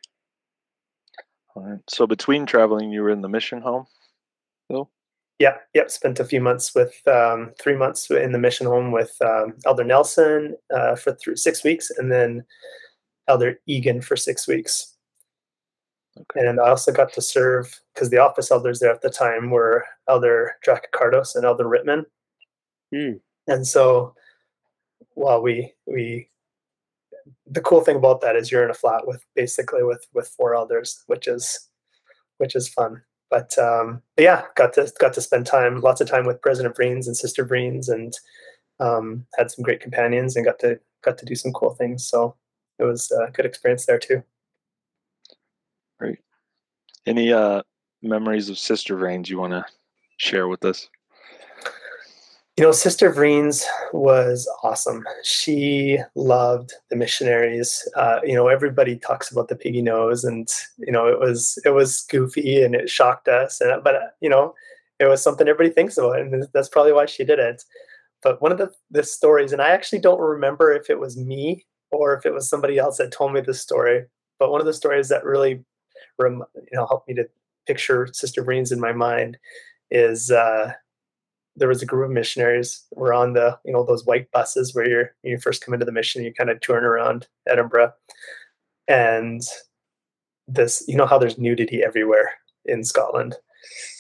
All 1.54 1.63
right. 1.63 1.81
So 1.88 2.07
between 2.07 2.46
traveling, 2.46 2.92
you 2.92 3.02
were 3.02 3.11
in 3.11 3.23
the 3.23 3.29
mission 3.29 3.61
home? 3.61 3.87
Bill? 4.69 4.90
Yeah, 5.38 5.57
yep. 5.75 5.90
Spent 5.90 6.21
a 6.21 6.25
few 6.25 6.40
months 6.40 6.75
with 6.75 7.07
um, 7.09 7.52
three 7.61 7.77
months 7.77 8.11
in 8.11 8.33
the 8.33 8.38
mission 8.38 8.67
home 8.67 8.90
with 8.90 9.15
um, 9.21 9.54
Elder 9.67 9.85
Nelson 9.85 10.57
uh, 10.75 10.96
for 10.96 11.13
th- 11.13 11.38
six 11.38 11.63
weeks, 11.63 11.90
and 11.90 12.11
then 12.11 12.44
Elder 13.29 13.61
Egan 13.67 14.00
for 14.00 14.17
six 14.17 14.48
weeks. 14.48 14.96
Okay. 16.19 16.46
And 16.46 16.60
I 16.60 16.69
also 16.71 16.92
got 16.92 17.12
to 17.12 17.23
serve 17.23 17.81
because 17.94 18.10
the 18.10 18.19
office 18.19 18.50
elders 18.50 18.81
there 18.81 18.92
at 18.92 19.02
the 19.02 19.10
time 19.10 19.50
were 19.50 19.85
Elder 20.08 20.54
Dracacardos 20.67 21.35
and 21.35 21.44
Elder 21.44 21.64
Rittman. 21.64 22.04
Mm. 22.94 23.21
And 23.46 23.67
so, 23.67 24.14
while 25.14 25.42
we 25.42 25.75
we 25.87 26.31
the 27.46 27.60
cool 27.60 27.81
thing 27.81 27.96
about 27.96 28.21
that 28.21 28.37
is 28.37 28.50
you're 28.50 28.64
in 28.64 28.71
a 28.71 28.75
flat 28.75 29.06
with 29.06 29.25
basically 29.35 29.83
with 29.83 30.06
with 30.14 30.29
four 30.29 30.54
elders, 30.54 31.02
which 31.06 31.27
is 31.27 31.69
which 32.38 32.54
is 32.54 32.69
fun. 32.69 33.02
but, 33.31 33.58
um, 33.58 34.02
but 34.17 34.23
yeah, 34.23 34.44
got 34.54 34.73
to 34.75 34.92
got 35.00 35.12
to 35.14 35.21
spend 35.21 35.46
time, 35.46 35.81
lots 35.81 36.00
of 36.00 36.08
time 36.08 36.27
with 36.27 36.40
President 36.42 36.77
Vreens 36.77 37.06
and 37.06 37.17
Sister 37.17 37.44
Vreens, 37.44 37.88
and 37.88 38.14
um, 38.81 39.27
had 39.37 39.50
some 39.50 39.62
great 39.62 39.81
companions, 39.81 40.37
and 40.37 40.44
got 40.44 40.58
to 40.60 40.79
got 41.02 41.19
to 41.19 41.27
do 41.27 41.35
some 41.35 41.52
cool 41.52 41.75
things. 41.75 42.06
So 42.06 42.37
it 42.79 42.85
was 42.85 43.10
a 43.10 43.31
good 43.33 43.46
experience 43.46 43.87
there 43.87 43.98
too. 43.98 44.23
Great. 45.99 46.19
Any 47.07 47.33
uh, 47.33 47.63
memories 48.03 48.49
of 48.49 48.59
Sister 48.59 48.97
Vreens 48.97 49.29
you 49.29 49.38
want 49.38 49.53
to 49.53 49.65
share 50.19 50.49
with 50.49 50.65
us? 50.65 50.88
You 52.57 52.65
know, 52.65 52.73
Sister 52.73 53.13
Vreens 53.13 53.65
was 53.92 54.51
awesome. 54.63 55.05
She 55.23 55.99
loved 56.15 56.73
the 56.88 56.97
missionaries. 56.97 57.87
Uh, 57.97 58.21
you 58.25 58.35
know, 58.35 58.49
everybody 58.49 58.97
talks 58.97 59.31
about 59.31 59.49
the 59.49 59.57
piggy 59.57 59.83
nose, 59.83 60.25
and 60.25 60.49
you 60.79 60.90
know, 60.90 61.07
it 61.07 61.21
was 61.21 61.59
it 61.67 61.71
was 61.71 62.07
goofy 62.11 62.63
and 62.63 62.75
it 62.75 62.88
shocked 62.88 63.29
us. 63.29 63.61
And 63.61 63.85
but 63.85 64.17
you 64.23 64.31
know, 64.31 64.55
it 64.99 65.05
was 65.05 65.23
something 65.23 65.47
everybody 65.47 65.69
thinks 65.69 65.99
about, 65.99 66.19
and 66.19 66.47
that's 66.55 66.71
probably 66.71 66.94
why 66.94 67.05
she 67.05 67.25
did 67.25 67.38
it. 67.38 67.63
But 68.23 68.40
one 68.40 68.53
of 68.53 68.59
the 68.59 68.73
the 68.90 69.03
stories, 69.03 69.53
and 69.53 69.61
I 69.61 69.69
actually 69.69 69.99
don't 69.99 70.21
remember 70.21 70.73
if 70.73 70.88
it 70.88 70.99
was 70.99 71.19
me 71.19 71.67
or 71.90 72.15
if 72.15 72.25
it 72.25 72.33
was 72.33 72.49
somebody 72.49 72.79
else 72.79 72.97
that 72.97 73.13
told 73.13 73.35
me 73.35 73.42
the 73.42 73.53
story. 73.53 74.07
But 74.38 74.51
one 74.51 74.61
of 74.61 74.67
the 74.67 74.73
stories 74.73 75.11
that 75.11 75.25
really, 75.25 75.63
you 76.19 76.47
know, 76.73 76.87
helped 76.87 77.09
me 77.09 77.15
to 77.15 77.29
picture 77.67 78.09
Sister 78.13 78.44
Vreens 78.44 78.73
in 78.73 78.81
my 78.81 78.92
mind 78.92 79.38
is 79.90 80.31
uh, 80.31 80.73
there 81.57 81.69
was 81.69 81.83
a 81.83 81.87
group 81.87 82.07
of 82.07 82.15
missionaries. 82.15 82.85
We're 82.92 83.13
on 83.13 83.33
the 83.33 83.59
you 83.65 83.73
know 83.73 83.85
those 83.85 84.05
white 84.05 84.31
buses 84.31 84.75
where 84.75 84.88
you're 84.88 85.15
you 85.23 85.38
first 85.38 85.65
come 85.65 85.75
into 85.75 85.87
the 85.87 85.92
mission, 85.92 86.25
you 86.25 86.33
kind 86.33 86.51
of 86.51 86.61
turn 86.61 86.85
around 86.85 87.27
Edinburgh, 87.49 87.92
and 88.88 89.42
this 90.49 90.85
you 90.87 90.97
know 90.97 91.07
how 91.07 91.19
there's 91.19 91.38
nudity 91.38 91.83
everywhere 91.83 92.33
in 92.65 92.85
Scotland. 92.85 93.35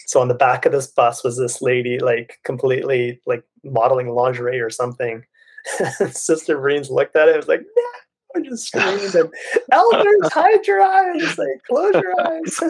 So 0.06 0.20
on 0.20 0.28
the 0.28 0.34
back 0.34 0.64
of 0.66 0.72
this 0.72 0.86
bus 0.86 1.24
was 1.24 1.36
this 1.36 1.60
lady 1.60 1.98
like 1.98 2.38
completely 2.44 3.20
like 3.26 3.42
modeling 3.64 4.08
lingerie 4.10 4.60
or 4.60 4.70
something. 4.70 5.24
Sister 6.10 6.58
Vreens 6.58 6.90
looked 6.90 7.16
at 7.16 7.28
it 7.28 7.36
was 7.36 7.48
like, 7.48 7.60
nah! 7.60 8.00
I 8.34 8.40
just 8.40 8.66
screamed 8.66 9.14
and 9.14 9.32
elders 9.72 10.32
hide 10.32 10.66
your 10.66 10.82
eyes 10.82 11.38
like 11.38 11.62
close 11.68 11.94
your 11.94 12.20
eyes 12.20 12.60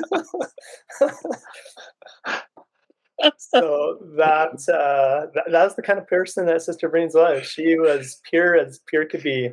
so 3.38 3.98
that, 4.16 4.68
uh, 4.68 5.26
that 5.34 5.44
that's 5.50 5.74
the 5.74 5.82
kind 5.82 5.98
of 5.98 6.06
person 6.06 6.46
that 6.46 6.62
Sister 6.62 6.88
Vreens 6.88 7.14
was. 7.14 7.46
She 7.46 7.78
was 7.78 8.20
pure 8.28 8.56
as 8.56 8.80
pure 8.86 9.06
could 9.06 9.22
be. 9.22 9.52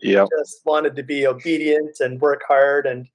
Yeah, 0.00 0.26
just 0.38 0.62
wanted 0.64 0.96
to 0.96 1.02
be 1.02 1.26
obedient 1.26 2.00
and 2.00 2.20
work 2.20 2.42
hard, 2.46 2.86
and 2.86 3.06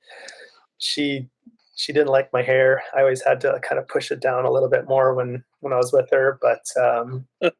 she 0.77 1.27
she 1.75 1.93
didn't 1.93 2.09
like 2.09 2.31
my 2.31 2.43
hair. 2.43 2.83
I 2.95 3.01
always 3.01 3.23
had 3.23 3.41
to 3.41 3.59
kind 3.67 3.79
of 3.79 3.87
push 3.87 4.11
it 4.11 4.19
down 4.19 4.45
a 4.45 4.51
little 4.51 4.69
bit 4.69 4.87
more 4.87 5.13
when 5.13 5.43
when 5.61 5.73
I 5.73 5.77
was 5.77 5.91
with 5.91 6.09
her, 6.11 6.37
but 6.41 6.63
um, 6.79 7.27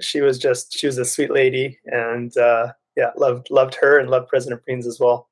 she 0.00 0.20
was 0.20 0.38
just 0.38 0.78
she 0.78 0.86
was 0.86 0.98
a 0.98 1.04
sweet 1.04 1.32
lady, 1.32 1.78
and 1.86 2.36
uh, 2.36 2.72
yeah, 2.96 3.10
loved 3.16 3.48
loved 3.50 3.74
her 3.76 3.98
and 3.98 4.10
loved 4.10 4.28
President 4.28 4.62
Vreens 4.66 4.86
as 4.86 4.98
well. 5.00 5.28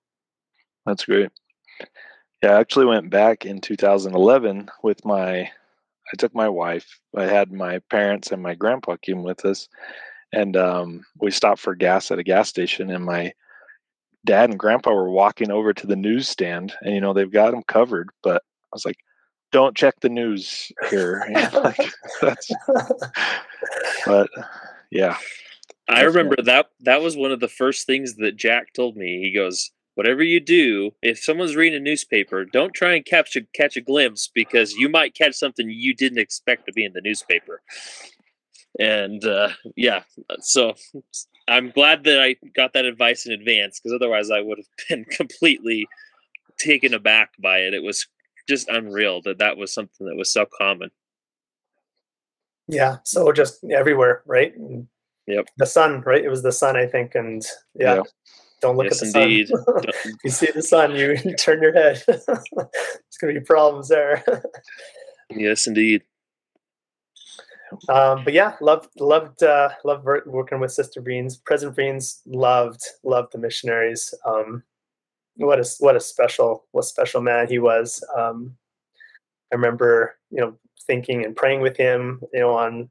That's 0.86 1.04
great. 1.04 1.30
Yeah, 2.42 2.52
I 2.52 2.60
actually 2.60 2.86
went 2.86 3.10
back 3.10 3.44
in 3.44 3.60
2011 3.60 4.70
with 4.82 5.04
my 5.04 5.50
I 6.12 6.16
took 6.16 6.34
my 6.34 6.48
wife. 6.48 7.00
I 7.16 7.24
had 7.24 7.52
my 7.52 7.80
parents 7.90 8.32
and 8.32 8.42
my 8.42 8.54
grandpa 8.54 8.96
came 8.96 9.22
with 9.22 9.44
us, 9.44 9.68
and 10.32 10.56
um, 10.56 11.04
we 11.20 11.30
stopped 11.30 11.60
for 11.60 11.74
gas 11.74 12.10
at 12.10 12.18
a 12.18 12.24
gas 12.24 12.48
station. 12.48 12.90
And 12.90 13.04
my 13.04 13.32
dad 14.24 14.50
and 14.50 14.58
grandpa 14.58 14.92
were 14.92 15.10
walking 15.10 15.50
over 15.50 15.72
to 15.74 15.86
the 15.86 15.96
newsstand, 15.96 16.74
and 16.82 16.94
you 16.94 17.00
know 17.00 17.12
they've 17.12 17.30
got 17.30 17.50
them 17.50 17.62
covered. 17.68 18.08
But 18.22 18.42
I 18.72 18.74
was 18.74 18.86
like, 18.86 18.98
"Don't 19.52 19.76
check 19.76 19.94
the 20.00 20.08
news 20.08 20.72
here." 20.90 21.26
like, 21.52 21.92
that's, 22.22 22.50
but 24.06 24.30
yeah, 24.90 25.16
I 25.88 26.02
remember 26.02 26.36
that 26.44 26.70
that 26.80 27.00
was 27.00 27.16
one 27.16 27.32
of 27.32 27.40
the 27.40 27.48
first 27.48 27.86
things 27.86 28.16
that 28.16 28.36
Jack 28.36 28.72
told 28.74 28.96
me. 28.96 29.20
He 29.20 29.32
goes, 29.32 29.70
whatever 29.94 30.22
you 30.22 30.38
do, 30.38 30.92
if 31.02 31.18
someone's 31.18 31.56
reading 31.56 31.80
a 31.80 31.82
newspaper, 31.82 32.44
don't 32.44 32.74
try 32.74 32.94
and 32.94 33.04
catch 33.04 33.34
a, 33.36 33.40
catch 33.54 33.76
a 33.76 33.80
glimpse 33.80 34.30
because 34.32 34.74
you 34.74 34.88
might 34.88 35.14
catch 35.14 35.34
something 35.34 35.68
you 35.68 35.94
didn't 35.94 36.18
expect 36.18 36.66
to 36.66 36.72
be 36.72 36.84
in 36.84 36.92
the 36.92 37.00
newspaper. 37.00 37.62
And 38.78 39.24
uh, 39.24 39.48
yeah, 39.76 40.02
so 40.40 40.74
I'm 41.48 41.70
glad 41.70 42.04
that 42.04 42.20
I 42.20 42.36
got 42.54 42.74
that 42.74 42.84
advice 42.84 43.26
in 43.26 43.32
advance 43.32 43.80
because 43.80 43.94
otherwise 43.94 44.30
I 44.30 44.40
would 44.40 44.58
have 44.58 44.66
been 44.88 45.04
completely 45.06 45.88
taken 46.58 46.94
aback 46.94 47.30
by 47.40 47.58
it. 47.58 47.74
It 47.74 47.82
was 47.82 48.06
just 48.48 48.68
unreal 48.68 49.20
that 49.22 49.38
that 49.38 49.56
was 49.56 49.72
something 49.72 50.06
that 50.06 50.16
was 50.16 50.32
so 50.32 50.46
common. 50.58 50.90
Yeah, 52.68 52.98
so 53.02 53.32
just 53.32 53.64
everywhere, 53.64 54.22
right? 54.26 54.52
Yep. 55.28 55.46
The 55.58 55.66
sun, 55.66 56.00
right? 56.06 56.24
It 56.24 56.30
was 56.30 56.42
the 56.42 56.52
sun, 56.52 56.76
I 56.76 56.86
think, 56.86 57.14
and 57.14 57.44
yeah. 57.74 57.96
yeah. 57.96 58.02
Don't 58.60 58.76
look 58.76 58.86
yes, 58.86 59.02
at 59.02 59.12
the 59.12 59.20
indeed. 59.20 59.48
sun. 59.66 59.84
you 60.24 60.30
see 60.30 60.50
the 60.52 60.62
sun, 60.62 60.96
you 60.96 61.16
turn 61.38 61.62
your 61.62 61.72
head. 61.72 62.02
it's 62.08 63.16
going 63.20 63.34
to 63.34 63.40
be 63.40 63.44
problems 63.44 63.88
there. 63.88 64.24
yes, 65.30 65.66
indeed. 65.66 66.02
Um, 67.90 68.24
but 68.24 68.32
yeah, 68.32 68.54
loved 68.62 68.88
loved 68.98 69.42
uh, 69.42 69.68
loved 69.84 70.06
working 70.26 70.58
with 70.58 70.72
Sister 70.72 71.02
Vreens. 71.02 71.38
President 71.44 71.76
Vreens 71.76 72.22
loved 72.26 72.80
loved 73.04 73.32
the 73.32 73.38
missionaries. 73.38 74.14
Um, 74.24 74.62
what 75.36 75.60
a 75.60 75.68
what 75.78 75.94
a 75.94 76.00
special 76.00 76.64
what 76.72 76.86
special 76.86 77.20
man 77.20 77.46
he 77.46 77.58
was. 77.58 78.02
Um, 78.16 78.56
I 79.52 79.56
remember 79.56 80.16
you 80.30 80.40
know 80.40 80.54
thinking 80.86 81.26
and 81.26 81.36
praying 81.36 81.60
with 81.60 81.76
him 81.76 82.22
you 82.32 82.40
know 82.40 82.54
on 82.54 82.88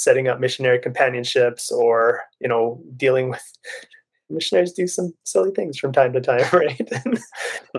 setting 0.00 0.28
up 0.28 0.40
missionary 0.40 0.78
companionship,s 0.78 1.70
or 1.70 2.22
you 2.40 2.48
know 2.48 2.82
dealing 2.96 3.28
with 3.28 3.42
missionaries 4.30 4.72
do 4.72 4.86
some 4.86 5.12
silly 5.24 5.50
things 5.50 5.78
from 5.78 5.92
time 5.92 6.12
to 6.12 6.20
time, 6.20 6.44
right? 6.52 6.90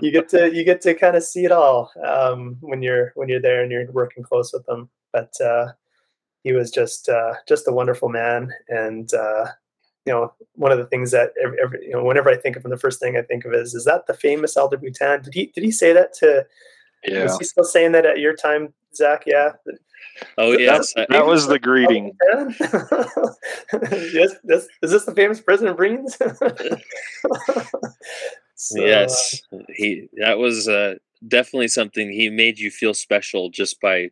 you 0.00 0.12
get 0.12 0.28
to 0.28 0.54
you 0.54 0.64
get 0.64 0.80
to 0.82 0.94
kind 0.94 1.16
of 1.16 1.24
see 1.24 1.44
it 1.44 1.52
all 1.52 1.90
um, 2.06 2.56
when 2.60 2.80
you're 2.82 3.12
when 3.16 3.28
you're 3.28 3.40
there 3.40 3.62
and 3.62 3.72
you're 3.72 3.90
working 3.90 4.22
close 4.22 4.52
with 4.52 4.64
them. 4.66 4.88
But 5.12 5.32
uh, 5.40 5.72
he 6.44 6.52
was 6.52 6.70
just 6.70 7.08
uh, 7.08 7.34
just 7.48 7.66
a 7.66 7.72
wonderful 7.72 8.08
man, 8.08 8.52
and 8.68 9.12
uh, 9.12 9.46
you 10.06 10.12
know 10.12 10.32
one 10.54 10.70
of 10.70 10.78
the 10.78 10.86
things 10.86 11.10
that 11.10 11.32
every, 11.42 11.58
every, 11.60 11.86
you 11.86 11.92
know 11.92 12.04
whenever 12.04 12.30
I 12.30 12.36
think 12.36 12.56
of 12.56 12.64
him, 12.64 12.70
the 12.70 12.76
first 12.76 13.00
thing 13.00 13.16
I 13.16 13.22
think 13.22 13.44
of 13.44 13.52
is 13.52 13.74
is 13.74 13.84
that 13.86 14.06
the 14.06 14.14
famous 14.14 14.56
Elder 14.56 14.78
Boutin? 14.78 15.24
Did 15.24 15.34
he 15.34 15.46
did 15.46 15.64
he 15.64 15.72
say 15.72 15.92
that 15.92 16.12
to? 16.14 16.46
Yeah. 17.04 17.24
Was 17.24 17.38
he 17.38 17.44
still 17.44 17.64
saying 17.64 17.90
that 17.92 18.06
at 18.06 18.20
your 18.20 18.36
time, 18.36 18.72
Zach? 18.94 19.24
Yeah. 19.26 19.52
Oh 20.38 20.52
yes, 20.52 20.92
that, 20.94 21.08
that 21.10 21.26
was 21.26 21.46
the 21.46 21.58
greeting. 21.58 22.12
yes, 24.12 24.34
this, 24.44 24.68
is 24.82 24.90
this 24.90 25.04
the 25.04 25.14
famous 25.14 25.40
President 25.40 25.78
Vreens? 25.78 26.16
so, 28.54 28.84
yes, 28.84 29.42
uh, 29.52 29.58
he 29.68 30.08
that 30.18 30.38
was 30.38 30.68
uh, 30.68 30.94
definitely 31.26 31.68
something. 31.68 32.10
He 32.10 32.28
made 32.28 32.58
you 32.58 32.70
feel 32.70 32.94
special 32.94 33.50
just 33.50 33.80
by 33.80 34.10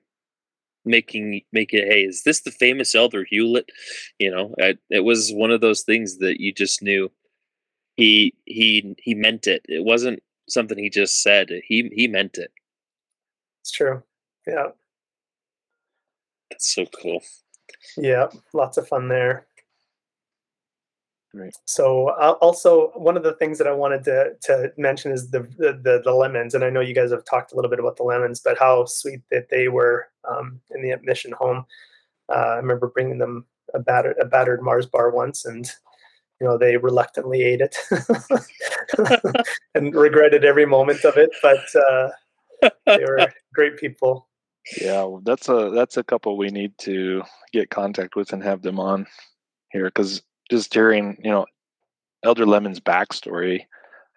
making 0.85 1.43
make 1.53 1.73
it. 1.73 1.93
Hey, 1.93 2.03
is 2.03 2.23
this 2.23 2.41
the 2.41 2.51
famous 2.51 2.95
Elder 2.95 3.25
Hewlett? 3.29 3.71
You 4.19 4.31
know, 4.31 4.55
I, 4.61 4.77
it 4.91 5.05
was 5.05 5.33
one 5.33 5.51
of 5.51 5.61
those 5.61 5.83
things 5.83 6.19
that 6.19 6.41
you 6.41 6.53
just 6.53 6.83
knew. 6.83 7.11
He 7.97 8.35
he 8.47 8.95
he 8.99 9.15
meant 9.15 9.47
it. 9.47 9.63
It 9.69 9.85
wasn't 9.85 10.23
something 10.49 10.79
he 10.79 10.91
just 10.91 11.23
said. 11.23 11.49
He 11.65 11.91
he 11.95 12.09
meant 12.09 12.39
it. 12.39 12.53
It's 13.63 13.73
true. 13.73 14.03
Yeah. 14.47 14.69
That's 16.51 16.75
so 16.75 16.85
cool. 16.87 17.23
Yeah, 17.97 18.29
lots 18.53 18.77
of 18.77 18.89
fun 18.89 19.09
there. 19.09 19.47
Right. 21.33 21.55
So 21.65 22.09
uh, 22.09 22.35
also 22.41 22.89
one 22.97 23.17
of 23.17 23.23
the 23.23 23.35
things 23.35 23.57
that 23.59 23.69
I 23.69 23.73
wanted 23.73 24.03
to 24.05 24.35
to 24.43 24.73
mention 24.77 25.13
is 25.13 25.31
the, 25.31 25.41
the, 25.59 26.03
the 26.05 26.13
lemons, 26.13 26.55
and 26.55 26.65
I 26.65 26.71
know 26.71 26.81
you 26.81 26.95
guys 26.95 27.13
have 27.13 27.25
talked 27.25 27.53
a 27.53 27.57
little 27.57 27.71
bit 27.71 27.79
about 27.79 27.97
the 27.97 28.03
lemons, 28.03 28.41
but 28.41 28.59
how 28.59 28.85
sweet 28.85 29.21
that 29.31 29.49
they 29.49 29.69
were 29.69 30.09
um, 30.29 30.61
in 30.73 30.83
the 30.83 30.97
mission 31.05 31.33
home. 31.33 31.65
Uh, 32.29 32.33
I 32.33 32.57
remember 32.57 32.89
bringing 32.89 33.19
them 33.19 33.47
a 33.75 33.79
battered 33.79 34.17
a 34.21 34.25
battered 34.25 34.61
Mars 34.61 34.87
bar 34.87 35.11
once, 35.11 35.45
and 35.45 35.71
you 36.41 36.49
know 36.49 36.59
they 36.59 36.77
reluctantly 36.77 37.43
ate 37.43 37.61
it 37.61 37.77
and 39.77 39.95
regretted 39.95 40.45
every 40.45 40.67
moment 40.67 41.05
of 41.05 41.17
it, 41.17 41.31
but 41.45 41.65
uh, 41.77 42.09
they 42.87 43.05
were 43.05 43.33
great 43.55 43.77
people. 43.77 44.27
Yeah, 44.81 45.17
that's 45.23 45.49
a 45.49 45.71
that's 45.75 45.97
a 45.97 46.05
couple 46.05 46.37
we 46.37 46.49
need 46.49 46.77
to 46.79 47.23
get 47.53 47.71
contact 47.71 48.15
with 48.15 48.33
and 48.33 48.43
have 48.43 48.63
them 48.63 48.79
on 48.79 49.07
here 49.71 49.87
because 49.87 50.23
just 50.51 50.73
hearing 50.73 51.17
you 51.23 51.31
know 51.31 51.47
Elder 52.23 52.47
Lemon's 52.47 52.81
backstory 52.81 53.65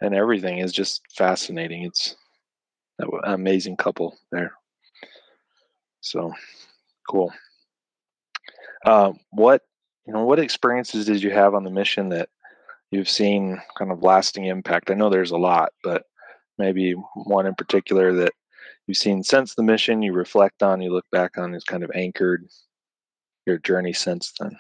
and 0.02 0.14
everything 0.14 0.58
is 0.58 0.74
just 0.74 1.02
fascinating. 1.16 1.84
It's 1.84 2.16
an 3.00 3.10
amazing 3.24 3.78
couple 3.78 4.18
there. 4.32 4.52
So 6.02 6.34
cool. 7.10 7.34
Uh, 8.86 9.14
what 9.32 9.62
you 10.06 10.14
know, 10.14 10.26
what 10.26 10.40
experiences 10.40 11.06
did 11.06 11.24
you 11.24 11.32
have 11.32 11.54
on 11.54 11.64
the 11.64 11.70
mission 11.70 12.10
that 12.10 12.30
you've 12.92 13.10
seen 13.10 13.62
kind 13.78 13.92
of 13.92 14.04
lasting 14.04 14.46
impact? 14.46 14.92
I 14.92 14.96
know 14.96 15.10
there's 15.10 15.32
a 15.32 15.38
lot, 15.38 15.72
but 15.84 16.04
maybe 16.58 16.94
one 17.16 17.46
in 17.46 17.56
particular 17.56 18.14
that 18.16 18.34
you've 18.88 18.98
seen 18.98 19.24
since 19.24 19.56
the 19.56 19.64
mission, 19.64 20.02
you 20.02 20.14
reflect 20.14 20.64
on, 20.64 20.82
you 20.82 20.92
look 20.92 21.10
back 21.12 21.38
on, 21.38 21.54
is 21.54 21.64
kind 21.64 21.84
of 21.84 21.92
anchored 21.96 22.48
your 23.46 23.58
journey 23.60 23.94
since 23.94 24.34
then? 24.40 24.58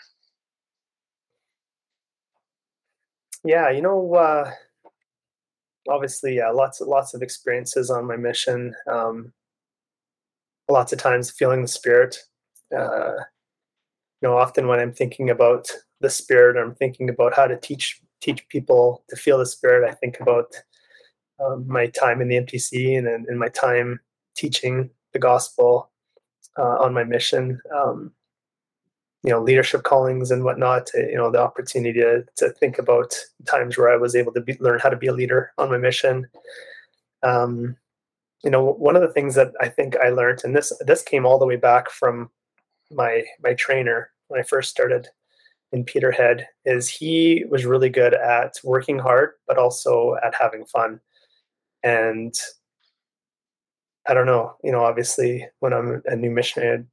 Yeah, 3.43 3.69
you 3.69 3.81
know, 3.81 4.13
uh, 4.15 4.51
obviously, 5.89 6.37
yeah, 6.37 6.49
lots 6.49 6.79
of 6.79 6.87
lots 6.87 7.13
of 7.13 7.21
experiences 7.21 7.89
on 7.89 8.05
my 8.05 8.15
mission. 8.15 8.73
Um, 8.87 9.33
lots 10.69 10.93
of 10.93 10.99
times 10.99 11.29
feeling 11.29 11.61
the 11.61 11.67
spirit. 11.67 12.17
Uh, 12.75 13.15
you 14.21 14.29
know, 14.29 14.37
often 14.37 14.67
when 14.67 14.79
I'm 14.79 14.93
thinking 14.93 15.29
about 15.29 15.69
the 15.99 16.09
spirit, 16.09 16.57
I'm 16.57 16.75
thinking 16.75 17.09
about 17.09 17.33
how 17.33 17.47
to 17.47 17.57
teach 17.57 18.01
teach 18.21 18.47
people 18.47 19.03
to 19.09 19.17
feel 19.17 19.37
the 19.37 19.45
spirit. 19.45 19.89
I 19.89 19.93
think 19.93 20.21
about 20.21 20.55
um, 21.43 21.67
my 21.67 21.87
time 21.87 22.21
in 22.21 22.29
the 22.29 22.37
MTC 22.37 22.97
and, 22.97 23.05
then 23.05 23.25
and 23.27 23.37
my 23.37 23.49
time 23.49 23.99
teaching 24.35 24.89
the 25.13 25.19
gospel 25.19 25.89
uh, 26.57 26.77
on 26.79 26.93
my 26.93 27.03
mission. 27.03 27.61
Um, 27.75 28.11
you 29.23 29.29
know, 29.29 29.41
leadership 29.41 29.83
callings 29.83 30.31
and 30.31 30.43
whatnot. 30.43 30.89
You 30.93 31.15
know, 31.15 31.31
the 31.31 31.39
opportunity 31.41 32.01
to, 32.01 32.25
to 32.37 32.49
think 32.49 32.77
about 32.77 33.15
times 33.45 33.77
where 33.77 33.89
I 33.89 33.95
was 33.95 34.15
able 34.15 34.33
to 34.33 34.41
be, 34.41 34.57
learn 34.59 34.79
how 34.79 34.89
to 34.89 34.97
be 34.97 35.07
a 35.07 35.13
leader 35.13 35.51
on 35.57 35.69
my 35.69 35.77
mission. 35.77 36.27
Um, 37.23 37.77
you 38.43 38.49
know, 38.49 38.73
one 38.73 38.97
of 38.97 39.01
the 39.01 39.13
things 39.13 39.35
that 39.35 39.53
I 39.61 39.69
think 39.69 39.95
I 39.95 40.09
learned, 40.09 40.41
and 40.43 40.53
this 40.53 40.73
this 40.81 41.01
came 41.01 41.25
all 41.25 41.39
the 41.39 41.45
way 41.45 41.55
back 41.55 41.89
from 41.89 42.29
my 42.91 43.23
my 43.41 43.53
trainer 43.53 44.11
when 44.27 44.41
I 44.41 44.43
first 44.43 44.69
started 44.69 45.07
in 45.71 45.85
Peterhead, 45.85 46.45
is 46.65 46.89
he 46.89 47.45
was 47.49 47.65
really 47.65 47.89
good 47.89 48.13
at 48.13 48.59
working 48.63 48.99
hard, 48.99 49.31
but 49.47 49.57
also 49.57 50.17
at 50.21 50.35
having 50.35 50.65
fun. 50.65 50.99
And 51.83 52.35
I 54.07 54.13
don't 54.13 54.25
know, 54.25 54.55
you 54.63 54.71
know, 54.71 54.83
obviously 54.83 55.47
when 55.59 55.73
I'm 55.73 56.01
a 56.05 56.15
new 56.15 56.29
missionary, 56.31 56.83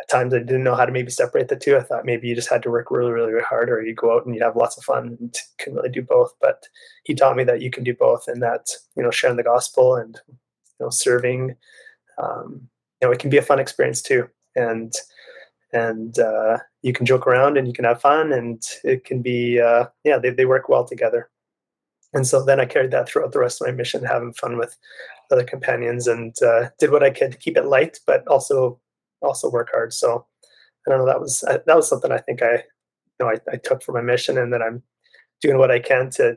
at 0.00 0.08
times 0.08 0.34
I 0.34 0.38
didn't 0.38 0.64
know 0.64 0.74
how 0.74 0.86
to 0.86 0.92
maybe 0.92 1.10
separate 1.10 1.48
the 1.48 1.56
two. 1.56 1.76
I 1.76 1.82
thought 1.82 2.06
maybe 2.06 2.26
you 2.26 2.34
just 2.34 2.48
had 2.48 2.62
to 2.64 2.70
work 2.70 2.90
really, 2.90 3.12
really, 3.12 3.32
really 3.32 3.44
hard, 3.44 3.70
or 3.70 3.82
you 3.82 3.94
go 3.94 4.16
out 4.16 4.26
and 4.26 4.34
you 4.34 4.42
have 4.42 4.56
lots 4.56 4.76
of 4.76 4.84
fun 4.84 5.16
and 5.20 5.36
can 5.58 5.74
really 5.74 5.90
do 5.90 6.02
both. 6.02 6.32
But 6.40 6.64
he 7.04 7.14
taught 7.14 7.36
me 7.36 7.44
that 7.44 7.60
you 7.60 7.70
can 7.70 7.84
do 7.84 7.94
both, 7.94 8.26
and 8.26 8.42
that 8.42 8.70
you 8.96 9.02
know, 9.02 9.10
sharing 9.10 9.36
the 9.36 9.42
gospel 9.42 9.96
and 9.96 10.18
you 10.28 10.86
know, 10.86 10.90
serving, 10.90 11.54
um, 12.18 12.68
you 13.00 13.08
know, 13.08 13.12
it 13.12 13.18
can 13.18 13.30
be 13.30 13.36
a 13.36 13.42
fun 13.42 13.60
experience 13.60 14.02
too. 14.02 14.28
And 14.56 14.92
and 15.72 16.18
uh, 16.18 16.58
you 16.82 16.92
can 16.92 17.06
joke 17.06 17.26
around 17.26 17.56
and 17.56 17.66
you 17.68 17.74
can 17.74 17.84
have 17.84 18.00
fun, 18.00 18.32
and 18.32 18.62
it 18.82 19.04
can 19.04 19.22
be 19.22 19.60
uh, 19.60 19.84
yeah, 20.04 20.18
they 20.18 20.30
they 20.30 20.46
work 20.46 20.68
well 20.68 20.84
together. 20.84 21.30
And 22.12 22.26
so 22.26 22.44
then 22.44 22.58
I 22.58 22.64
carried 22.64 22.90
that 22.90 23.08
throughout 23.08 23.32
the 23.32 23.38
rest 23.38 23.60
of 23.60 23.68
my 23.68 23.72
mission, 23.72 24.04
having 24.04 24.32
fun 24.32 24.58
with 24.58 24.76
other 25.30 25.44
companions, 25.44 26.06
and 26.06 26.34
uh, 26.42 26.70
did 26.78 26.90
what 26.90 27.04
I 27.04 27.10
could 27.10 27.32
to 27.32 27.38
keep 27.38 27.56
it 27.56 27.66
light, 27.66 28.00
but 28.06 28.26
also 28.26 28.80
also 29.22 29.50
work 29.50 29.68
hard. 29.70 29.92
So 29.92 30.26
I 30.86 30.90
don't 30.90 31.00
know. 31.00 31.06
That 31.06 31.20
was 31.20 31.40
that 31.40 31.64
was 31.66 31.88
something 31.88 32.10
I 32.10 32.18
think 32.18 32.42
I 32.42 32.52
you 32.52 33.20
know 33.20 33.28
I, 33.28 33.36
I 33.52 33.56
took 33.56 33.82
for 33.82 33.92
my 33.92 34.00
mission, 34.00 34.38
and 34.38 34.52
that 34.52 34.62
I'm 34.62 34.82
doing 35.40 35.58
what 35.58 35.70
I 35.70 35.78
can 35.78 36.10
to 36.10 36.36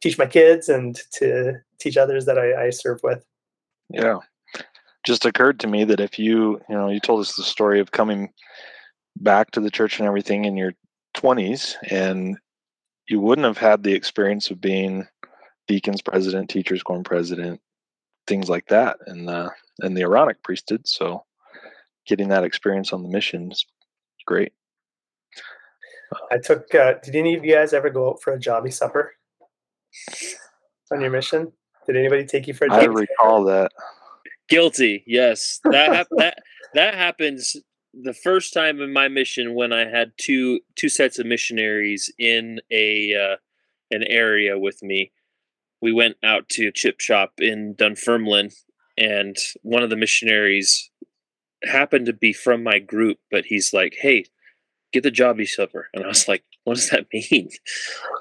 teach 0.00 0.16
my 0.16 0.26
kids 0.26 0.68
and 0.68 0.98
to 1.14 1.54
teach 1.78 1.96
others 1.96 2.24
that 2.26 2.38
I, 2.38 2.66
I 2.66 2.70
serve 2.70 3.00
with. 3.02 3.24
Yeah, 3.88 4.18
just 5.04 5.26
occurred 5.26 5.58
to 5.60 5.66
me 5.66 5.84
that 5.84 6.00
if 6.00 6.18
you 6.18 6.60
you 6.68 6.74
know 6.74 6.88
you 6.88 7.00
told 7.00 7.20
us 7.20 7.34
the 7.34 7.42
story 7.42 7.80
of 7.80 7.90
coming 7.90 8.30
back 9.16 9.50
to 9.50 9.60
the 9.60 9.70
church 9.70 9.98
and 9.98 10.06
everything 10.06 10.44
in 10.44 10.56
your 10.56 10.72
20s 11.16 11.74
and 11.90 12.38
you 13.10 13.20
wouldn't 13.20 13.46
have 13.46 13.58
had 13.58 13.82
the 13.82 13.92
experience 13.92 14.50
of 14.50 14.60
being 14.60 15.06
deacons 15.68 16.00
president 16.00 16.48
teachers 16.48 16.82
quorum 16.82 17.04
president 17.04 17.60
things 18.26 18.48
like 18.48 18.66
that 18.68 18.96
in 19.06 19.26
the 19.26 19.50
in 19.82 19.94
the 19.94 20.02
aaronic 20.02 20.42
priesthood 20.42 20.86
so 20.86 21.24
getting 22.06 22.28
that 22.28 22.44
experience 22.44 22.92
on 22.92 23.02
the 23.02 23.08
mission 23.08 23.50
is 23.52 23.64
great. 24.26 24.52
I 26.30 26.38
took. 26.38 26.74
Uh, 26.74 26.94
did 27.02 27.14
any 27.14 27.34
of 27.34 27.44
you 27.44 27.54
guys 27.54 27.72
ever 27.72 27.88
go 27.88 28.10
out 28.10 28.22
for 28.22 28.32
a 28.32 28.38
jobby 28.38 28.72
supper 28.72 29.12
on 30.90 31.00
your 31.00 31.10
mission? 31.10 31.52
Did 31.86 31.96
anybody 31.96 32.26
take 32.26 32.48
you 32.48 32.54
for 32.54 32.66
a? 32.66 32.72
I 32.72 32.84
recall 32.84 33.46
supper? 33.46 33.52
that. 33.52 33.72
Guilty. 34.48 35.04
Yes, 35.06 35.60
that 35.70 35.92
hap- 35.92 36.08
that 36.16 36.38
that 36.74 36.94
happens 36.94 37.56
the 37.92 38.14
first 38.14 38.52
time 38.52 38.80
in 38.80 38.92
my 38.92 39.08
mission 39.08 39.54
when 39.54 39.72
I 39.72 39.88
had 39.88 40.12
two 40.16 40.60
two 40.76 40.88
sets 40.88 41.18
of 41.18 41.26
missionaries 41.26 42.12
in 42.18 42.60
a 42.70 43.14
uh, 43.14 43.36
an 43.90 44.04
area 44.04 44.58
with 44.58 44.82
me. 44.82 45.12
We 45.82 45.92
went 45.92 46.16
out 46.22 46.48
to 46.50 46.68
a 46.68 46.72
chip 46.72 47.00
shop 47.00 47.34
in 47.38 47.74
Dunfermline, 47.74 48.50
and 48.98 49.36
one 49.62 49.82
of 49.82 49.90
the 49.90 49.96
missionaries 49.96 50.90
happened 51.64 52.06
to 52.06 52.12
be 52.12 52.32
from 52.32 52.62
my 52.62 52.78
group, 52.78 53.18
but 53.30 53.46
he's 53.46 53.72
like, 53.72 53.96
"Hey, 53.98 54.26
get 54.92 55.02
the 55.02 55.10
jobby 55.10 55.48
supper," 55.48 55.88
and 55.94 56.04
I 56.04 56.08
was 56.08 56.28
like, 56.28 56.44
"What 56.64 56.74
does 56.74 56.90
that 56.90 57.06
mean?" 57.12 57.50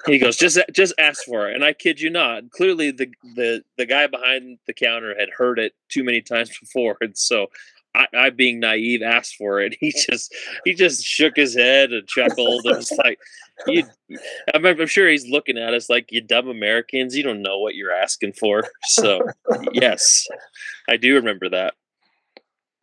He 0.05 0.17
goes, 0.17 0.37
"Just 0.37 0.57
just 0.73 0.93
ask 0.97 1.23
for 1.25 1.49
it." 1.49 1.55
And 1.55 1.63
I 1.63 1.73
kid 1.73 1.99
you 1.99 2.09
not, 2.09 2.49
clearly 2.51 2.91
the 2.91 3.11
the 3.35 3.63
the 3.77 3.85
guy 3.85 4.07
behind 4.07 4.59
the 4.65 4.73
counter 4.73 5.15
had 5.19 5.29
heard 5.37 5.59
it 5.59 5.73
too 5.89 6.03
many 6.03 6.21
times 6.21 6.49
before, 6.61 6.97
and 7.01 7.17
so 7.17 7.47
I, 7.95 8.05
I, 8.15 8.29
being 8.29 8.59
naive 8.59 9.01
asked 9.01 9.35
for 9.35 9.61
it. 9.61 9.75
He 9.79 9.91
just 9.91 10.33
he 10.65 10.73
just 10.73 11.03
shook 11.03 11.35
his 11.35 11.55
head 11.55 11.91
and 11.91 12.07
chuckled 12.07 12.65
and 12.65 12.77
was 12.77 12.91
like, 12.91 13.19
"You." 13.67 13.83
I'm, 14.53 14.65
I'm, 14.65 14.87
sure 14.87 15.07
he's 15.07 15.27
looking 15.27 15.57
at 15.57 15.73
us 15.73 15.89
like 15.89 16.11
you 16.11 16.21
dumb 16.21 16.47
Americans. 16.47 17.15
You 17.15 17.23
don't 17.23 17.41
know 17.41 17.59
what 17.59 17.75
you're 17.75 17.91
asking 17.91 18.33
for. 18.33 18.63
So 18.83 19.21
yes, 19.73 20.27
I 20.89 20.97
do 20.97 21.15
remember 21.15 21.49
that. 21.49 21.75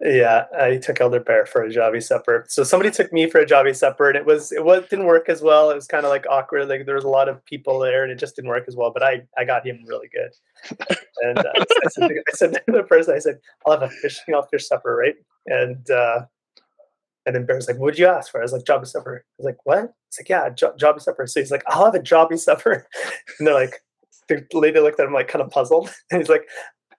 Yeah, 0.01 0.45
I 0.59 0.77
took 0.77 1.01
Elder 1.01 1.21
Bear 1.21 1.47
for 1.47 1.63
a 1.63 1.71
jobby 1.71 2.03
supper. 2.03 2.45
So 2.49 2.65
somebody 2.65 2.91
took 2.91 3.15
me 3.15 3.31
for 3.31 3.41
a 3.41 3.47
jobby 3.47 3.75
supper, 3.75 4.09
and 4.09 4.17
it 4.17 4.27
was 4.27 4.53
it 4.53 4.63
was 4.63 4.87
didn't 4.91 5.07
work 5.07 5.31
as 5.31 5.41
well. 5.41 5.71
It 5.71 5.75
was 5.75 5.87
kind 5.87 6.05
of 6.05 6.11
like 6.11 6.27
awkward. 6.29 6.69
Like 6.69 6.85
there 6.85 6.97
was 6.97 7.05
a 7.05 7.09
lot 7.09 7.31
of 7.31 7.43
people 7.47 7.79
there, 7.79 8.03
and 8.03 8.13
it 8.13 8.19
just 8.19 8.37
didn't 8.37 8.51
work 8.51 8.65
as 8.69 8.77
well. 8.77 8.91
But 8.93 9.03
I 9.03 9.23
I 9.39 9.45
got 9.47 9.67
him 9.67 9.83
really 9.87 10.09
good. 10.13 10.33
And 11.23 11.39
uh, 11.39 11.53
I, 11.57 11.89
said, 11.89 12.11
I 12.11 12.33
said 12.35 12.53
to 12.53 12.73
the 12.73 12.83
person, 12.83 13.15
I 13.15 13.19
said, 13.21 13.39
"I'll 13.65 13.73
have 13.73 13.83
a 13.83 13.89
fish, 13.89 14.21
know, 14.29 14.43
fish 14.43 14.69
supper, 14.69 14.95
right?" 14.97 15.15
And 15.47 15.91
uh, 15.91 16.27
and 17.25 17.35
then 17.35 17.47
Bear's 17.47 17.67
like, 17.67 17.79
"What'd 17.79 17.99
you 17.99 18.07
ask 18.07 18.31
for?" 18.31 18.41
I 18.41 18.45
was 18.45 18.53
like, 18.53 18.65
"Jobby 18.65 18.87
supper." 18.87 19.25
I 19.25 19.35
was 19.39 19.45
like, 19.47 19.59
"What?" 19.65 19.95
It's 20.09 20.21
like, 20.21 20.29
"Yeah, 20.29 20.51
jobby 20.51 21.01
supper." 21.01 21.27
So 21.27 21.41
he's 21.41 21.51
like, 21.51 21.65
"I'll 21.69 21.87
have 21.87 21.95
a 21.95 22.01
jobby 22.01 22.39
supper," 22.39 22.87
and 23.39 23.47
they're 23.47 23.55
like, 23.55 23.81
the 24.29 24.45
lady 24.53 24.81
looked 24.81 25.01
at 25.01 25.07
him 25.07 25.13
like 25.13 25.29
kind 25.29 25.43
of 25.43 25.51
puzzled, 25.51 25.93
and 26.11 26.21
he's 26.21 26.29
like, 26.29 26.47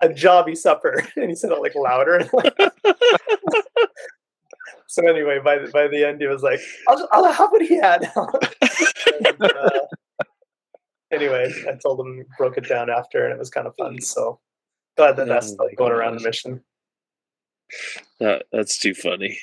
a 0.02 0.10
jobby 0.10 0.56
supper, 0.56 1.04
and 1.16 1.30
he 1.30 1.36
said 1.36 1.52
it 1.52 1.62
like 1.62 1.76
louder. 1.76 2.28
so 4.88 5.08
anyway, 5.08 5.40
by 5.44 5.60
the, 5.60 5.70
by 5.72 5.88
the 5.88 6.04
end, 6.06 6.22
he 6.22 6.28
was 6.28 6.44
like, 6.44 6.60
"I'll, 6.88 7.08
I'll 7.12 7.32
have 7.32 7.52
what 7.52 7.62
he 7.62 7.78
had." 7.78 8.12
and, 9.26 9.42
uh, 9.42 9.70
anyway, 11.12 11.54
I 11.68 11.74
told 11.82 12.00
him, 12.00 12.26
broke 12.38 12.58
it 12.58 12.68
down 12.68 12.90
after, 12.90 13.26
and 13.26 13.34
it 13.34 13.40
was 13.40 13.50
kind 13.50 13.68
of 13.68 13.76
fun. 13.76 14.02
So 14.02 14.40
glad 14.98 15.18
that 15.18 15.28
that's 15.28 15.56
like 15.56 15.76
going 15.78 15.92
around 15.92 16.18
the 16.18 16.24
mission. 16.24 16.62
That, 18.20 18.46
that's 18.52 18.80
too 18.80 18.94
funny. 18.94 19.38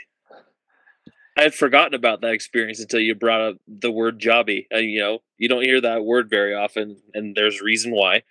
I 1.36 1.42
had 1.42 1.54
forgotten 1.54 1.94
about 1.94 2.20
that 2.20 2.32
experience 2.32 2.80
until 2.80 3.00
you 3.00 3.14
brought 3.14 3.40
up 3.40 3.56
the 3.66 3.90
word 3.90 4.20
jobby. 4.20 4.66
Uh, 4.72 4.78
you 4.78 5.00
know, 5.00 5.18
you 5.36 5.48
don't 5.48 5.64
hear 5.64 5.80
that 5.80 6.04
word 6.04 6.30
very 6.30 6.54
often, 6.54 6.96
and 7.12 7.34
there's 7.34 7.60
reason 7.60 7.92
why. 7.92 8.22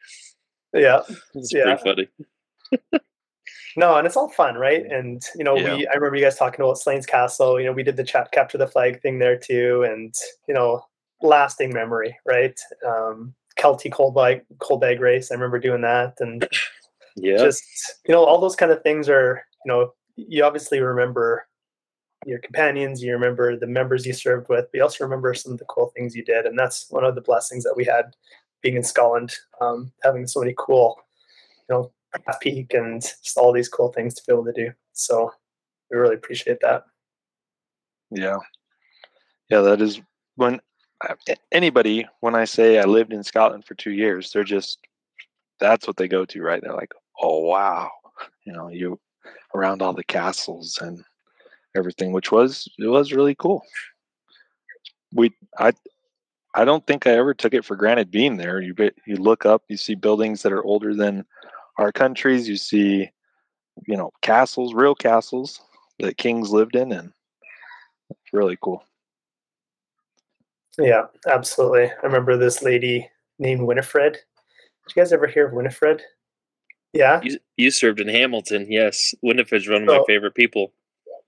Yeah, 0.73 1.01
it's 1.35 1.53
yeah. 1.53 1.75
pretty 1.75 2.09
funny. 2.71 2.91
no, 3.77 3.95
and 3.97 4.07
it's 4.07 4.17
all 4.17 4.29
fun, 4.29 4.55
right? 4.55 4.85
And 4.85 5.23
you 5.35 5.43
know, 5.43 5.55
yeah. 5.55 5.75
we 5.75 5.87
I 5.87 5.93
remember 5.93 6.15
you 6.15 6.23
guys 6.23 6.37
talking 6.37 6.61
about 6.61 6.77
Slains 6.77 7.05
Castle. 7.05 7.59
You 7.59 7.67
know, 7.67 7.73
we 7.73 7.83
did 7.83 7.97
the 7.97 8.03
chat 8.03 8.31
capture 8.31 8.57
the 8.57 8.67
flag 8.67 9.01
thing 9.01 9.19
there 9.19 9.37
too, 9.37 9.83
and 9.83 10.13
you 10.47 10.53
know, 10.53 10.83
lasting 11.21 11.73
memory, 11.73 12.17
right? 12.25 12.59
Um, 12.85 13.33
Kelty 13.57 13.91
cold 13.91 14.15
bag 14.15 14.41
cold 14.59 14.81
bag 14.81 14.99
race. 14.99 15.31
I 15.31 15.35
remember 15.35 15.59
doing 15.59 15.81
that, 15.81 16.15
and 16.19 16.47
yeah, 17.15 17.37
just 17.37 17.63
you 18.07 18.13
know, 18.13 18.23
all 18.23 18.41
those 18.41 18.55
kind 18.55 18.71
of 18.71 18.81
things 18.81 19.09
are 19.09 19.45
you 19.65 19.71
know, 19.71 19.93
you 20.15 20.43
obviously 20.43 20.79
remember 20.79 21.47
your 22.25 22.39
companions, 22.39 23.03
you 23.03 23.11
remember 23.11 23.57
the 23.57 23.67
members 23.67 24.05
you 24.05 24.13
served 24.13 24.47
with, 24.49 24.65
but 24.71 24.77
you 24.77 24.83
also 24.83 25.03
remember 25.03 25.33
some 25.33 25.51
of 25.51 25.59
the 25.59 25.65
cool 25.65 25.91
things 25.95 26.15
you 26.15 26.23
did, 26.23 26.45
and 26.45 26.57
that's 26.57 26.87
one 26.89 27.03
of 27.03 27.15
the 27.15 27.21
blessings 27.21 27.63
that 27.63 27.75
we 27.75 27.83
had 27.83 28.15
being 28.63 28.75
in 28.75 28.83
Scotland, 28.83 29.33
um, 29.61 29.91
having 30.01 30.25
so 30.25 30.39
many 30.39 30.55
cool, 30.57 30.97
you 31.69 31.75
know, 31.75 31.91
peak 32.41 32.73
and 32.73 33.01
just 33.01 33.37
all 33.37 33.51
these 33.51 33.69
cool 33.69 33.91
things 33.91 34.13
to 34.15 34.23
be 34.25 34.33
able 34.33 34.45
to 34.45 34.53
do. 34.53 34.71
So 34.93 35.31
we 35.91 35.97
really 35.97 36.15
appreciate 36.15 36.59
that. 36.61 36.85
Yeah, 38.09 38.37
yeah, 39.49 39.61
that 39.61 39.81
is 39.81 40.01
when 40.35 40.59
anybody 41.51 42.05
when 42.21 42.35
I 42.35 42.45
say 42.45 42.79
I 42.79 42.85
lived 42.85 43.13
in 43.13 43.23
Scotland 43.23 43.65
for 43.65 43.75
two 43.75 43.91
years, 43.91 44.31
they're 44.31 44.43
just 44.43 44.79
that's 45.59 45.87
what 45.87 45.97
they 45.97 46.07
go 46.07 46.25
to, 46.25 46.41
right? 46.41 46.61
They're 46.61 46.73
like, 46.73 46.93
oh 47.21 47.39
wow, 47.39 47.91
you 48.45 48.53
know, 48.53 48.69
you 48.69 48.99
around 49.55 49.81
all 49.81 49.93
the 49.93 50.03
castles 50.03 50.77
and 50.81 51.03
everything, 51.75 52.11
which 52.11 52.31
was 52.31 52.67
it 52.77 52.87
was 52.87 53.13
really 53.13 53.35
cool. 53.35 53.63
We 55.13 55.31
I 55.59 55.73
I 56.55 56.65
don't 56.65 56.85
think 56.85 57.07
I 57.07 57.11
ever 57.11 57.33
took 57.33 57.53
it 57.53 57.65
for 57.65 57.75
granted 57.75 58.11
being 58.11 58.37
there. 58.37 58.61
You 58.61 58.75
you 59.07 59.15
look 59.15 59.45
up, 59.45 59.63
you 59.69 59.77
see 59.77 59.95
buildings 59.95 60.43
that 60.43 60.51
are 60.51 60.63
older 60.63 60.93
than 60.95 61.25
our 61.77 61.91
countries. 61.91 62.47
You 62.47 62.57
see, 62.57 63.09
you 63.87 63.97
know, 63.97 64.11
castles, 64.21 64.73
real 64.73 64.95
castles 64.95 65.59
that 65.99 66.17
kings 66.17 66.51
lived 66.51 66.75
in, 66.75 66.91
and 66.91 67.11
it's 68.09 68.33
really 68.33 68.57
cool. 68.61 68.83
Yeah, 70.77 71.03
absolutely. 71.27 71.85
I 71.85 72.05
remember 72.05 72.37
this 72.37 72.61
lady 72.61 73.09
named 73.39 73.61
Winifred. 73.61 74.13
Did 74.13 74.95
you 74.95 75.01
guys 75.01 75.13
ever 75.13 75.27
hear 75.27 75.47
of 75.47 75.53
Winifred? 75.53 76.01
Yeah. 76.93 77.21
You, 77.23 77.39
you 77.57 77.71
served 77.71 77.99
in 77.99 78.07
Hamilton. 78.07 78.67
Yes. 78.69 79.13
Winifred's 79.21 79.67
one 79.67 79.83
of 79.83 79.89
so, 79.89 79.97
my 79.99 80.03
favorite 80.07 80.35
people. 80.35 80.73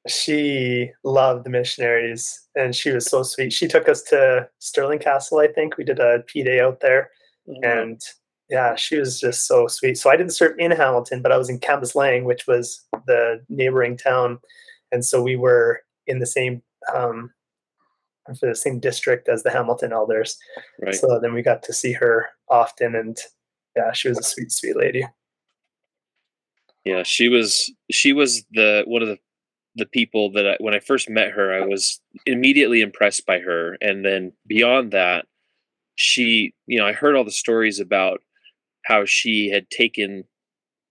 She 0.08 0.92
loved 1.04 1.46
the 1.46 1.50
missionaries 1.50 2.48
and 2.56 2.76
she 2.76 2.92
was 2.92 3.06
so 3.06 3.24
sweet. 3.24 3.52
She 3.52 3.68
took 3.68 3.90
us 3.90 4.02
to 4.04 4.48
Stirling 4.60 5.00
Castle, 5.00 5.40
I 5.40 5.48
think. 5.48 5.78
We 5.78 5.84
did 5.84 6.00
a 6.00 6.20
P 6.28 6.44
day 6.44 6.60
out 6.60 6.80
there. 6.82 7.10
Mm-hmm. 7.48 7.64
And 7.64 8.02
yeah, 8.50 8.76
she 8.76 8.98
was 8.98 9.20
just 9.20 9.48
so 9.48 9.68
sweet. 9.68 9.98
So 9.98 10.10
I 10.10 10.18
didn't 10.18 10.34
serve 10.34 10.56
in 10.60 10.72
Hamilton, 10.72 11.22
but 11.22 11.32
I 11.32 11.38
was 11.38 11.50
in 11.50 11.60
Cambuslang, 11.60 12.26
which 12.26 12.46
was 12.46 12.86
the 13.08 13.44
neighboring 13.50 13.98
town. 13.98 14.40
And 14.92 15.04
so 15.04 15.22
we 15.22 15.36
were 15.36 15.82
in 16.06 16.20
the 16.20 16.28
same 16.28 16.62
um, 16.94 17.32
for 18.40 18.50
the 18.50 18.56
same 18.56 18.80
district 18.80 19.28
as 19.28 19.44
the 19.44 19.52
Hamilton 19.52 19.92
elders. 19.92 20.38
Right. 20.80 20.94
So 20.94 21.20
then 21.20 21.34
we 21.34 21.42
got 21.42 21.64
to 21.64 21.74
see 21.74 21.94
her 21.94 22.28
often 22.50 22.96
and 22.96 23.18
yeah, 23.76 23.92
she 23.92 24.08
was 24.10 24.20
a 24.20 24.24
sweet, 24.24 24.52
sweet 24.52 24.78
lady. 24.78 25.06
Yeah, 26.86 27.04
she 27.04 27.28
was 27.28 27.72
she 27.92 28.14
was 28.14 28.46
the 28.52 28.84
one 28.86 29.02
of 29.02 29.08
the 29.08 29.18
the 29.76 29.86
people 29.86 30.32
that 30.32 30.48
I, 30.48 30.56
when 30.60 30.74
I 30.74 30.80
first 30.80 31.10
met 31.10 31.32
her, 31.32 31.54
I 31.54 31.66
was 31.66 32.00
immediately 32.26 32.82
impressed 32.82 33.26
by 33.26 33.40
her, 33.40 33.78
and 33.82 34.06
then 34.06 34.34
beyond 34.48 34.92
that, 34.92 35.26
she 35.96 36.54
you 36.68 36.78
know 36.78 36.86
I 36.86 36.94
heard 36.94 37.16
all 37.16 37.24
the 37.24 37.32
stories 37.32 37.80
about 37.80 38.22
how 38.86 39.06
she 39.06 39.50
had 39.50 39.70
taken 39.70 40.26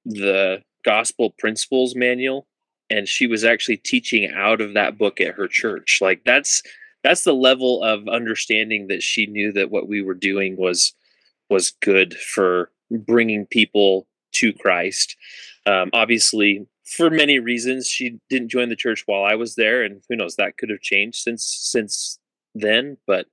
the 0.04 0.62
gospel 0.84 1.34
principles 1.38 1.94
manual 1.94 2.46
and 2.90 3.08
she 3.08 3.26
was 3.26 3.44
actually 3.44 3.78
teaching 3.78 4.30
out 4.34 4.60
of 4.60 4.74
that 4.74 4.98
book 4.98 5.20
at 5.20 5.34
her 5.34 5.48
church. 5.48 5.98
Like 6.00 6.22
that's 6.24 6.62
that's 7.02 7.24
the 7.24 7.34
level 7.34 7.82
of 7.82 8.08
understanding 8.08 8.86
that 8.88 9.02
she 9.02 9.26
knew 9.26 9.52
that 9.52 9.70
what 9.70 9.88
we 9.88 10.02
were 10.02 10.14
doing 10.14 10.56
was 10.56 10.92
was 11.50 11.72
good 11.82 12.14
for 12.14 12.70
bringing 12.90 13.46
people 13.46 14.06
to 14.32 14.52
Christ. 14.52 15.16
Um, 15.66 15.90
obviously, 15.92 16.66
for 16.84 17.10
many 17.10 17.38
reasons, 17.38 17.88
she 17.88 18.18
didn't 18.28 18.50
join 18.50 18.68
the 18.68 18.76
church 18.76 19.04
while 19.06 19.24
I 19.24 19.34
was 19.34 19.54
there, 19.54 19.82
and 19.82 20.02
who 20.08 20.16
knows, 20.16 20.36
that 20.36 20.58
could 20.58 20.70
have 20.70 20.80
changed 20.80 21.18
since 21.18 21.44
since 21.46 22.18
then. 22.54 22.96
But 23.06 23.26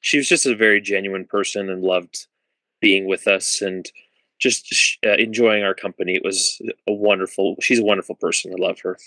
she 0.00 0.18
was 0.18 0.28
just 0.28 0.46
a 0.46 0.54
very 0.54 0.80
genuine 0.80 1.24
person 1.24 1.70
and 1.70 1.82
loved 1.82 2.26
being 2.80 3.06
with 3.06 3.26
us 3.26 3.60
and 3.60 3.90
just 4.38 4.98
uh, 5.06 5.10
enjoying 5.12 5.64
our 5.64 5.74
company. 5.74 6.14
It 6.14 6.24
was 6.24 6.60
a 6.86 6.92
wonderful. 6.92 7.56
She's 7.60 7.78
a 7.78 7.84
wonderful 7.84 8.16
person. 8.16 8.52
I 8.52 8.62
love 8.62 8.80
her. 8.80 8.98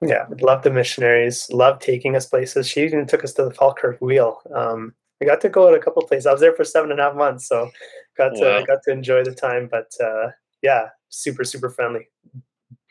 Yeah, 0.00 0.26
love 0.40 0.62
the 0.62 0.70
missionaries. 0.70 1.48
Love 1.50 1.78
taking 1.78 2.16
us 2.16 2.26
places. 2.26 2.66
She 2.68 2.82
even 2.82 3.06
took 3.06 3.22
us 3.22 3.32
to 3.34 3.44
the 3.44 3.52
Falkirk 3.52 4.00
Wheel. 4.00 4.40
Um, 4.52 4.94
we 5.20 5.26
got 5.26 5.40
to 5.42 5.48
go 5.48 5.70
to 5.70 5.76
a 5.76 5.82
couple 5.82 6.02
places. 6.02 6.26
I 6.26 6.32
was 6.32 6.40
there 6.40 6.54
for 6.54 6.64
seven 6.64 6.90
and 6.90 6.98
a 6.98 7.04
half 7.04 7.14
months, 7.14 7.46
so 7.46 7.70
got 8.16 8.30
to 8.30 8.40
wow. 8.40 8.64
got 8.64 8.82
to 8.84 8.92
enjoy 8.92 9.22
the 9.22 9.34
time. 9.34 9.68
But 9.70 9.92
uh, 10.02 10.30
yeah, 10.62 10.88
super 11.08 11.44
super 11.44 11.70
friendly. 11.70 12.08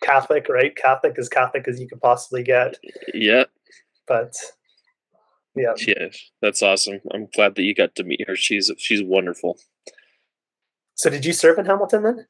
Catholic, 0.01 0.47
right? 0.49 0.75
Catholic 0.75 1.17
as 1.17 1.29
Catholic 1.29 1.67
as 1.67 1.79
you 1.79 1.87
could 1.87 2.01
possibly 2.01 2.43
get. 2.43 2.77
Yeah. 3.13 3.45
But 4.07 4.33
yeah. 5.55 5.73
Yeah, 5.85 6.07
that's 6.41 6.61
awesome. 6.61 6.99
I'm 7.13 7.27
glad 7.33 7.55
that 7.55 7.63
you 7.63 7.75
got 7.75 7.95
to 7.95 8.03
meet 8.03 8.27
her. 8.27 8.35
She's 8.35 8.71
she's 8.77 9.03
wonderful. 9.03 9.57
So 10.95 11.09
did 11.09 11.25
you 11.25 11.33
serve 11.33 11.57
in 11.57 11.65
Hamilton 11.65 12.03
then? 12.03 12.27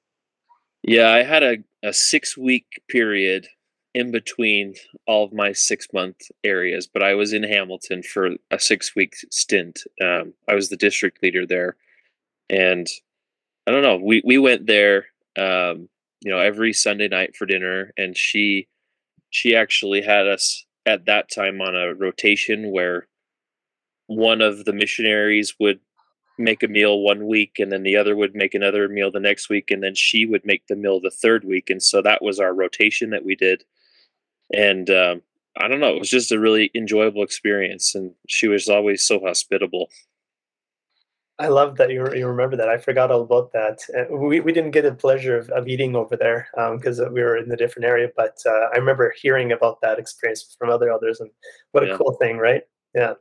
Yeah, 0.83 1.11
I 1.11 1.23
had 1.23 1.43
a, 1.43 1.57
a 1.83 1.93
six 1.93 2.37
week 2.37 2.65
period 2.89 3.47
in 3.93 4.11
between 4.11 4.73
all 5.05 5.25
of 5.25 5.33
my 5.33 5.51
six 5.51 5.87
month 5.93 6.17
areas, 6.43 6.87
but 6.91 7.03
I 7.03 7.13
was 7.13 7.33
in 7.33 7.43
Hamilton 7.43 8.01
for 8.01 8.31
a 8.49 8.59
six 8.59 8.95
week 8.95 9.13
stint. 9.29 9.81
Um, 10.01 10.33
I 10.47 10.55
was 10.55 10.69
the 10.69 10.77
district 10.77 11.21
leader 11.21 11.45
there. 11.45 11.75
And 12.49 12.87
I 13.67 13.71
don't 13.71 13.83
know, 13.83 13.97
we, 13.97 14.21
we 14.25 14.37
went 14.37 14.65
there 14.65 15.05
um, 15.37 15.89
you 16.21 16.31
know, 16.31 16.39
every 16.39 16.73
Sunday 16.73 17.07
night 17.07 17.35
for 17.35 17.45
dinner, 17.45 17.91
and 17.97 18.17
she 18.17 18.67
she 19.29 19.55
actually 19.55 20.01
had 20.01 20.27
us 20.27 20.65
at 20.85 21.05
that 21.05 21.29
time 21.33 21.61
on 21.61 21.75
a 21.75 21.93
rotation 21.93 22.71
where 22.71 23.07
one 24.07 24.41
of 24.41 24.65
the 24.65 24.73
missionaries 24.73 25.55
would 25.59 25.79
make 26.37 26.63
a 26.63 26.67
meal 26.67 26.99
one 26.99 27.27
week 27.27 27.53
and 27.59 27.71
then 27.71 27.83
the 27.83 27.95
other 27.95 28.15
would 28.15 28.35
make 28.35 28.53
another 28.53 28.89
meal 28.89 29.11
the 29.11 29.19
next 29.19 29.49
week 29.49 29.69
and 29.69 29.83
then 29.83 29.93
she 29.95 30.25
would 30.25 30.43
make 30.43 30.65
the 30.67 30.75
meal 30.75 30.99
the 30.99 31.11
third 31.11 31.43
week 31.43 31.69
and 31.69 31.81
so 31.83 32.01
that 32.01 32.21
was 32.21 32.39
our 32.39 32.53
rotation 32.53 33.11
that 33.11 33.23
we 33.23 33.35
did. 33.35 33.63
And 34.53 34.89
um, 34.89 35.21
i 35.59 35.67
don't 35.67 35.79
know 35.79 35.93
it 35.95 35.99
was 35.99 36.09
just 36.09 36.31
a 36.31 36.39
really 36.39 36.71
enjoyable 36.75 37.23
experience 37.23 37.93
and 37.95 38.11
she 38.27 38.47
was 38.47 38.69
always 38.69 39.05
so 39.05 39.19
hospitable 39.19 39.89
I 41.41 41.47
love 41.47 41.75
that 41.77 41.89
you, 41.89 42.07
you 42.13 42.27
remember 42.27 42.55
that. 42.55 42.69
I 42.69 42.77
forgot 42.77 43.09
all 43.09 43.21
about 43.21 43.51
that. 43.53 43.79
we, 44.11 44.39
we 44.39 44.53
didn't 44.53 44.71
get 44.71 44.83
the 44.83 44.93
pleasure 44.93 45.35
of, 45.37 45.49
of 45.49 45.67
eating 45.67 45.95
over 45.95 46.15
there 46.15 46.47
because 46.77 46.99
um, 46.99 47.13
we 47.13 47.21
were 47.21 47.37
in 47.37 47.51
a 47.51 47.57
different 47.57 47.85
area, 47.85 48.09
but 48.15 48.37
uh, 48.45 48.69
I 48.71 48.77
remember 48.77 49.11
hearing 49.19 49.51
about 49.51 49.81
that 49.81 49.97
experience 49.97 50.55
from 50.57 50.69
other 50.69 50.91
others, 50.91 51.19
and 51.19 51.31
what 51.71 51.83
a 51.83 51.87
yeah. 51.87 51.97
cool 51.97 52.13
thing, 52.21 52.37
right? 52.37 52.61
Yeah. 52.93 53.13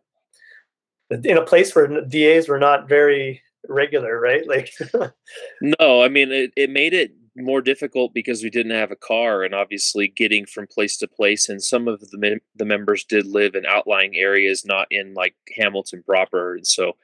In 1.10 1.38
a 1.38 1.44
place 1.44 1.74
where 1.74 2.02
DAs 2.02 2.46
were 2.46 2.58
not 2.58 2.88
very 2.88 3.40
regular, 3.68 4.20
right? 4.20 4.46
Like, 4.46 4.70
no, 5.62 6.02
I 6.02 6.08
mean, 6.08 6.30
it, 6.30 6.52
it 6.56 6.68
made 6.68 6.92
it 6.92 7.12
more 7.36 7.62
difficult 7.62 8.12
because 8.12 8.42
we 8.42 8.50
didn't 8.50 8.72
have 8.72 8.90
a 8.90 8.96
car 8.96 9.44
and 9.44 9.54
obviously 9.54 10.08
getting 10.08 10.44
from 10.46 10.66
place 10.66 10.96
to 10.96 11.06
place 11.06 11.48
and 11.48 11.62
some 11.62 11.86
of 11.86 12.00
the 12.10 12.18
mem- 12.18 12.40
the 12.56 12.64
members 12.64 13.04
did 13.04 13.26
live 13.26 13.54
in 13.54 13.64
outlying 13.66 14.16
areas 14.16 14.64
not 14.64 14.88
in 14.90 15.14
like 15.14 15.34
Hamilton 15.56 16.02
proper 16.02 16.56
and 16.56 16.66
so 16.66 16.96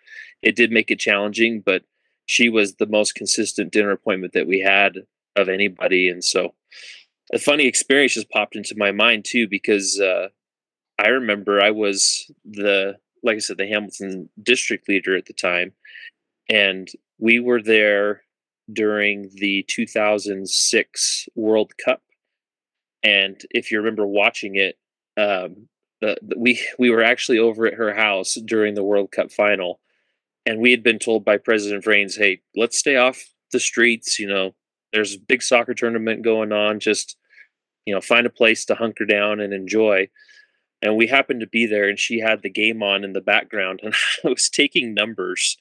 it 0.42 0.56
did 0.56 0.72
make 0.72 0.90
it 0.90 0.98
challenging 0.98 1.60
but 1.60 1.82
she 2.26 2.48
was 2.48 2.74
the 2.74 2.86
most 2.86 3.14
consistent 3.14 3.72
dinner 3.72 3.92
appointment 3.92 4.32
that 4.32 4.48
we 4.48 4.58
had 4.58 4.98
of 5.36 5.48
anybody 5.48 6.08
and 6.08 6.24
so 6.24 6.54
a 7.32 7.38
funny 7.38 7.66
experience 7.66 8.14
just 8.14 8.30
popped 8.30 8.56
into 8.56 8.74
my 8.76 8.90
mind 8.90 9.24
too 9.24 9.46
because 9.48 10.00
uh, 10.00 10.28
I 10.98 11.08
remember 11.08 11.60
I 11.60 11.70
was 11.70 12.30
the 12.44 12.96
like 13.22 13.36
I 13.36 13.40
said 13.40 13.58
the 13.58 13.66
Hamilton 13.66 14.28
district 14.42 14.88
leader 14.88 15.16
at 15.16 15.26
the 15.26 15.32
time 15.32 15.72
and 16.48 16.88
we 17.18 17.38
were 17.38 17.62
there 17.62 18.22
during 18.72 19.30
the 19.34 19.64
2006 19.68 21.28
World 21.34 21.72
Cup. 21.84 22.02
And 23.02 23.40
if 23.50 23.70
you 23.70 23.78
remember 23.78 24.06
watching 24.06 24.56
it, 24.56 24.76
um, 25.16 25.68
the, 26.00 26.16
the, 26.22 26.38
we 26.38 26.60
we 26.78 26.90
were 26.90 27.02
actually 27.02 27.38
over 27.38 27.66
at 27.66 27.74
her 27.74 27.94
house 27.94 28.34
during 28.44 28.74
the 28.74 28.84
World 28.84 29.12
Cup 29.12 29.30
final, 29.30 29.80
and 30.44 30.60
we 30.60 30.70
had 30.70 30.82
been 30.82 30.98
told 30.98 31.24
by 31.24 31.38
President 31.38 31.84
Vrains, 31.84 32.18
"Hey, 32.18 32.40
let's 32.54 32.78
stay 32.78 32.96
off 32.96 33.32
the 33.52 33.60
streets. 33.60 34.18
You 34.18 34.28
know, 34.28 34.54
there's 34.92 35.14
a 35.14 35.20
big 35.20 35.42
soccer 35.42 35.72
tournament 35.72 36.22
going 36.22 36.52
on. 36.52 36.80
Just 36.80 37.16
you 37.86 37.94
know, 37.94 38.00
find 38.00 38.26
a 38.26 38.30
place 38.30 38.64
to 38.66 38.74
hunker 38.74 39.06
down 39.06 39.40
and 39.40 39.54
enjoy." 39.54 40.08
And 40.82 40.96
we 40.96 41.06
happened 41.06 41.40
to 41.40 41.46
be 41.46 41.64
there, 41.64 41.88
and 41.88 41.98
she 41.98 42.20
had 42.20 42.42
the 42.42 42.50
game 42.50 42.82
on 42.82 43.02
in 43.02 43.14
the 43.14 43.22
background, 43.22 43.80
and 43.84 43.94
I 44.24 44.28
was 44.28 44.50
taking 44.50 44.92
numbers 44.92 45.56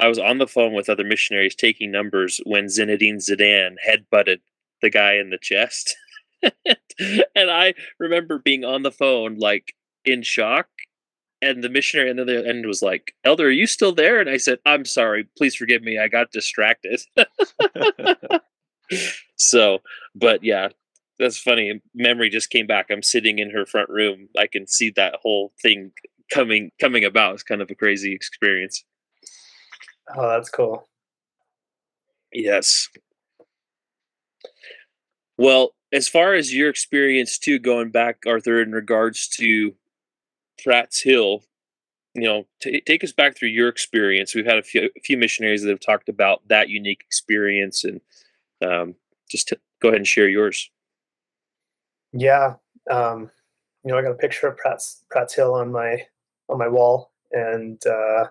I 0.00 0.08
was 0.08 0.18
on 0.18 0.38
the 0.38 0.46
phone 0.46 0.74
with 0.74 0.88
other 0.88 1.04
missionaries 1.04 1.54
taking 1.54 1.90
numbers 1.90 2.40
when 2.44 2.66
Zinedine 2.66 3.16
Zidane 3.16 3.76
headbutted 3.86 4.40
the 4.80 4.90
guy 4.90 5.14
in 5.14 5.30
the 5.30 5.38
chest. 5.38 5.96
and 6.42 7.50
I 7.50 7.74
remember 7.98 8.38
being 8.38 8.64
on 8.64 8.82
the 8.82 8.92
phone, 8.92 9.38
like 9.38 9.74
in 10.04 10.22
shock. 10.22 10.68
And 11.40 11.62
the 11.62 11.68
missionary 11.68 12.10
on 12.10 12.16
the 12.16 12.22
other 12.22 12.44
end 12.44 12.66
was 12.66 12.82
like, 12.82 13.14
Elder, 13.22 13.46
are 13.46 13.50
you 13.50 13.68
still 13.68 13.92
there? 13.92 14.20
And 14.20 14.28
I 14.28 14.38
said, 14.38 14.58
I'm 14.66 14.84
sorry. 14.84 15.28
Please 15.36 15.54
forgive 15.54 15.82
me. 15.82 15.96
I 15.96 16.08
got 16.08 16.32
distracted. 16.32 17.00
so, 19.36 19.78
but 20.16 20.42
yeah, 20.42 20.70
that's 21.20 21.38
funny. 21.38 21.80
Memory 21.94 22.30
just 22.30 22.50
came 22.50 22.66
back. 22.66 22.86
I'm 22.90 23.04
sitting 23.04 23.38
in 23.38 23.50
her 23.50 23.66
front 23.66 23.88
room. 23.88 24.28
I 24.36 24.48
can 24.48 24.66
see 24.66 24.90
that 24.90 25.20
whole 25.22 25.52
thing 25.62 25.92
coming 26.32 26.72
coming 26.80 27.04
about. 27.04 27.34
It's 27.34 27.44
kind 27.44 27.62
of 27.62 27.70
a 27.70 27.76
crazy 27.76 28.12
experience. 28.12 28.84
Oh, 30.16 30.28
that's 30.28 30.48
cool. 30.50 30.88
Yes. 32.32 32.88
Well, 35.36 35.74
as 35.92 36.08
far 36.08 36.34
as 36.34 36.54
your 36.54 36.68
experience 36.68 37.38
too, 37.38 37.58
going 37.58 37.90
back, 37.90 38.24
Arthur, 38.26 38.60
in 38.60 38.72
regards 38.72 39.28
to 39.28 39.74
Pratt's 40.62 41.00
Hill, 41.00 41.42
you 42.14 42.22
know, 42.22 42.46
t- 42.60 42.82
take 42.84 43.04
us 43.04 43.12
back 43.12 43.36
through 43.36 43.50
your 43.50 43.68
experience. 43.68 44.34
We've 44.34 44.46
had 44.46 44.58
a 44.58 44.62
few, 44.62 44.90
a 44.96 45.00
few 45.00 45.16
missionaries 45.16 45.62
that 45.62 45.70
have 45.70 45.80
talked 45.80 46.08
about 46.08 46.42
that 46.48 46.68
unique 46.68 47.02
experience, 47.06 47.84
and 47.84 48.00
um, 48.60 48.94
just 49.30 49.48
to 49.48 49.58
go 49.80 49.88
ahead 49.88 49.98
and 49.98 50.06
share 50.06 50.28
yours. 50.28 50.70
Yeah, 52.12 52.54
um, 52.90 53.30
you 53.84 53.92
know, 53.92 53.98
I 53.98 54.02
got 54.02 54.12
a 54.12 54.16
picture 54.16 54.48
of 54.48 54.56
Pratt's 54.56 55.04
Pratt's 55.10 55.34
Hill 55.34 55.54
on 55.54 55.70
my 55.70 56.04
on 56.48 56.58
my 56.58 56.68
wall, 56.68 57.12
and 57.30 57.80
uh, 57.86 58.26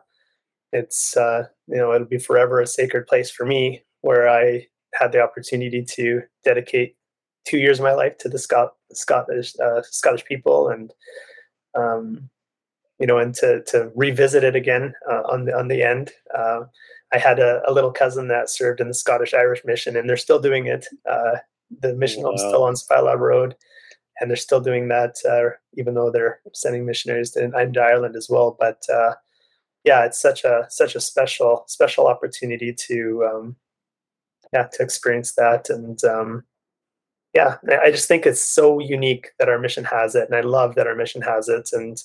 it's 0.72 1.16
uh, 1.18 1.44
you 1.68 1.78
know 1.78 1.94
it'll 1.94 2.08
be 2.08 2.18
forever 2.18 2.60
a 2.60 2.68
sacred 2.68 3.08
place 3.08 3.30
for 3.30 3.46
me 3.46 3.84
where 4.02 4.30
I 4.30 4.68
had 4.94 5.12
the 5.12 5.22
opportunity 5.22 5.84
to 5.84 6.22
dedicate 6.44 6.96
two 7.46 7.58
years 7.58 7.80
of 7.80 7.84
my 7.84 7.94
life 7.94 8.18
to 8.20 8.30
the 8.30 8.40
Scot- 8.40 8.76
Scottish 8.92 9.54
uh, 9.64 9.82
Scottish 9.84 10.26
people, 10.26 10.70
and 10.70 10.92
um, 11.78 12.30
you 13.00 13.08
know, 13.08 13.18
and 13.18 13.34
to 13.36 13.64
to 13.68 13.92
revisit 13.96 14.44
it 14.44 14.56
again 14.56 14.94
uh, 15.10 15.24
on 15.30 15.46
the 15.46 15.58
on 15.58 15.68
the 15.68 15.84
end. 15.84 16.12
Uh, 16.36 16.62
I 17.14 17.20
had 17.20 17.40
a, 17.40 17.62
a, 17.66 17.72
little 17.72 17.94
cousin 17.94 18.28
that 18.28 18.50
served 18.50 18.82
in 18.82 18.90
the 18.90 18.94
Scottish 18.94 19.34
Irish 19.34 19.62
Mission, 19.64 19.96
and 19.96 20.10
they're 20.10 20.18
still 20.18 20.40
doing 20.40 20.68
it. 20.68 20.88
Uh, 21.10 21.38
the 21.82 21.94
mission 21.94 22.24
wow. 22.24 22.30
home's 22.30 22.42
still 22.42 22.64
on 22.64 22.74
Spylaw 22.76 23.18
Road, 23.18 23.56
and 24.20 24.30
they're 24.30 24.36
still 24.36 24.60
doing 24.60 24.90
that, 24.90 25.16
uh, 25.30 25.56
even 25.78 25.94
though 25.94 26.12
they're 26.12 26.42
sending 26.54 26.86
missionaries 26.86 27.32
to, 27.32 27.44
into 27.44 27.82
Ireland 27.82 28.18
as 28.18 28.28
well. 28.30 28.58
But 28.60 28.82
uh, 28.94 29.14
yeah, 29.88 30.04
it's 30.04 30.22
such 30.22 30.44
a 30.44 30.66
such 30.70 30.96
a 30.96 31.00
special 31.00 31.64
special 31.68 32.08
opportunity 32.08 32.74
to 32.88 33.26
um, 33.26 33.56
yeah 34.52 34.68
to 34.74 34.84
experience 34.84 35.34
that, 35.36 35.70
and 35.70 36.04
um, 36.04 36.44
yeah, 37.34 37.56
I 37.84 37.90
just 37.90 38.08
think 38.10 38.26
it's 38.26 38.42
so 38.42 38.80
unique 38.80 39.30
that 39.40 39.48
our 39.48 39.60
mission 39.60 39.86
has 39.86 40.14
it, 40.14 40.26
and 40.26 40.36
I 40.36 40.42
love 40.42 40.76
that 40.76 40.88
our 40.88 40.96
mission 40.96 41.22
has 41.22 41.48
it, 41.48 41.70
and 41.72 41.98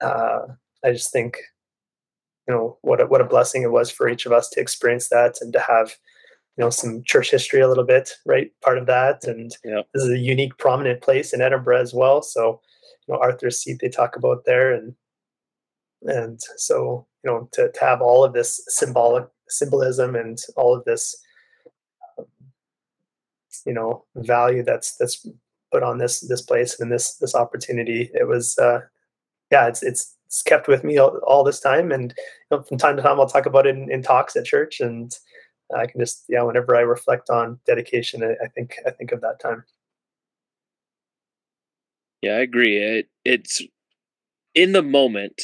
uh, 0.00 0.40
I 0.84 0.90
just 0.90 1.12
think 1.12 1.36
you 2.48 2.54
know 2.54 2.76
what 2.82 3.00
a, 3.00 3.06
what 3.06 3.20
a 3.20 3.24
blessing 3.24 3.62
it 3.62 3.70
was 3.70 3.88
for 3.88 4.08
each 4.08 4.26
of 4.26 4.32
us 4.32 4.48
to 4.50 4.60
experience 4.60 5.08
that 5.10 5.36
and 5.40 5.52
to 5.52 5.60
have 5.60 5.94
you 6.56 6.64
know 6.64 6.70
some 6.70 7.04
church 7.04 7.30
history 7.30 7.60
a 7.60 7.68
little 7.68 7.84
bit 7.84 8.14
right 8.26 8.50
part 8.64 8.78
of 8.78 8.86
that. 8.86 9.22
And 9.24 9.52
yeah. 9.64 9.82
this 9.94 10.02
is 10.02 10.10
a 10.10 10.18
unique 10.18 10.58
prominent 10.58 11.02
place 11.02 11.32
in 11.32 11.40
edinburgh 11.40 11.80
as 11.80 11.94
well. 11.94 12.20
So 12.20 12.60
you 13.06 13.14
know 13.14 13.20
arthur's 13.20 13.60
seat 13.60 13.78
they 13.80 13.88
talk 13.88 14.16
about 14.16 14.44
there. 14.44 14.74
And 14.74 14.96
and 16.02 16.40
so 16.56 17.06
you 17.24 17.30
know 17.30 17.48
to, 17.52 17.70
to 17.72 17.80
have 17.80 18.00
all 18.00 18.24
of 18.24 18.32
this 18.32 18.62
symbolic 18.68 19.26
symbolism 19.48 20.14
and 20.16 20.38
all 20.56 20.74
of 20.74 20.84
this 20.84 21.16
um, 22.18 22.26
you 23.66 23.74
know 23.74 24.04
value 24.16 24.62
that's 24.62 24.96
that's 24.96 25.26
put 25.70 25.82
on 25.82 25.98
this 25.98 26.20
this 26.20 26.42
place 26.42 26.78
and 26.80 26.90
this 26.90 27.14
this 27.16 27.34
opportunity 27.34 28.10
it 28.14 28.26
was 28.26 28.58
uh 28.58 28.80
yeah 29.50 29.66
it's 29.66 29.82
it's 29.82 30.16
it's 30.26 30.42
kept 30.42 30.66
with 30.66 30.82
me 30.82 30.96
all, 30.98 31.18
all 31.26 31.44
this 31.44 31.60
time 31.60 31.92
and 31.92 32.14
you 32.16 32.56
know, 32.56 32.62
from 32.62 32.78
time 32.78 32.96
to 32.96 33.02
time 33.02 33.20
i'll 33.20 33.26
talk 33.26 33.46
about 33.46 33.66
it 33.66 33.76
in, 33.76 33.90
in 33.90 34.02
talks 34.02 34.36
at 34.36 34.44
church 34.44 34.80
and 34.80 35.18
I 35.74 35.86
can 35.86 36.00
just 36.00 36.24
yeah, 36.28 36.42
whenever 36.42 36.76
I 36.76 36.80
reflect 36.80 37.30
on 37.30 37.58
dedication, 37.66 38.22
I, 38.22 38.44
I 38.44 38.48
think 38.48 38.76
I 38.86 38.90
think 38.90 39.12
of 39.12 39.20
that 39.22 39.40
time. 39.40 39.64
Yeah, 42.20 42.32
I 42.32 42.40
agree. 42.40 42.78
It, 42.78 43.08
it's 43.24 43.62
in 44.54 44.72
the 44.72 44.82
moment, 44.82 45.40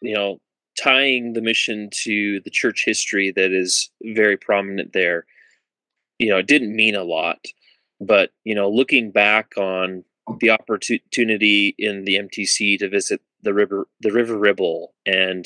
you 0.00 0.14
know, 0.14 0.38
tying 0.80 1.32
the 1.32 1.42
mission 1.42 1.90
to 2.04 2.40
the 2.40 2.50
church 2.50 2.84
history 2.84 3.32
that 3.32 3.52
is 3.52 3.90
very 4.02 4.36
prominent 4.36 4.92
there. 4.92 5.26
You 6.18 6.30
know, 6.30 6.38
it 6.38 6.46
didn't 6.46 6.76
mean 6.76 6.94
a 6.94 7.04
lot, 7.04 7.44
but 8.00 8.30
you 8.44 8.54
know, 8.54 8.70
looking 8.70 9.10
back 9.10 9.52
on 9.56 10.04
the 10.40 10.50
opportunity 10.50 11.74
in 11.78 12.04
the 12.04 12.16
MTC 12.16 12.78
to 12.78 12.88
visit 12.88 13.20
the 13.42 13.52
river, 13.52 13.88
the 14.00 14.12
River 14.12 14.38
Ribble, 14.38 14.94
and 15.04 15.44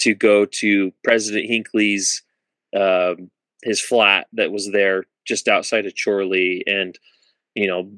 to 0.00 0.14
go 0.14 0.44
to 0.44 0.92
President 1.04 1.46
Hinckley's 1.46 2.22
um, 2.76 3.30
his 3.62 3.80
flat 3.80 4.26
that 4.32 4.52
was 4.52 4.70
there 4.70 5.04
just 5.26 5.48
outside 5.48 5.86
of 5.86 5.94
Chorley, 6.02 6.64
and 6.66 6.98
you 7.54 7.66
know, 7.66 7.90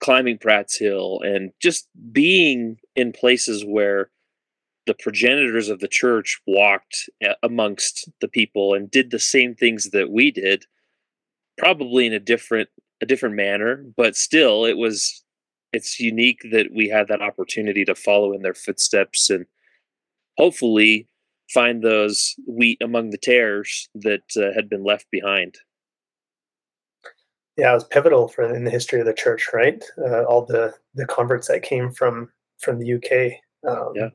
climbing 0.00 0.38
Pratt's 0.38 0.78
Hill, 0.78 1.20
and 1.22 1.52
just 1.60 1.88
being 2.12 2.78
in 2.96 3.12
places 3.12 3.64
where 3.64 4.10
the 4.86 4.94
progenitors 4.94 5.68
of 5.68 5.80
the 5.80 5.88
church 5.88 6.40
walked 6.46 7.08
amongst 7.42 8.08
the 8.20 8.28
people 8.28 8.74
and 8.74 8.90
did 8.90 9.10
the 9.10 9.18
same 9.18 9.54
things 9.54 9.90
that 9.90 10.10
we 10.10 10.30
did, 10.30 10.64
probably 11.58 12.06
in 12.06 12.12
a 12.12 12.20
different 12.20 12.68
a 13.00 13.06
different 13.06 13.34
manner, 13.34 13.84
but 13.96 14.16
still, 14.16 14.64
it 14.64 14.76
was 14.76 15.24
it's 15.72 15.98
unique 15.98 16.40
that 16.52 16.68
we 16.72 16.88
had 16.88 17.08
that 17.08 17.22
opportunity 17.22 17.84
to 17.84 17.94
follow 17.94 18.32
in 18.32 18.42
their 18.42 18.54
footsteps 18.54 19.28
and 19.28 19.44
hopefully 20.38 21.08
find 21.50 21.82
those 21.82 22.34
wheat 22.46 22.78
among 22.80 23.10
the 23.10 23.18
tares 23.18 23.88
that 23.94 24.22
uh, 24.36 24.54
had 24.54 24.68
been 24.68 24.84
left 24.84 25.06
behind. 25.10 25.56
Yeah, 27.56 27.72
it 27.72 27.74
was 27.74 27.84
pivotal 27.84 28.28
for 28.28 28.52
in 28.52 28.64
the 28.64 28.70
history 28.70 29.00
of 29.00 29.06
the 29.06 29.14
church, 29.14 29.50
right? 29.52 29.84
Uh, 29.98 30.24
all 30.24 30.44
the 30.44 30.74
the 30.94 31.06
converts 31.06 31.48
that 31.48 31.62
came 31.62 31.90
from 31.90 32.30
from 32.58 32.78
the 32.78 32.94
UK, 32.94 33.40
um, 33.68 33.92
yeah, 33.94 34.08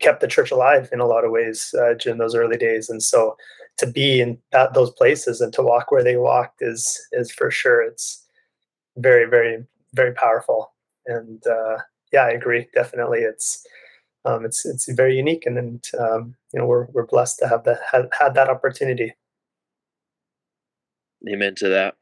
kept 0.00 0.20
the 0.20 0.28
church 0.28 0.50
alive 0.50 0.88
in 0.92 1.00
a 1.00 1.06
lot 1.06 1.24
of 1.24 1.30
ways 1.30 1.74
uh, 1.78 1.94
during 1.94 2.18
those 2.18 2.34
early 2.34 2.56
days. 2.56 2.88
And 2.88 3.02
so, 3.02 3.36
to 3.78 3.86
be 3.86 4.20
in 4.20 4.38
that, 4.52 4.74
those 4.74 4.90
places 4.90 5.40
and 5.40 5.52
to 5.52 5.62
walk 5.62 5.90
where 5.90 6.02
they 6.02 6.16
walked 6.16 6.62
is 6.62 7.00
is 7.12 7.30
for 7.30 7.50
sure. 7.50 7.82
It's 7.82 8.24
very, 8.96 9.28
very, 9.28 9.64
very 9.92 10.14
powerful. 10.14 10.72
And 11.06 11.46
uh, 11.46 11.78
yeah, 12.12 12.22
I 12.24 12.30
agree. 12.30 12.68
Definitely, 12.74 13.20
it's 13.20 13.66
um, 14.24 14.44
it's 14.44 14.64
it's 14.66 14.90
very 14.92 15.16
unique, 15.16 15.46
and, 15.46 15.58
and 15.58 15.84
um, 15.98 16.34
you 16.52 16.58
know 16.58 16.66
we're 16.66 16.86
we're 16.86 17.06
blessed 17.06 17.38
to 17.40 17.48
have 17.48 17.64
that 17.64 17.80
had, 17.90 18.08
had 18.18 18.34
that 18.34 18.48
opportunity. 18.48 19.14
Amen 21.28 21.54
to 21.56 21.68
that. 21.68 21.96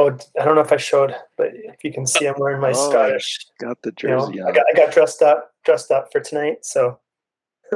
Oh, 0.00 0.16
I 0.40 0.46
don't 0.46 0.54
know 0.54 0.62
if 0.62 0.72
I 0.72 0.78
showed, 0.78 1.14
but 1.36 1.48
if 1.52 1.84
you 1.84 1.92
can 1.92 2.06
see, 2.06 2.24
I'm 2.26 2.38
wearing 2.38 2.58
my 2.58 2.70
oh, 2.70 2.90
Scottish. 2.90 3.38
Got 3.60 3.82
the 3.82 3.92
jersey. 3.92 4.32
You 4.32 4.40
know, 4.40 4.48
I 4.48 4.52
got 4.52 4.64
I 4.72 4.74
got 4.74 4.94
dressed 4.94 5.20
up 5.20 5.52
dressed 5.62 5.90
up 5.90 6.10
for 6.10 6.20
tonight, 6.20 6.64
so. 6.64 6.98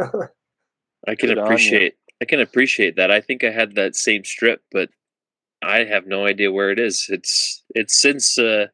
I 1.07 1.15
can 1.17 1.29
Good 1.29 1.37
appreciate. 1.37 1.97
I 2.23 2.25
can 2.25 2.41
appreciate 2.41 2.97
that. 2.97 3.11
I 3.11 3.21
think 3.21 3.45
I 3.45 3.51
had 3.51 3.75
that 3.75 3.95
same 3.95 4.25
strip, 4.25 4.63
but 4.73 4.89
I 5.63 5.85
have 5.85 6.07
no 6.07 6.25
idea 6.25 6.51
where 6.51 6.71
it 6.71 6.79
is. 6.79 7.05
It's 7.11 7.63
it's 7.75 8.01
since 8.01 8.39
uh, 8.39 8.69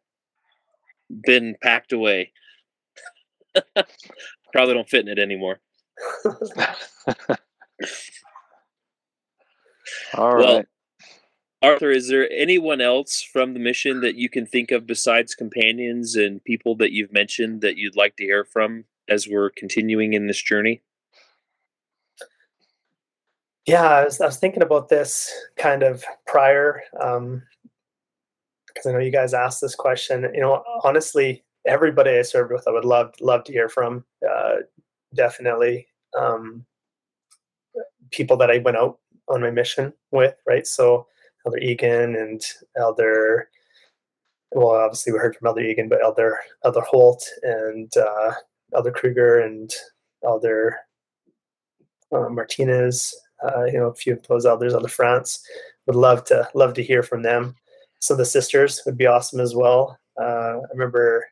been 1.11 1.57
packed 1.61 1.93
away. 1.93 2.31
Probably 4.53 4.75
don't 4.75 4.89
fit 4.89 5.09
in 5.09 5.09
it 5.09 5.19
anymore. 5.19 5.59
All 10.15 10.37
well, 10.37 10.57
right. 10.59 10.67
Arthur, 11.63 11.91
is 11.91 12.09
there 12.09 12.29
anyone 12.33 12.81
else 12.81 13.21
from 13.21 13.53
the 13.53 13.61
mission 13.61 14.01
that 14.01 14.15
you 14.15 14.31
can 14.31 14.47
think 14.47 14.71
of 14.71 14.87
besides 14.87 15.35
companions 15.35 16.17
and 16.17 16.43
people 16.45 16.75
that 16.77 16.93
you've 16.93 17.13
mentioned 17.13 17.61
that 17.61 17.77
you'd 17.77 17.97
like 17.97 18.17
to 18.17 18.25
hear 18.25 18.45
from 18.45 18.85
as 19.09 19.29
we're 19.29 19.51
continuing 19.51 20.15
in 20.15 20.27
this 20.27 20.41
journey? 20.41 20.81
Yeah, 23.67 23.83
I 23.83 24.05
was, 24.05 24.21
I 24.21 24.27
was 24.27 24.39
thinking 24.39 24.63
about 24.63 24.89
this 24.89 25.31
kind 25.59 25.83
of 25.83 26.03
prior, 26.27 26.81
because 26.93 27.17
um, 27.17 27.43
I 28.87 28.93
know 28.93 28.99
you 28.99 29.13
guys 29.13 29.35
asked 29.35 29.61
this 29.61 29.75
question. 29.75 30.27
You 30.33 30.41
know, 30.41 30.65
honestly, 30.83 31.45
everybody 31.67 32.11
I 32.19 32.23
served 32.23 32.53
with, 32.53 32.67
I 32.67 32.71
would 32.71 32.87
love 32.87 33.13
love 33.21 33.45
to 33.45 33.53
hear 33.53 33.69
from. 33.69 34.05
Uh, 34.29 34.57
definitely, 35.15 35.89
um, 36.19 36.65
people 38.11 38.37
that 38.39 38.51
I 38.51 38.59
went 38.59 38.79
out 38.79 38.99
on 39.29 39.43
my 39.43 39.51
mission 39.51 39.93
with, 40.11 40.35
right? 40.47 40.67
So 40.67 41.07
Elder 41.47 41.59
Egan 41.59 42.17
and 42.17 42.43
Elder. 42.77 43.49
Well, 44.53 44.71
obviously 44.71 45.13
we 45.13 45.19
heard 45.19 45.37
from 45.37 45.47
Elder 45.49 45.63
Egan, 45.63 45.89
but 45.89 46.03
Elder 46.03 46.39
Elder 46.65 46.81
Holt 46.81 47.25
and 47.43 47.91
uh, 47.97 48.33
Elder 48.75 48.91
Kruger 48.91 49.41
and 49.41 49.71
Elder 50.25 50.77
uh, 52.13 52.29
Martinez. 52.29 53.15
Uh, 53.43 53.65
you 53.65 53.79
know, 53.79 53.87
a 53.87 53.95
few 53.95 54.15
of 54.15 54.27
those 54.27 54.45
elders, 54.45 54.75
Elder 54.75 54.89
France. 54.89 55.43
Would 55.87 55.97
love 55.97 56.25
to 56.25 56.49
love 56.55 56.75
to 56.75 56.83
hear 56.83 57.03
from 57.03 57.23
them. 57.23 57.57
So 58.01 58.15
the 58.15 58.25
sisters 58.25 58.83
would 58.87 58.97
be 58.97 59.07
awesome 59.07 59.41
as 59.41 59.55
well. 59.55 59.99
Uh, 60.21 60.59
I 60.59 60.73
remember 60.73 61.27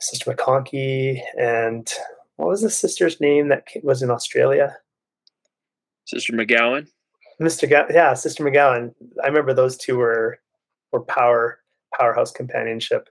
Sister 0.00 0.32
McConkey, 0.32 1.20
and 1.38 1.88
what 2.36 2.48
was 2.48 2.62
the 2.62 2.70
sister's 2.70 3.20
name 3.20 3.48
that 3.48 3.64
was 3.82 4.02
in 4.02 4.10
Australia? 4.10 4.76
Sister 6.06 6.32
McGowan. 6.32 6.88
Mr. 7.42 7.68
Ga- 7.68 7.92
yeah, 7.92 8.14
Sister 8.14 8.44
McGowan. 8.44 8.94
I 9.22 9.26
remember 9.26 9.52
those 9.52 9.76
two 9.76 9.96
were 9.96 10.38
were 10.92 11.02
power 11.02 11.58
powerhouse 11.98 12.30
companionship. 12.30 13.08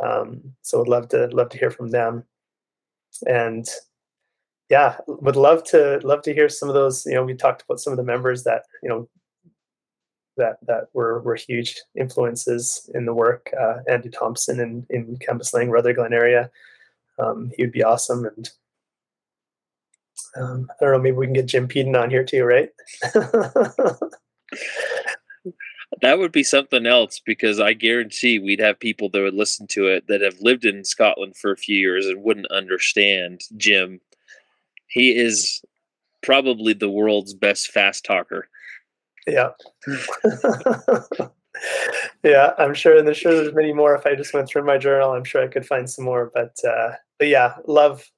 Um, 0.00 0.54
so 0.62 0.78
would 0.78 0.88
love 0.88 1.08
to 1.08 1.26
love 1.28 1.48
to 1.50 1.58
hear 1.58 1.70
from 1.70 1.90
them, 1.90 2.24
and 3.26 3.68
yeah, 4.70 4.96
would 5.06 5.36
love 5.36 5.64
to 5.64 6.00
love 6.02 6.22
to 6.22 6.34
hear 6.34 6.48
some 6.48 6.68
of 6.68 6.74
those. 6.74 7.04
You 7.06 7.14
know, 7.14 7.24
we 7.24 7.34
talked 7.34 7.62
about 7.62 7.80
some 7.80 7.92
of 7.92 7.96
the 7.96 8.04
members 8.04 8.44
that 8.44 8.64
you 8.82 8.88
know 8.88 9.08
that 10.36 10.58
that 10.66 10.84
were 10.94 11.20
were 11.20 11.36
huge 11.36 11.76
influences 11.98 12.88
in 12.94 13.04
the 13.04 13.14
work. 13.14 13.50
Uh, 13.58 13.78
Andy 13.88 14.08
Thompson 14.08 14.60
in 14.60 14.86
in 14.90 15.18
Campus 15.18 15.50
Cambuslang, 15.52 15.70
Rutherglen 15.70 16.12
area, 16.12 16.50
um, 17.18 17.50
he 17.56 17.62
would 17.62 17.72
be 17.72 17.84
awesome. 17.84 18.24
And 18.24 18.50
um, 20.36 20.68
I 20.70 20.84
don't 20.84 20.92
know, 20.92 20.98
maybe 20.98 21.16
we 21.16 21.26
can 21.26 21.32
get 21.34 21.46
Jim 21.46 21.68
Peden 21.68 21.96
on 21.96 22.10
here 22.10 22.24
too, 22.24 22.44
right? 22.44 22.70
that 26.02 26.18
would 26.18 26.32
be 26.32 26.44
something 26.44 26.86
else 26.86 27.20
because 27.24 27.60
I 27.60 27.72
guarantee 27.72 28.38
we'd 28.38 28.60
have 28.60 28.78
people 28.78 29.08
that 29.10 29.20
would 29.20 29.34
listen 29.34 29.66
to 29.68 29.86
it 29.88 30.06
that 30.08 30.20
have 30.20 30.40
lived 30.40 30.64
in 30.64 30.84
Scotland 30.84 31.36
for 31.36 31.50
a 31.52 31.56
few 31.56 31.76
years 31.76 32.06
and 32.06 32.22
wouldn't 32.22 32.50
understand 32.50 33.42
Jim. 33.56 34.00
He 34.86 35.16
is 35.16 35.62
probably 36.22 36.72
the 36.72 36.90
world's 36.90 37.34
best 37.34 37.70
fast 37.70 38.04
talker. 38.04 38.48
Yeah. 39.26 39.50
yeah, 42.22 42.52
I'm 42.58 42.74
sure, 42.74 42.98
and 42.98 43.08
I'm 43.08 43.14
sure 43.14 43.34
there's 43.34 43.54
many 43.54 43.72
more. 43.72 43.94
If 43.94 44.06
I 44.06 44.14
just 44.14 44.34
went 44.34 44.48
through 44.48 44.64
my 44.64 44.78
journal, 44.78 45.12
I'm 45.12 45.24
sure 45.24 45.42
I 45.42 45.48
could 45.48 45.66
find 45.66 45.88
some 45.88 46.04
more. 46.04 46.30
But 46.34 46.56
uh, 46.66 46.92
but 47.18 47.28
yeah, 47.28 47.54
love. 47.66 48.08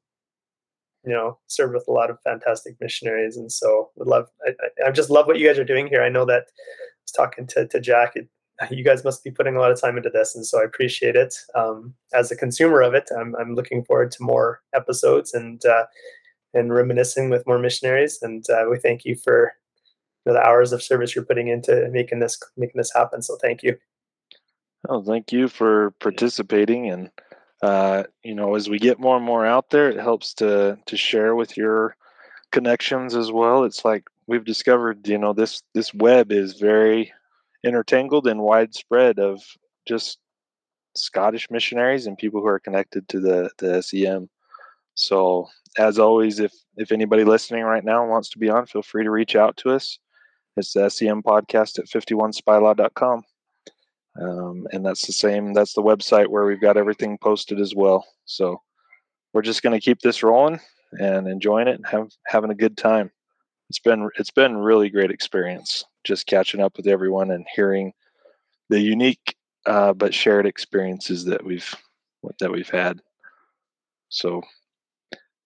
You 1.05 1.13
know, 1.13 1.39
served 1.47 1.75
with 1.75 1.89
a 1.89 1.93
lot 1.93 2.11
of 2.11 2.21
fantastic 2.23 2.77
missionaries, 2.81 3.37
and 3.37 3.51
so 3.51 3.91
would 3.97 4.09
love. 4.09 4.29
I, 4.47 4.89
I 4.89 4.91
just 4.91 5.11
love 5.11 5.27
what 5.27 5.39
you 5.39 5.47
guys 5.47 5.59
are 5.59 5.65
doing 5.65 5.87
here. 5.87 6.03
I 6.03 6.11
know 6.11 6.27
that 6.27 6.43
I 6.43 7.03
was 7.05 7.13
talking 7.13 7.47
to 7.49 7.67
to 7.67 7.81
Jack. 7.81 8.17
It, 8.17 8.29
you 8.71 8.85
guys 8.85 9.05
must 9.05 9.25
be 9.25 9.31
putting 9.31 9.57
a 9.57 9.61
lot 9.61 9.71
of 9.71 9.81
time 9.81 9.97
into 9.97 10.11
this, 10.11 10.35
and 10.35 10.45
so 10.45 10.61
I 10.61 10.65
appreciate 10.65 11.17
it. 11.17 11.35
Um, 11.55 11.95
as 12.13 12.31
a 12.31 12.37
consumer 12.37 12.83
of 12.83 12.95
it, 12.95 13.09
I'm 13.19 13.35
I'm 13.37 13.55
looking 13.55 13.85
forward 13.85 14.11
to 14.13 14.23
more 14.23 14.61
episodes 14.75 15.33
and 15.33 15.65
uh, 15.65 15.85
and 16.55 16.73
reminiscing 16.73 17.31
with 17.31 17.47
more 17.47 17.59
missionaries. 17.59 18.19
And 18.23 18.45
uh, 18.51 18.67
we 18.71 18.79
thank 18.79 19.05
you 19.05 19.17
for 19.17 19.55
the 20.27 20.41
hours 20.41 20.73
of 20.73 20.83
service 20.83 21.15
you're 21.15 21.25
putting 21.25 21.49
into 21.49 21.89
making 21.91 22.21
this 22.21 22.39
making 22.57 22.79
this 22.79 22.93
happen. 22.95 23.23
So 23.23 23.37
thank 23.41 23.63
you. 23.63 23.77
Oh, 24.89 25.03
thank 25.03 25.33
you 25.33 25.49
for 25.49 25.93
participating, 26.01 26.89
and 26.89 27.11
uh, 27.63 28.05
you 28.25 28.35
know, 28.35 28.55
as 28.55 28.69
we 28.69 28.79
get 28.79 29.01
more 29.01 29.17
and 29.17 29.25
more 29.25 29.45
out 29.45 29.71
there, 29.71 29.91
it 29.91 30.01
helps 30.01 30.35
to 30.35 30.79
to 30.87 30.97
share 30.97 31.35
with 31.35 31.57
your 31.57 31.97
connections 32.53 33.15
as 33.15 33.31
well. 33.31 33.65
It's 33.65 33.85
like 33.85 34.05
we've 34.27 34.45
discovered, 34.45 35.07
you 35.07 35.19
know, 35.19 35.33
this 35.33 35.63
this 35.75 35.93
web 35.93 36.33
is 36.33 36.55
very 36.55 37.13
intertangled 37.65 38.27
and 38.27 38.41
widespread 38.41 39.19
of 39.19 39.43
just 39.87 40.19
Scottish 40.97 41.51
missionaries 41.51 42.07
and 42.07 42.17
people 42.19 42.41
who 42.41 42.47
are 42.47 42.61
connected 42.61 43.09
to 43.09 43.21
the 43.21 43.51
the 43.59 43.83
SEM. 43.83 44.29
So, 44.95 45.49
as 45.79 45.99
always, 45.99 46.41
if 46.41 46.53
if 46.77 46.93
anybody 46.93 47.25
listening 47.25 47.65
right 47.65 47.85
now 47.85 48.07
wants 48.07 48.31
to 48.31 48.39
be 48.39 48.49
on, 48.49 48.67
feel 48.67 48.83
free 48.83 49.05
to 49.05 49.11
reach 49.11 49.37
out 49.37 49.57
to 49.59 49.71
us. 49.71 49.99
It's 50.57 50.73
the 50.73 50.89
SEM 50.89 51.23
podcast 51.23 51.79
at 51.79 51.87
51spylaw.com. 51.87 53.23
Um, 54.19 54.67
and 54.73 54.85
that's 54.85 55.07
the 55.07 55.13
same, 55.13 55.53
that's 55.53 55.75
the 55.75 55.83
website 55.83 56.29
where 56.29 56.47
we've 56.47 56.61
got 56.61 56.77
everything 56.77 57.19
posted 57.19 57.61
as 57.61 57.75
well. 57.75 58.07
So 58.25 58.61
we're 59.33 59.43
just 59.43 59.63
going 59.63 59.79
to 59.79 59.85
keep 59.85 60.01
this 60.01 60.23
rolling 60.23 60.61
and 60.93 61.29
enjoying 61.29 61.69
it 61.69 61.77
and 61.77 61.87
have, 61.87 62.11
having 62.27 62.51
a 62.51 62.55
good 62.55 62.77
time. 62.77 63.11
It's 63.69 63.79
been, 63.79 64.09
it's 64.19 64.33
been 64.33 64.57
really 64.57 64.91
great 64.91 65.11
experience 65.11 65.85
just 66.03 66.27
catching 66.27 66.61
up 66.61 66.77
with 66.77 66.87
everyone 66.87 67.31
and 67.31 67.47
hearing 67.55 67.93
the 68.69 68.81
unique, 68.81 69.37
uh, 69.67 69.93
but 69.93 70.15
shared 70.15 70.47
experiences 70.47 71.25
that 71.27 71.45
we've, 71.45 71.73
that 72.41 72.51
we've 72.51 72.71
had. 72.71 73.01
So 74.09 74.43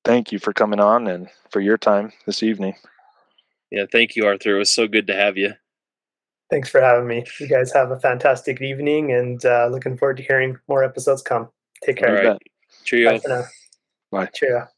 thank 0.04 0.32
you 0.32 0.38
for 0.38 0.54
coming 0.54 0.80
on 0.80 1.06
and 1.06 1.28
for 1.50 1.60
your 1.60 1.76
time 1.76 2.12
this 2.24 2.42
evening. 2.42 2.74
Yeah, 3.70 3.84
thank 3.90 4.16
you, 4.16 4.26
Arthur. 4.26 4.56
It 4.56 4.58
was 4.58 4.72
so 4.72 4.88
good 4.88 5.06
to 5.08 5.14
have 5.14 5.36
you. 5.36 5.52
Thanks 6.50 6.68
for 6.68 6.80
having 6.80 7.06
me. 7.06 7.24
You 7.40 7.48
guys 7.48 7.72
have 7.72 7.90
a 7.90 7.98
fantastic 7.98 8.60
evening 8.60 9.12
and 9.12 9.44
uh, 9.44 9.68
looking 9.70 9.96
forward 9.96 10.18
to 10.18 10.22
hearing 10.22 10.58
more 10.68 10.84
episodes 10.84 11.22
come. 11.22 11.48
Take 11.82 11.96
care. 11.96 12.18
All 12.18 12.32
right. 12.32 12.42
Cheerio. 12.84 13.12
Bye 13.12 13.18
for 13.18 13.28
now. 13.28 13.44
Bye. 14.10 14.28
Cheerio. 14.34 14.68